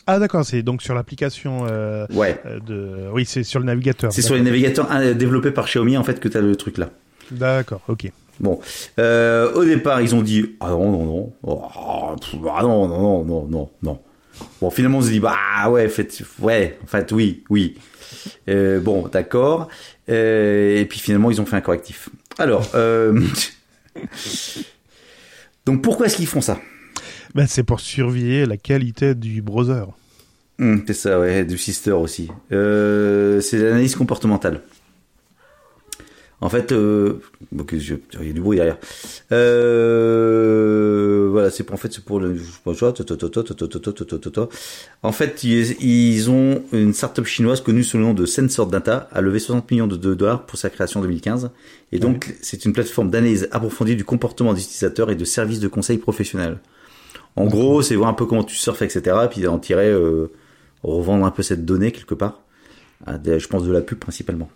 Ah 0.07 0.19
d'accord, 0.19 0.45
c'est 0.45 0.63
donc 0.63 0.83
sur 0.83 0.95
l'application 0.95 1.67
euh, 1.71 2.07
Ouais. 2.13 2.41
euh, 2.47 2.59
de... 2.61 3.09
Oui, 3.13 3.25
c'est 3.27 3.43
sur 3.45 3.61
le 3.61 3.67
navigateur. 3.67 4.13
C'est 4.13 4.23
sur 4.23 4.35
les 4.35 4.41
navigateurs 4.43 4.89
euh, 4.93 5.15
développés 5.15 5.51
par 5.51 5.67
Xiaomi 5.67 5.97
en 5.97 6.05
fait 6.05 6.19
que 6.21 6.29
tu 6.29 6.37
as 6.37 6.41
le 6.41 6.57
truc 6.57 6.79
là. 6.79 6.91
D'accord, 7.31 7.81
ok. 7.89 8.11
Bon, 8.41 8.59
euh, 8.99 9.53
au 9.53 9.65
départ, 9.65 10.01
ils 10.01 10.15
ont 10.15 10.23
dit 10.23 10.57
ah 10.61 10.71
non 10.71 10.91
non 10.91 11.05
non, 11.05 11.33
oh, 11.43 11.63
ah 11.75 12.17
non 12.63 12.89
non 12.89 12.99
non 12.99 13.25
non 13.25 13.47
non 13.49 13.71
non. 13.83 14.01
Bon, 14.61 14.71
finalement, 14.71 14.99
on 14.99 15.03
se 15.03 15.11
dit 15.11 15.21
bah 15.21 15.37
ouais, 15.69 15.89
fait, 15.89 16.23
ouais, 16.41 16.79
en 16.83 16.87
fait 16.87 17.13
oui 17.13 17.45
oui. 17.51 17.77
Euh, 18.49 18.81
bon, 18.81 19.07
d'accord. 19.09 19.69
Et 20.09 20.87
puis 20.89 20.99
finalement, 20.99 21.31
ils 21.31 21.41
ont 21.41 21.47
fait 21.47 21.57
un 21.57 21.61
correctif. 21.61 22.09
Alors, 22.39 22.69
donc 25.67 25.83
pourquoi 25.83 26.07
est-ce 26.07 26.17
qu'ils 26.17 26.27
font 26.27 26.41
ça? 26.41 26.59
Ben, 27.35 27.47
c'est 27.47 27.62
pour 27.62 27.81
surveiller 27.81 28.47
la 28.47 28.57
qualité 28.57 29.14
du 29.14 29.43
browser. 29.43 29.85
Hmm, 30.59 30.78
c'est 30.87 30.95
ça, 30.95 31.18
ouais, 31.20 31.45
du 31.45 31.57
sister 31.57 31.93
aussi. 31.93 32.28
Euh, 32.53 33.41
c'est 33.41 33.59
l'analyse 33.59 33.95
comportementale. 33.95 34.62
En 36.43 36.49
fait, 36.49 36.72
euh, 36.72 37.20
il 37.53 37.59
y 37.59 38.31
a 38.31 38.33
du 38.33 38.41
bruit 38.41 38.57
derrière. 38.57 38.78
Euh, 39.31 41.28
voilà, 41.31 41.51
c'est 41.51 41.64
pour 41.64 41.74
en 41.74 41.76
fait 41.76 41.93
c'est 41.93 42.03
pour 42.03 42.18
le 42.18 42.35
En 45.03 45.12
fait, 45.12 45.45
ils, 45.45 46.31
ont 46.31 46.62
une 46.72 46.95
startup 46.95 47.26
chinoise 47.26 47.61
connue 47.61 47.85
sous 47.85 47.99
le 47.99 48.05
nom 48.05 48.14
de 48.14 48.24
Sensor 48.24 48.68
Data 48.68 49.11
a 49.12 49.20
levé 49.20 49.39
60 49.39 49.70
millions 49.70 49.87
de 49.87 49.97
dollars 49.97 50.47
pour 50.47 50.59
sa 50.59 50.70
création 50.70 51.01
en 51.01 51.03
2015 51.03 51.51
et 51.93 51.99
donc 51.99 52.35
c'est 52.41 52.64
une 52.64 52.72
plateforme 52.72 53.11
d'analyse 53.11 53.49
approfondie 53.53 53.97
du 53.97 54.05
comportement 54.05 54.55
des 54.55 54.62
utilisateurs 54.62 55.11
et 55.11 55.16
de 55.16 55.24
services 55.26 55.61
de 55.61 55.68
conseil 55.68 55.99
professionnel. 55.99 56.59
En 57.37 57.47
gros, 57.47 57.81
c'est 57.83 57.95
voir 57.97 58.09
un 58.11 58.14
peu 58.14 58.26
comment 58.26 58.45
tu 58.45 58.57
surfes, 58.57 58.83
etc. 58.83 59.16
Et 59.24 59.28
puis 59.28 59.47
en 59.47 59.59
tirer, 59.59 59.89
euh, 59.89 60.31
revendre 60.83 61.24
un 61.24 61.31
peu 61.31 61.43
cette 61.43 61.64
donnée 61.64 61.93
quelque 61.93 62.14
part. 62.14 62.43
Je 63.07 63.47
pense 63.47 63.64
de 63.64 63.72
la 63.72 63.81
pub 63.81 63.99
principalement. 63.99 64.51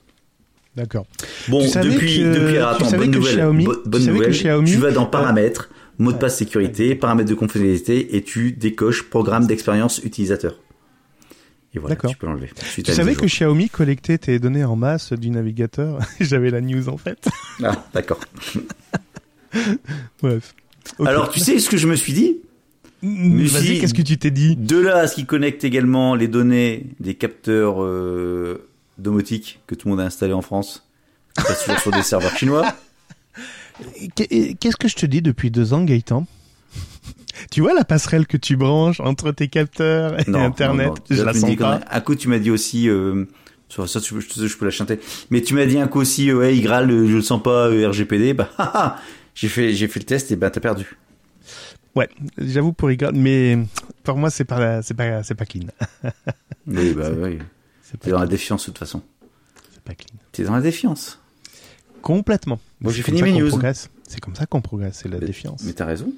D'accord. 0.77 1.07
Bon, 1.49 1.61
Tu 1.61 1.79
depuis, 1.81 2.19
que- 2.19 2.35
depuis, 2.35 2.53
tu 2.55 2.59
attends, 2.59 2.91
bonne 2.91 3.11
nouvelle, 3.13 3.37
Xiaomi- 3.37 3.65
bo- 3.65 3.77
tu 3.77 3.89
bonne 3.89 4.05
que 4.05 4.11
nouvelle, 4.11 4.33
Xiaomi- 4.33 4.73
tu 4.73 4.77
vas 4.79 4.91
dans 4.91 5.07
paramètres, 5.07 5.71
mot 5.99 6.11
de 6.13 6.19
passe 6.19 6.37
sécurité, 6.37 6.97
paramètres 6.97 7.31
de 7.31 7.35
confidentialité, 7.37 8.17
et 8.17 8.23
tu 8.25 8.51
décoches 8.51 9.05
programme 9.09 9.47
d'expérience 9.47 9.99
utilisateur. 10.03 10.59
Et 11.75 11.79
voilà, 11.79 11.95
tu 11.97 12.17
peux 12.17 12.27
l'enlever. 12.27 12.51
Tu 12.75 12.85
savais 12.93 13.15
que. 13.15 13.27
Xiaomi 13.27 13.69
collectait 13.69 14.19
tes 14.19 14.39
données 14.41 14.65
en 14.65 14.75
masse 14.77 15.13
du 15.13 15.31
navigateur 15.31 15.99
J'avais 16.21 16.51
la 16.51 16.61
news 16.61 16.89
en 16.89 16.97
fait. 16.97 17.25
Ah, 17.63 17.85
d'accord. 17.95 18.19
Bref. 20.23 20.55
Alors, 21.05 21.31
tu 21.31 21.41
sais 21.41 21.59
ce 21.59 21.69
que 21.71 21.77
je 21.77 21.87
me 21.87 21.95
suis 21.97 22.13
dit? 22.13 22.39
Vas-y, 23.05 23.81
qu'est-ce 23.81 23.95
que 23.95 24.03
tu 24.03 24.17
t'es 24.19 24.31
dit 24.31 24.57
De 24.57 24.79
là 24.79 24.99
à 24.99 25.07
ce 25.07 25.15
qui 25.17 25.27
connecte 25.27 25.65
également 25.65 26.15
les 26.15 26.29
données 26.29 26.87
des 27.01 27.15
capteurs 27.15 27.77
domotiques 28.99 29.61
que 29.67 29.75
tout 29.75 29.89
le 29.89 29.93
monde 29.93 30.01
a 30.01 30.05
installés 30.05 30.33
en 30.33 30.43
France, 30.43 30.87
toujours 31.37 31.79
sur 31.81 31.91
des 31.91 32.03
serveurs 32.03 32.37
chinois. 32.37 32.75
Qu'est- 34.15 34.57
Qu'est-ce 34.59 34.77
que 34.77 34.89
je 34.89 34.95
te 34.95 35.07
dis 35.07 35.21
depuis 35.23 35.51
deux 35.51 35.73
ans, 35.75 35.83
Gaëtan 35.85 36.27
Tu 37.51 37.61
vois 37.61 37.75
la 37.75 37.85
passerelle 37.85 38.27
que 38.27 38.37
tu 38.37 38.57
branches 38.57 39.01
entre 39.01 39.33
tes 39.33 39.49
capteurs 39.49 40.19
et 40.21 40.25
Internet 40.45 40.89
non. 40.89 40.95
Je 41.11 41.23
la 41.23 41.33
sens 41.35 41.57
pas. 41.57 41.81
Un 41.91 42.01
coup, 42.01 42.15
tu 42.15 42.29
m'as 42.29 42.39
dit 42.39 42.51
aussi, 42.51 42.89
euh, 42.89 43.25
ça, 43.69 44.01
tu- 44.01 44.15
je, 44.21 44.57
peux 44.57 44.65
la 44.65 44.71
chanter. 44.71 45.01
Mais 45.31 45.43
tu 45.43 45.55
m'as 45.55 45.67
dit 45.67 45.79
un 45.79 45.89
coup 45.89 46.01
aussi, 46.01 46.33
ouais, 46.33 46.57
Igral, 46.57 46.91
euh, 46.91 47.09
je 47.09 47.17
le 47.17 47.23
sens 47.23 47.43
pas, 47.43 47.69
RGPD. 47.69 48.33
Bah, 48.35 48.97
j'ai 49.35 49.49
fait, 49.49 49.73
le 49.73 50.05
test 50.05 50.31
et 50.31 50.37
bah, 50.37 50.51
t'as 50.51 50.61
perdu. 50.61 50.97
Ouais, 51.95 52.09
j'avoue 52.39 52.73
pour 52.73 52.89
rigoler, 52.89 53.17
mais 53.19 53.59
pour 54.03 54.17
moi 54.17 54.31
c'est 54.31 54.45
pas 54.45 54.83
c'est 54.83 54.95
pas 54.95 55.23
c'est 55.23 55.35
pas 55.35 55.47
clean. 55.47 55.67
Oui, 56.67 56.95
bah, 56.95 57.11
oui. 57.15 57.39
C'est 57.83 57.99
T'es 58.01 58.11
dans 58.11 58.19
la 58.21 58.27
défiance, 58.27 58.63
de 58.63 58.67
toute 58.67 58.79
façon. 58.79 59.03
c'est 59.73 59.83
pas 59.83 59.95
clean. 59.95 60.17
T'es 60.33 60.45
dans 60.45 60.55
la 60.55 60.63
défiance. 60.63 61.21
Complètement. 62.01 62.59
Moi, 62.81 62.91
j'ai 62.93 63.03
fini 63.03 63.23
mes 63.23 63.33
news. 63.33 63.49
progresse. 63.49 63.91
C'est 64.09 64.21
comme 64.21 64.35
ça 64.35 64.47
qu'on 64.47 64.61
progresse, 64.63 65.01
c'est 65.03 65.09
la 65.09 65.19
défiance. 65.19 65.63
Mais 65.65 65.73
t'as 65.75 65.85
raison. 65.85 66.11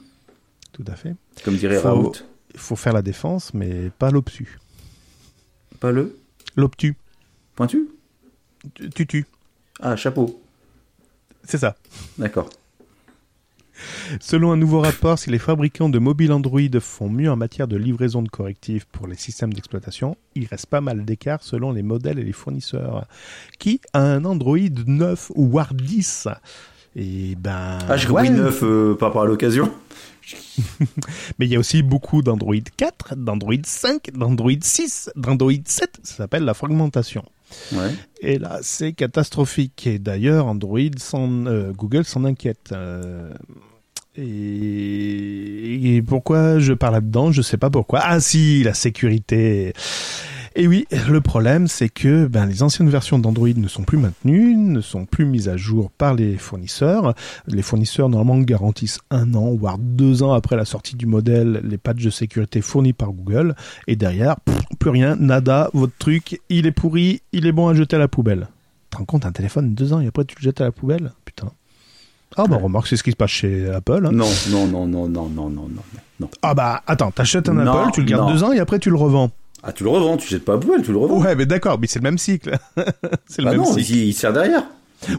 Tout 0.73 0.85
à 0.87 0.95
fait. 0.95 1.15
Comme 1.45 1.57
dirait 1.57 1.77
Faut- 1.81 1.89
Raoult. 1.89 2.13
Il 2.55 2.61
faut 2.61 2.77
faire 2.77 2.93
la 2.93 3.03
défense, 3.03 3.53
mais 3.55 3.91
pas 3.99 4.11
l'obtus. 4.11 4.59
Pas 5.81 5.91
le 5.93 6.17
L'obtus. 6.57 6.95
pointu? 7.57 7.89
Tu- 8.75 8.91
Tu 8.91 9.07
tues. 9.07 9.27
Ah, 9.81 9.95
chapeau. 9.97 10.41
C'est 11.45 11.59
ça. 11.59 11.77
D'accord. 12.19 12.49
Selon 14.21 14.53
un 14.53 14.57
nouveau 14.57 14.81
rapport, 14.81 15.19
si 15.19 15.31
les 15.31 15.39
fabricants 15.39 15.89
de 15.89 15.99
mobiles 15.99 16.33
Android 16.33 16.61
font 16.81 17.09
mieux 17.09 17.31
en 17.31 17.37
matière 17.37 17.69
de 17.69 17.77
livraison 17.77 18.23
de 18.23 18.29
correctifs 18.29 18.85
pour 18.87 19.07
les 19.07 19.17
systèmes 19.17 19.53
d'exploitation, 19.53 20.17
il 20.35 20.47
reste 20.47 20.67
pas 20.67 20.81
mal 20.81 21.05
d'écart 21.05 21.43
selon 21.43 21.73
les 21.73 21.83
modèles 21.83 22.19
et 22.19 22.25
les 22.25 22.33
fournisseurs. 22.33 23.07
Qui 23.59 23.81
a 23.93 24.01
un 24.01 24.25
Android 24.25 24.59
9 24.87 25.33
ou 25.35 25.47
voire 25.49 25.75
10 25.75 26.29
Et 26.97 27.35
ben. 27.37 27.79
Ah, 27.89 27.97
j'ai 27.97 28.09
ouais. 28.09 28.27
compris 28.27 28.31
neuf 28.31 28.61
euh, 28.63 28.95
par 28.95 29.09
rapport 29.11 29.23
à 29.23 29.27
l'occasion. 29.27 29.71
Mais 31.39 31.47
il 31.47 31.53
y 31.53 31.57
a 31.57 31.59
aussi 31.59 31.83
beaucoup 31.83 32.23
d'Android 32.23 32.55
4, 32.77 33.15
d'Android 33.17 33.55
5, 33.65 34.11
d'Android 34.15 34.51
6, 34.61 35.11
d'Android 35.15 35.53
7. 35.65 35.91
Ça 36.03 36.17
s'appelle 36.17 36.45
la 36.45 36.55
fragmentation. 36.55 37.25
Ouais. 37.73 37.95
Et 38.21 38.39
là, 38.39 38.59
c'est 38.63 38.93
catastrophique. 38.93 39.87
Et 39.87 39.99
d'ailleurs, 40.01 40.47
Android, 40.47 40.81
s'en- 40.99 41.47
euh, 41.47 41.73
Google 41.73 42.05
s'en 42.05 42.25
inquiète. 42.25 42.71
Euh, 42.73 43.33
et... 44.19 46.03
pourquoi 46.07 46.59
je 46.59 46.73
parle 46.73 46.95
là-dedans? 46.95 47.33
Je 47.33 47.43
sais 47.43 47.57
pas 47.57 47.71
pourquoi. 47.71 48.01
Ah 48.03 48.21
si, 48.21 48.63
la 48.63 48.75
sécurité. 48.75 49.73
Et 50.59 50.67
oui, 50.67 50.87
le 51.11 51.21
problème, 51.21 51.69
c'est 51.69 51.91
que 51.91 52.27
ben, 52.27 52.47
les 52.47 52.63
anciennes 52.63 52.89
versions 52.89 53.19
d'Android 53.19 53.51
ne 53.55 53.69
sont 53.69 53.83
plus 53.83 53.99
maintenues, 53.99 54.57
ne 54.57 54.81
sont 54.81 55.05
plus 55.05 55.27
mises 55.27 55.51
à 55.51 55.59
jour 55.59 55.91
par 55.91 56.15
les 56.15 56.39
fournisseurs. 56.39 57.15
Les 57.47 57.61
fournisseurs, 57.61 58.09
normalement, 58.09 58.43
garantissent 58.43 59.01
un 59.11 59.35
an, 59.35 59.55
voire 59.55 59.77
deux 59.77 60.23
ans 60.23 60.33
après 60.33 60.57
la 60.57 60.65
sortie 60.65 60.97
du 60.97 61.05
modèle, 61.05 61.61
les 61.63 61.77
patchs 61.77 62.03
de 62.03 62.09
sécurité 62.09 62.63
fournis 62.63 62.95
par 62.95 63.13
Google. 63.13 63.55
Et 63.87 63.97
derrière, 63.97 64.37
plus 64.79 64.89
rien, 64.89 65.15
nada, 65.17 65.69
votre 65.75 65.97
truc, 65.99 66.41
il 66.49 66.67
est 66.67 66.73
pourri, 66.73 67.21
il 67.33 67.47
est 67.47 67.53
bon 67.53 67.69
à 67.69 67.75
jeter 67.75 67.97
à 67.97 67.99
la 67.99 68.09
poubelle. 68.09 68.49
Tu 68.91 68.97
rends 68.97 69.05
compte, 69.05 69.27
un 69.27 69.33
téléphone, 69.33 69.75
deux 69.75 69.93
ans, 69.93 70.01
et 70.01 70.07
après 70.07 70.25
tu 70.25 70.37
le 70.39 70.43
jettes 70.43 70.63
à 70.63 70.65
la 70.65 70.73
poubelle? 70.73 71.13
Putain. 71.27 71.53
Ah 72.37 72.45
bah 72.49 72.57
remarque, 72.57 72.87
c'est 72.89 72.97
ce 72.97 73.03
qui 73.03 73.11
se 73.11 73.17
passe 73.17 73.31
chez 73.31 73.69
Apple. 73.71 74.07
Hein. 74.07 74.13
Non, 74.13 74.29
non, 74.51 74.67
non, 74.67 74.87
non, 74.87 75.09
non, 75.09 75.29
non, 75.29 75.49
non, 75.49 75.69
non, 76.21 76.29
Ah 76.43 76.55
bah 76.55 76.83
attends, 76.87 77.11
t'achètes 77.11 77.49
un 77.49 77.59
Apple, 77.59 77.93
tu 77.93 78.01
le 78.01 78.07
gardes 78.07 78.33
deux 78.33 78.43
ans 78.45 78.53
et 78.53 78.59
après 78.61 78.79
tu 78.79 78.91
le 78.91 78.97
revends. 78.97 79.31
Ah 79.63 79.73
tu 79.73 79.83
le 79.85 79.91
revends, 79.91 80.17
tu 80.17 80.29
jettes 80.29 80.45
pas 80.45 80.55
à 80.55 80.59
poubelle, 80.59 80.83
tu 80.83 80.93
le 80.93 80.99
revends. 80.99 81.21
Ouais 81.21 81.35
mais 81.35 81.47
d'accord, 81.47 81.79
mais 81.81 81.87
c'est 81.87 81.99
le 81.99 82.05
même 82.05 82.19
cycle. 82.19 82.57
c'est 83.27 83.43
le 83.43 83.47
bah 83.47 83.51
même 83.53 83.61
non, 83.61 83.73
cycle. 83.73 83.91
Il, 83.93 84.05
il 84.09 84.13
sert 84.13 84.33
derrière. 84.33 84.63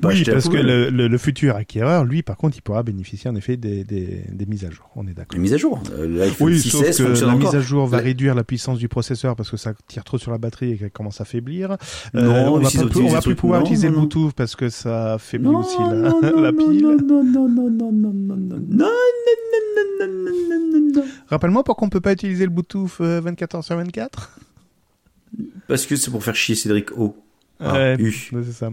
Oui, 0.04 0.24
parce 0.26 0.50
que 0.50 0.58
le, 0.58 0.90
le- 0.90 1.08
le 1.08 1.18
futur 1.18 1.56
acquéreur, 1.56 2.04
lui, 2.06 2.22
par 2.24 2.38
contre, 2.38 2.58
il 2.58 2.62
pourra 2.62 2.84
bénéficier 2.84 3.30
en 3.30 3.36
effet 3.36 3.58
des, 3.58 3.84
des, 3.84 4.24
des 4.32 4.46
mises 4.46 4.66
à 4.66 4.70
jour. 4.70 4.90
On 4.96 5.08
est 5.08 5.14
d'accord. 5.14 5.36
Les 5.36 5.40
mises 5.42 5.54
à 5.54 5.58
jour. 5.58 5.82
Euh, 5.92 6.30
Oui, 6.40 6.58
6S 6.58 6.70
sauf 6.94 6.98
que 7.20 7.26
la 7.26 7.28
encore. 7.34 7.40
mise 7.40 7.56
à 7.56 7.62
jour 7.62 7.88
va 7.88 7.98
réduire 7.98 8.36
la 8.36 8.44
puissance 8.44 8.78
du 8.80 8.88
processeur 8.88 9.36
parce 9.36 9.50
que 9.50 9.58
ça 9.58 9.74
tire 9.88 10.04
trop 10.04 10.18
sur 10.18 10.32
la 10.32 10.38
batterie 10.38 10.72
et 10.74 10.78
qu'elle 10.78 10.92
commence 10.92 11.22
à 11.22 11.26
faiblir. 11.26 11.70
Non, 12.14 12.22
Euh, 12.22 12.28
on 12.50 12.60
va, 12.60 12.70
pas 12.70 13.00
on 13.00 13.08
va 13.08 13.22
plus 13.22 13.36
pouvoir 13.36 13.60
non, 13.62 13.66
utiliser 13.66 13.90
non. 13.90 14.00
Bluetooth 14.00 14.34
parce 14.34 14.56
que 14.56 14.70
ça 14.70 15.14
affaiblit 15.14 15.48
Non, 15.50 15.60
aussi 15.60 15.78
la, 15.80 15.94
non, 15.94 16.22
non, 16.22 16.42
la 16.42 16.52
non, 16.52 16.70
pile. 16.70 16.82
Non, 16.84 16.98
non, 16.98 17.24
non, 17.24 17.48
non, 17.50 17.70
non, 17.70 17.92
non, 17.92 17.92
non, 17.92 18.14
non, 18.14 18.14
non, 18.14 18.58
non, 18.58 18.58
non, 18.70 18.88
non, 20.00 20.08
non, 20.08 20.08
non, 20.50 20.80
non, 20.80 20.92
non. 20.96 21.04
Rappelle-moi 21.28 21.64
pourquoi 21.64 21.88
on 21.88 21.90
peut 21.90 22.02
pas 22.02 22.14
utiliser 22.14 22.44
le 22.46 22.52
Bluetooth 22.52 22.92
euh, 23.02 23.22
24 23.22 23.56
heures 23.56 23.64
sur 23.64 23.76
24 23.76 24.40
Parce 25.68 25.86
que 25.86 25.96
c'est 25.96 26.12
pour 26.12 26.24
faire 26.24 26.36
chier 26.36 26.56
Cédric 26.56 26.92
O. 26.98 27.16
Ah, 27.60 27.74
ouais, 27.74 27.98
c'est 28.44 28.52
ça. 28.52 28.70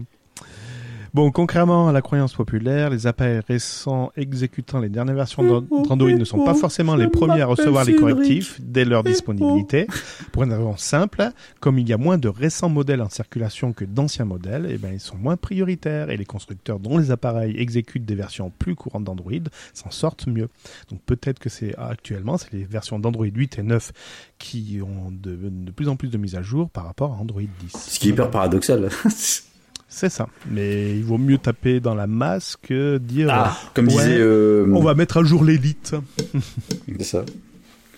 Bon, 1.15 1.31
contrairement 1.31 1.87
à 1.87 1.93
la 1.93 2.01
croyance 2.01 2.33
populaire, 2.33 2.89
les 2.89 3.07
appareils 3.07 3.39
récents 3.47 4.11
exécutant 4.17 4.81
les 4.81 4.89
dernières 4.89 5.15
versions 5.15 5.43
d'An- 5.43 5.61
d'Android 5.61 6.11
ne 6.11 6.25
sont 6.25 6.43
pas 6.43 6.55
forcément 6.55 6.97
les 6.97 7.07
premiers 7.07 7.39
à 7.39 7.45
recevoir 7.45 7.85
les 7.85 7.95
correctifs 7.95 8.59
dès 8.61 8.83
leur 8.83 9.01
disponibilité. 9.01 9.87
Pour 10.33 10.43
une 10.43 10.51
raison 10.51 10.75
simple, 10.75 11.29
comme 11.61 11.79
il 11.79 11.87
y 11.87 11.93
a 11.93 11.97
moins 11.97 12.17
de 12.17 12.27
récents 12.27 12.67
modèles 12.67 13.01
en 13.01 13.07
circulation 13.07 13.71
que 13.71 13.85
d'anciens 13.85 14.25
modèles, 14.25 14.67
eh 14.69 14.77
ben, 14.77 14.91
ils 14.91 14.99
sont 14.99 15.15
moins 15.15 15.37
prioritaires 15.37 16.09
et 16.09 16.17
les 16.17 16.25
constructeurs 16.25 16.79
dont 16.79 16.97
les 16.97 17.11
appareils 17.11 17.55
exécutent 17.57 18.03
des 18.03 18.15
versions 18.15 18.49
plus 18.49 18.75
courantes 18.75 19.05
d'Android 19.05 19.31
s'en 19.73 19.91
sortent 19.91 20.27
mieux. 20.27 20.49
Donc 20.91 20.99
peut-être 21.05 21.39
que 21.39 21.47
c'est 21.47 21.77
actuellement, 21.77 22.37
c'est 22.37 22.51
les 22.51 22.65
versions 22.65 22.99
d'Android 22.99 23.25
8 23.25 23.59
et 23.59 23.63
9 23.63 23.93
qui 24.37 24.81
ont 24.83 25.11
de, 25.11 25.37
de 25.49 25.71
plus 25.71 25.87
en 25.87 25.95
plus 25.95 26.09
de 26.09 26.17
mises 26.17 26.35
à 26.35 26.41
jour 26.41 26.69
par 26.69 26.83
rapport 26.83 27.13
à 27.13 27.15
Android 27.15 27.39
10. 27.41 27.71
Ce 27.71 27.99
qui 27.99 28.09
est 28.09 28.11
hyper 28.11 28.29
paradoxal. 28.29 28.89
C'est 29.87 30.09
ça. 30.09 30.27
Mais 30.49 30.91
il 30.97 31.03
vaut 31.03 31.17
mieux 31.17 31.37
taper 31.37 31.79
dans 31.79 31.95
la 31.95 32.07
masse 32.07 32.57
que 32.61 32.97
dire 32.97 33.29
Ah, 33.31 33.57
comme 33.73 33.87
Ouais, 33.87 33.93
disait. 33.93 34.17
euh, 34.19 34.65
on 34.73 34.81
va 34.81 34.93
mettre 34.95 35.17
à 35.17 35.23
jour 35.23 35.43
l'élite. 35.43 35.95
C'est 36.97 37.03
ça. 37.03 37.23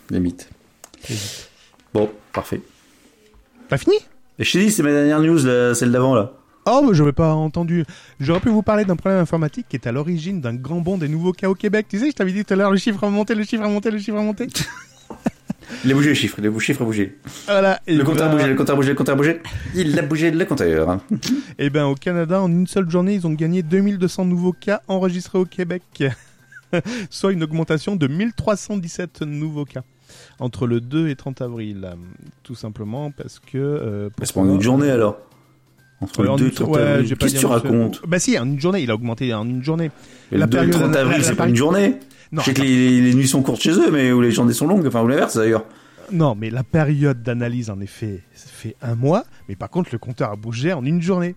Les 0.09 0.19
mythes. 0.19 0.49
Bon, 1.93 2.09
parfait. 2.33 2.61
T'as 3.69 3.77
fini? 3.77 3.95
Et 4.39 4.43
je 4.43 4.51
t'ai 4.51 4.59
dit, 4.65 4.71
c'est 4.71 4.83
ma 4.83 4.91
dernière 4.91 5.19
news, 5.19 5.43
là, 5.45 5.73
celle 5.73 5.91
d'avant, 5.91 6.13
là. 6.13 6.31
Oh, 6.65 6.83
mais 6.87 6.93
j'avais 6.93 7.11
pas 7.13 7.33
entendu. 7.33 7.85
J'aurais 8.19 8.39
pu 8.41 8.49
vous 8.49 8.61
parler 8.61 8.85
d'un 8.85 8.95
problème 8.95 9.19
informatique 9.21 9.65
qui 9.69 9.77
est 9.77 9.87
à 9.87 9.91
l'origine 9.91 10.41
d'un 10.41 10.53
grand 10.53 10.79
bond 10.81 10.97
des 10.97 11.07
nouveaux 11.07 11.31
cas 11.33 11.49
au 11.49 11.55
Québec. 11.55 11.87
Tu 11.89 11.97
sais, 11.99 12.07
je 12.11 12.15
t'avais 12.15 12.31
dit 12.33 12.43
tout 12.45 12.53
à 12.53 12.57
l'heure, 12.57 12.71
le 12.71 12.77
chiffre 12.77 13.03
a 13.03 13.09
monté, 13.09 13.35
le 13.35 13.43
chiffre 13.43 13.63
a 13.63 13.69
monté, 13.69 13.89
le 13.89 13.97
chiffre 13.99 14.17
a 14.17 14.21
monté. 14.21 14.47
Il 15.83 15.91
a 15.91 15.93
bougé 15.93 16.09
le 16.09 16.15
chiffre, 16.15 16.39
le 16.41 16.59
chiffre 16.59 16.81
a 16.81 16.85
bougé. 16.85 17.17
Voilà. 17.45 17.79
Le 17.87 18.03
compteur 18.03 18.27
a 18.27 18.29
bougé, 18.29 18.47
le 18.47 18.55
compteur 18.55 18.73
a 18.73 18.77
bougé, 18.77 18.89
le 18.89 18.95
compteur 18.95 19.13
a 19.13 19.17
bougé. 19.17 19.41
Il 19.75 19.97
a 19.97 20.01
bougé 20.01 20.31
le 20.31 20.45
compteur. 20.45 20.99
Et 21.59 21.69
ben 21.69 21.85
au 21.85 21.95
Canada, 21.95 22.41
en 22.41 22.49
une 22.49 22.67
seule 22.67 22.89
journée, 22.89 23.13
ils 23.15 23.27
ont 23.27 23.33
gagné 23.33 23.63
2200 23.63 24.25
nouveaux 24.25 24.53
cas 24.53 24.81
enregistrés 24.87 25.39
au 25.39 25.45
Québec, 25.45 25.83
soit 27.09 27.31
une 27.33 27.43
augmentation 27.43 27.95
de 27.95 28.07
1317 28.07 29.21
nouveaux 29.21 29.65
cas 29.65 29.83
entre 30.39 30.67
le 30.67 30.79
2 30.79 31.09
et 31.09 31.15
30 31.15 31.41
avril, 31.41 31.87
tout 32.43 32.55
simplement 32.55 33.11
parce 33.11 33.39
que. 33.39 33.57
euh, 33.57 34.09
C'est 34.23 34.33
pendant 34.33 34.55
une 34.55 34.61
journée 34.61 34.89
alors. 34.89 35.17
Entre 35.99 36.21
Ouais, 36.21 36.27
en 36.29 36.33
le 36.35 36.39
2 36.39 36.45
et 36.45 36.49
une- 36.49 36.53
30 36.55 36.69
ouais, 36.75 37.03
Qu'est-ce 37.17 37.33
que 37.35 37.39
tu 37.39 37.45
racontes 37.47 38.01
Bah 38.07 38.19
si, 38.19 38.37
en 38.37 38.45
une 38.45 38.59
journée, 38.59 38.81
il 38.83 38.91
a 38.91 38.95
augmenté 38.95 39.33
en 39.33 39.47
une 39.47 39.63
journée. 39.63 39.89
La 40.31 40.45
2 40.45 40.57
et 40.59 40.61
le 40.65 40.69
période- 40.69 40.81
30 40.91 40.95
avril, 40.95 41.23
c'est 41.23 41.35
pas 41.35 41.47
une 41.47 41.55
journée. 41.55 41.95
Non, 42.31 42.41
Je 42.41 42.45
sais 42.47 42.53
que 42.53 42.61
les, 42.61 43.01
les 43.01 43.13
nuits 43.15 43.27
sont 43.27 43.41
courtes 43.41 43.61
chez 43.61 43.71
eux, 43.71 43.89
mais 43.91 44.11
où 44.11 44.21
les 44.21 44.31
journées 44.31 44.53
sont 44.53 44.67
longues, 44.67 44.85
enfin, 44.85 45.01
ou 45.01 45.07
l'inverse 45.07 45.37
d'ailleurs. 45.37 45.63
Non, 46.11 46.35
mais 46.35 46.49
la 46.49 46.63
période 46.63 47.23
d'analyse, 47.23 47.69
en 47.69 47.79
effet, 47.79 48.21
ça 48.35 48.47
fait 48.49 48.75
un 48.81 48.95
mois. 48.95 49.23
Mais 49.49 49.55
par 49.55 49.69
contre, 49.69 49.89
le 49.93 49.97
compteur 49.97 50.31
a 50.31 50.35
bougé 50.35 50.71
en 50.73 50.85
une 50.85 51.01
journée. 51.01 51.35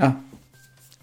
Ah. 0.00 0.14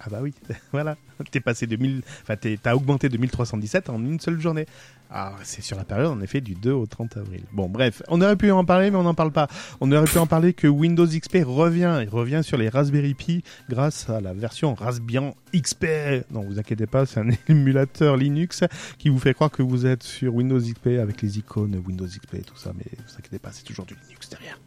Ah 0.01 0.07
bah 0.09 0.19
oui, 0.21 0.33
voilà. 0.71 0.95
T'es 1.31 1.39
passé 1.41 1.67
de 1.67 1.75
1000... 1.75 2.01
Enfin, 2.23 2.35
t'as 2.61 2.73
augmenté 2.75 3.09
de 3.09 3.17
1317 3.17 3.89
en 3.89 3.99
une 3.99 4.19
seule 4.19 4.39
journée. 4.39 4.65
Ah, 5.11 5.33
c'est 5.43 5.63
sur 5.63 5.75
la 5.75 5.85
période, 5.85 6.11
en 6.11 6.21
effet, 6.21 6.39
du 6.39 6.53
2 6.53 6.71
au 6.71 6.85
30 6.85 7.17
avril. 7.17 7.41
Bon, 7.51 7.67
bref, 7.67 8.03
on 8.09 8.21
aurait 8.21 8.35
pu 8.35 8.51
en 8.51 8.63
parler, 8.63 8.91
mais 8.91 8.97
on 8.97 9.03
n'en 9.03 9.15
parle 9.15 9.31
pas. 9.31 9.47
On 9.81 9.91
aurait 9.91 10.05
pu 10.05 10.19
en 10.19 10.27
parler 10.27 10.53
que 10.53 10.67
Windows 10.67 11.07
XP 11.07 11.39
revient. 11.43 11.99
Il 12.03 12.09
revient 12.09 12.41
sur 12.43 12.57
les 12.57 12.69
Raspberry 12.69 13.15
Pi 13.15 13.43
grâce 13.69 14.07
à 14.07 14.21
la 14.21 14.33
version 14.33 14.75
Raspbian 14.75 15.35
XP. 15.55 15.85
Non, 16.29 16.41
vous 16.41 16.59
inquiétez 16.59 16.85
pas, 16.85 17.07
c'est 17.07 17.19
un 17.21 17.29
émulateur 17.47 18.17
Linux 18.17 18.63
qui 18.99 19.09
vous 19.09 19.17
fait 19.17 19.33
croire 19.33 19.49
que 19.49 19.63
vous 19.63 19.87
êtes 19.87 20.03
sur 20.03 20.35
Windows 20.35 20.59
XP 20.59 20.99
avec 21.01 21.23
les 21.23 21.39
icônes 21.39 21.81
Windows 21.87 22.05
XP 22.05 22.35
et 22.35 22.41
tout 22.41 22.57
ça, 22.57 22.71
mais 22.77 22.85
vous 22.91 23.13
inquiétez 23.17 23.39
pas, 23.39 23.49
c'est 23.51 23.63
toujours 23.63 23.85
du 23.85 23.95
Linux 24.05 24.29
derrière. 24.29 24.59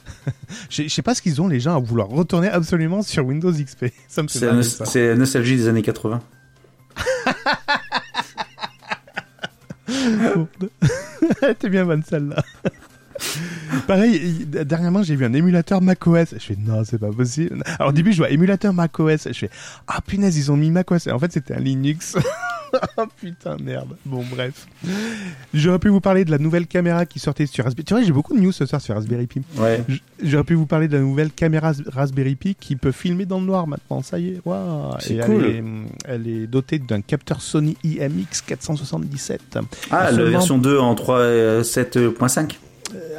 Je 0.70 0.86
sais 0.86 1.02
pas 1.02 1.16
ce 1.16 1.22
qu'ils 1.22 1.42
ont 1.42 1.48
les 1.48 1.58
gens 1.58 1.74
à 1.74 1.80
vouloir 1.80 2.08
retourner 2.08 2.48
absolument 2.48 3.02
sur 3.02 3.26
Windows 3.26 3.52
XP. 3.52 3.86
Ça 4.08 4.22
me 4.22 4.28
fait 4.28 4.62
c'est 4.62 5.08
la 5.08 5.16
nostalgie 5.16 5.56
des 5.56 5.66
années 5.66 5.82
80. 5.82 6.22
T'es 11.58 11.68
bien 11.68 11.84
bonne 11.84 12.02
celle-là. 12.02 12.42
Pareil, 13.86 14.20
il- 14.40 14.46
dernièrement 14.64 15.02
j'ai 15.02 15.16
vu 15.16 15.24
un 15.24 15.32
émulateur 15.32 15.80
macOS. 15.80 16.34
Je 16.34 16.38
fais 16.38 16.56
non, 16.58 16.82
c'est 16.84 16.98
pas 16.98 17.10
possible. 17.12 17.62
Alors 17.78 17.90
au 17.90 17.92
début 17.92 18.12
je 18.12 18.18
vois 18.18 18.30
émulateur 18.30 18.72
macOS. 18.72 19.28
Je 19.28 19.32
fais 19.32 19.50
ah 19.86 20.00
punaise 20.00 20.36
ils 20.36 20.50
ont 20.52 20.56
mis 20.56 20.70
macOS. 20.70 21.06
Et 21.06 21.12
en 21.12 21.18
fait 21.18 21.32
c'était 21.32 21.54
un 21.54 21.60
Linux. 21.60 22.16
oh 22.98 23.04
putain 23.20 23.56
merde. 23.62 23.96
Bon 24.04 24.22
bref. 24.30 24.66
J'aurais 25.54 25.78
pu 25.78 25.88
vous 25.88 26.00
parler 26.00 26.24
de 26.24 26.30
la 26.30 26.38
nouvelle 26.38 26.66
caméra 26.66 27.06
qui 27.06 27.18
sortait 27.18 27.46
sur 27.46 27.64
Raspberry. 27.64 27.84
Tu 27.84 27.94
vois 27.94 28.02
j'ai 28.02 28.12
beaucoup 28.12 28.34
de 28.36 28.40
news 28.40 28.52
ce 28.52 28.66
soir 28.66 28.80
sur 28.80 28.94
Raspberry 28.94 29.26
Pi. 29.26 29.40
Ouais. 29.56 29.82
J'aurais 30.22 30.44
pu 30.44 30.54
vous 30.54 30.66
parler 30.66 30.88
de 30.88 30.96
la 30.96 31.02
nouvelle 31.02 31.30
caméra 31.30 31.72
Raspberry 31.92 32.34
Pi 32.34 32.54
qui 32.54 32.76
peut 32.76 32.92
filmer 32.92 33.24
dans 33.26 33.40
le 33.40 33.46
noir 33.46 33.66
maintenant. 33.66 34.02
Ça 34.02 34.18
y 34.18 34.28
est, 34.34 34.40
waouh. 34.44 34.94
C'est 35.00 35.18
cool. 35.24 35.44
Elle 35.44 35.50
est, 35.56 35.62
elle 36.04 36.28
est 36.28 36.46
dotée 36.46 36.78
d'un 36.78 37.00
capteur 37.00 37.40
Sony 37.40 37.76
IMX 37.84 38.42
477. 38.46 39.58
Ah, 39.90 40.10
la 40.10 40.24
version 40.24 40.58
2 40.58 40.78
en 40.78 40.94
3.7.5 40.94 42.56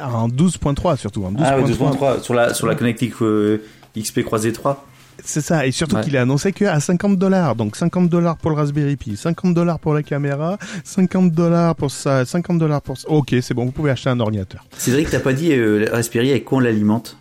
En 0.02 0.28
12.3 0.28 0.96
surtout. 0.96 1.24
En 1.24 1.32
12.3. 1.32 1.42
Ah, 1.44 1.56
oui, 1.58 1.72
2.3 1.72 2.22
sur 2.22 2.34
la, 2.34 2.54
sur 2.54 2.66
la 2.66 2.74
connectique 2.74 3.14
euh, 3.22 3.62
XP 3.98 4.22
croisée 4.24 4.52
3. 4.52 4.86
C'est 5.22 5.42
ça, 5.42 5.66
et 5.66 5.70
surtout 5.70 5.96
Ouais. 5.96 6.02
qu'il 6.02 6.16
a 6.16 6.22
annoncé 6.22 6.50
que 6.52 6.64
à 6.64 6.80
50 6.80 7.18
dollars, 7.18 7.54
donc 7.54 7.76
50 7.76 8.08
dollars 8.08 8.38
pour 8.38 8.50
le 8.52 8.56
Raspberry 8.56 8.96
Pi, 8.96 9.18
50 9.18 9.52
dollars 9.52 9.78
pour 9.78 9.92
la 9.92 10.02
caméra, 10.02 10.56
50 10.82 11.32
dollars 11.32 11.74
pour 11.76 11.90
ça, 11.90 12.24
50 12.24 12.58
dollars 12.58 12.80
pour 12.80 12.96
ça. 12.96 13.06
Ok, 13.10 13.34
c'est 13.42 13.52
bon, 13.52 13.66
vous 13.66 13.70
pouvez 13.72 13.90
acheter 13.90 14.08
un 14.08 14.18
ordinateur. 14.18 14.64
Cédric, 14.78 15.10
t'as 15.10 15.20
pas 15.20 15.34
dit 15.34 15.52
euh, 15.52 15.86
Raspberry 15.92 16.30
avec 16.30 16.46
quoi 16.46 16.58
on 16.58 16.60
l'alimente? 16.62 17.18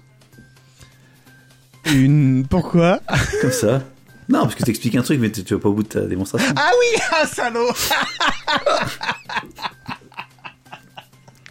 Une, 1.93 2.45
pourquoi? 2.49 3.01
Comme 3.41 3.51
ça 3.51 3.81
Non, 4.29 4.43
parce 4.43 4.55
que 4.55 4.63
t'expliques 4.63 4.95
un 4.95 5.01
truc, 5.01 5.19
mais 5.19 5.29
tu 5.31 5.43
tu 5.43 5.53
vas 5.55 5.59
pas 5.59 5.67
au 5.69 5.73
bout 5.73 5.83
de 5.83 5.89
ta 5.89 6.01
démonstration. 6.01 6.53
Ah 6.55 6.71
oui, 6.79 7.01
ah 7.21 7.25
salaud 7.27 7.67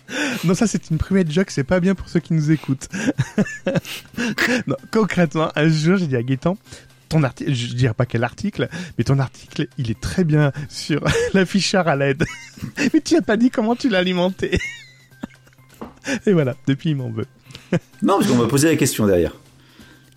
Non, 0.45 0.55
ça 0.55 0.67
c'est 0.67 0.91
une 0.91 0.99
private 0.99 1.31
joke, 1.31 1.51
c'est 1.51 1.65
pas 1.65 1.81
bien 1.81 1.95
pour 1.95 2.09
ceux 2.09 2.21
qui 2.21 2.33
nous 2.33 2.51
écoutent. 2.51 2.89
non, 4.67 4.77
concrètement, 4.91 5.51
un 5.57 5.69
jour 5.69 5.97
j'ai 5.97 6.07
dit 6.07 6.17
à 6.17 6.23
Gaëtan, 6.23 6.57
ton 7.09 7.23
article, 7.23 7.53
je 7.53 7.75
dirais 7.75 7.95
pas 7.95 8.07
quel 8.07 8.25
article, 8.25 8.69
mais 8.97 9.05
ton 9.05 9.19
article, 9.19 9.69
il 9.79 9.91
est 9.91 10.01
très 10.01 10.25
bien 10.25 10.53
sur 10.69 11.03
l'afficheur 11.35 11.89
à 11.89 11.97
LED. 11.97 12.25
mais 12.93 13.01
tu 13.01 13.17
as 13.17 13.23
pas 13.23 13.37
dit 13.37 13.51
comment 13.51 13.77
tu 13.77 13.89
l'as 13.89 13.99
alimenté. 13.99 14.59
Et 16.27 16.33
voilà, 16.33 16.55
depuis 16.67 16.91
il 16.91 16.97
m'en 16.97 17.11
veut. 17.11 17.27
Non, 18.03 18.19
parce 18.19 18.29
qu'on 18.29 18.37
m'a 18.37 18.47
posé 18.47 18.69
la 18.69 18.77
question 18.77 19.07
derrière. 19.07 19.35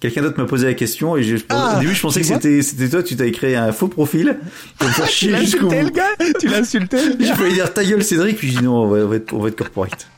Quelqu'un 0.02 0.24
d'autre 0.24 0.38
m'a 0.40 0.48
posé 0.48 0.66
la 0.66 0.74
question 0.74 1.16
et 1.16 1.24
je, 1.24 1.38
je- 1.38 1.44
Ah, 1.50 1.76
au 1.78 1.80
début 1.80 1.94
je 1.96 2.02
pensais 2.02 2.20
que 2.22 2.26
c'était 2.28 2.62
c'était 2.64 2.90
toi, 2.90 3.04
tu 3.04 3.16
t'avais 3.16 3.32
créé 3.32 3.56
un 3.56 3.72
faux 3.72 3.88
profil 3.88 4.38
pour 4.78 4.88
me 4.88 4.94
faire 4.94 5.06
Tu 5.10 5.12
chier 5.14 5.38
jusqu'au 5.38 5.68
bout. 5.68 5.76
le 5.76 5.90
gars 5.92 6.10
Tu 6.40 6.48
l'as 6.48 6.58
insulté 6.58 6.98
le 7.06 7.12
J'ai 7.20 7.28
gars 7.28 7.36
failli 7.36 7.54
dire 7.54 7.74
ta 7.74 7.86
gueule 7.86 8.04
Cédric, 8.04 8.36
puis 8.38 8.50
j'ai 8.52 8.58
dit 8.60 8.64
non, 8.66 8.78
on 8.84 8.88
va, 8.90 8.98
on 9.06 9.08
va 9.08 9.16
être, 9.16 9.32
on 9.34 9.40
va 9.40 9.48
être 9.50 9.56
corporate. 9.58 10.08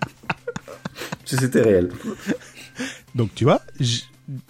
Parce 1.19 1.31
que 1.31 1.37
c'était 1.41 1.61
réel. 1.61 1.89
Donc 3.13 3.29
tu 3.35 3.43
vois, 3.43 3.61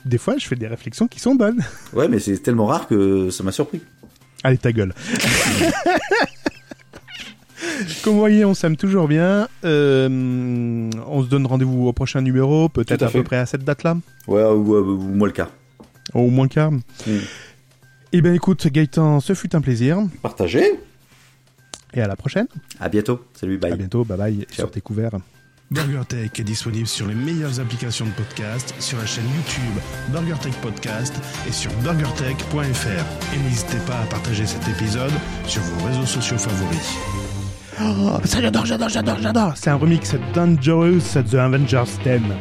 des 0.06 0.18
fois 0.20 0.36
je 0.38 0.46
fais 0.48 0.56
des 0.56 0.68
réflexions 0.68 1.08
qui 1.08 1.20
sont 1.20 1.34
bonnes. 1.36 1.62
Ouais, 1.94 2.08
mais 2.08 2.20
c'est 2.20 2.38
tellement 2.38 2.68
rare 2.68 2.88
que 2.88 3.30
ça 3.32 3.44
m'a 3.44 3.52
surpris. 3.52 3.82
Allez, 4.44 4.58
ta 4.60 4.72
gueule. 4.72 4.94
Comme 8.04 8.14
vous 8.14 8.20
voyez, 8.20 8.46
on 8.46 8.54
s'aime 8.54 8.76
toujours 8.78 9.08
bien. 9.08 9.48
Euh, 9.64 10.90
on 11.08 11.24
se 11.24 11.28
donne 11.28 11.46
rendez-vous 11.46 11.88
au 11.88 11.94
prochain 11.94 12.22
numéro, 12.22 12.70
peut-être 12.70 13.04
à 13.04 13.08
à, 13.08 13.10
peu 13.10 13.24
près 13.24 13.38
à 13.38 13.46
cette 13.46 13.64
date-là. 13.64 13.98
Ouais, 14.28 14.44
ou, 14.44 14.76
ou- 14.76 14.92
ou 14.94 14.98
moi 15.16 15.28
le 15.28 15.34
cas. 15.34 15.50
Au 16.14 16.30
moins 16.30 16.48
quart. 16.48 16.72
Mm. 16.72 16.82
Eh 18.12 18.22
bien 18.22 18.34
écoute, 18.34 18.68
Gaëtan, 18.68 19.20
ce 19.20 19.34
fut 19.34 19.56
un 19.56 19.62
plaisir. 19.62 19.98
Partagez. 20.22 20.80
Et 21.96 22.02
à 22.02 22.08
la 22.08 22.16
prochaine. 22.16 22.48
À 22.80 22.90
bientôt. 22.90 23.20
Salut, 23.34 23.58
bye. 23.58 23.72
À 23.72 23.76
bientôt, 23.76 24.04
bye 24.04 24.18
bye, 24.18 24.46
sur 24.52 24.70
tes 24.72 24.82
couverts. 24.82 25.12
BurgerTech 25.72 26.40
est 26.40 26.44
disponible 26.44 26.86
sur 26.88 27.08
les 27.08 27.16
meilleures 27.16 27.60
applications 27.60 28.06
de 28.06 28.12
podcast, 28.12 28.76
sur 28.80 28.98
la 29.00 29.06
chaîne 29.08 29.26
YouTube 29.26 29.82
BurgerTech 30.12 30.54
Podcast 30.62 31.14
et 31.48 31.52
sur 31.52 31.72
burgertech.fr. 31.82 33.34
Et 33.36 33.40
n'hésitez 33.50 33.78
pas 33.88 34.00
à 34.02 34.06
partager 34.06 34.46
cet 34.46 34.68
épisode 34.68 35.12
sur 35.48 35.62
vos 35.64 35.86
réseaux 35.88 36.06
sociaux 36.06 36.38
favoris. 36.38 37.23
Oh, 37.82 38.20
ça 38.24 38.42
j'adore, 38.42 38.66
j'adore, 38.66 38.90
j'adore, 38.90 39.18
j'adore. 39.22 39.54
C'est 39.56 39.70
un 39.70 39.76
remix 39.76 40.16
Dangerous 40.34 41.00
The 41.14 41.36
Avengers 41.36 41.90
Theme. 42.04 42.34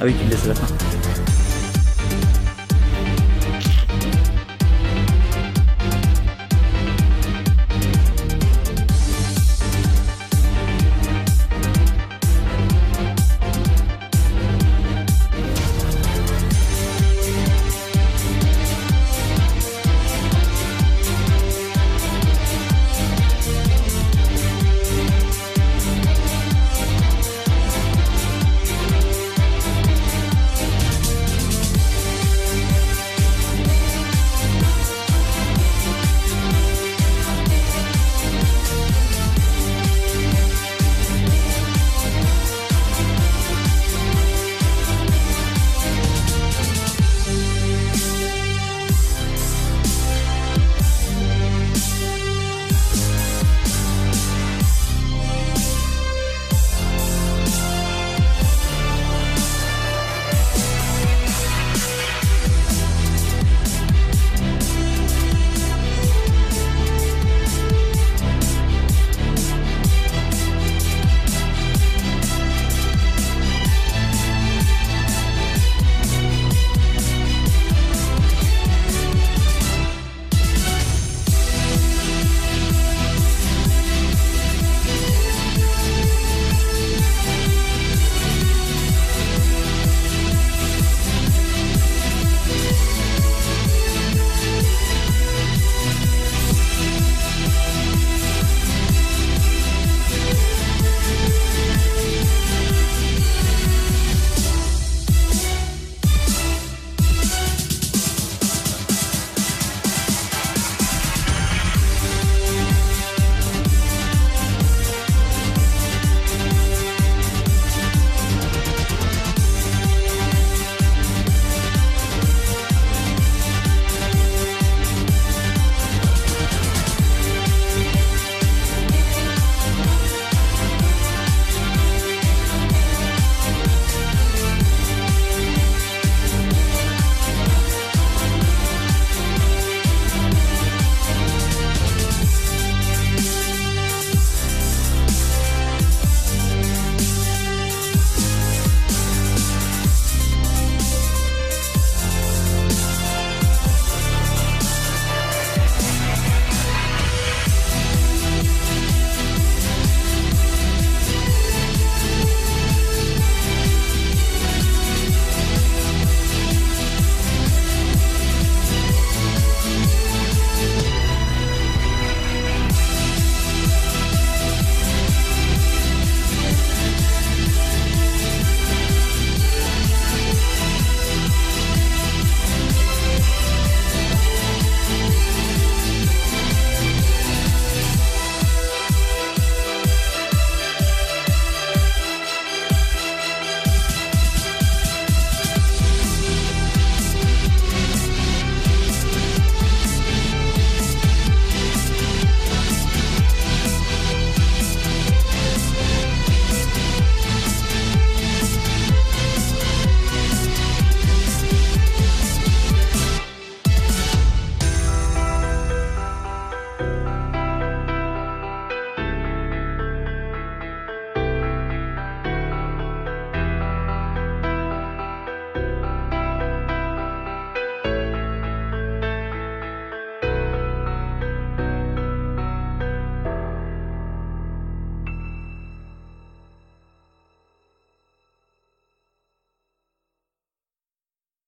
Ah 0.00 0.04
oui, 0.04 0.14
tu 0.18 0.24
me 0.24 0.30
laisses 0.30 0.44
à 0.44 0.48
la 0.48 0.54
fin. 0.54 0.87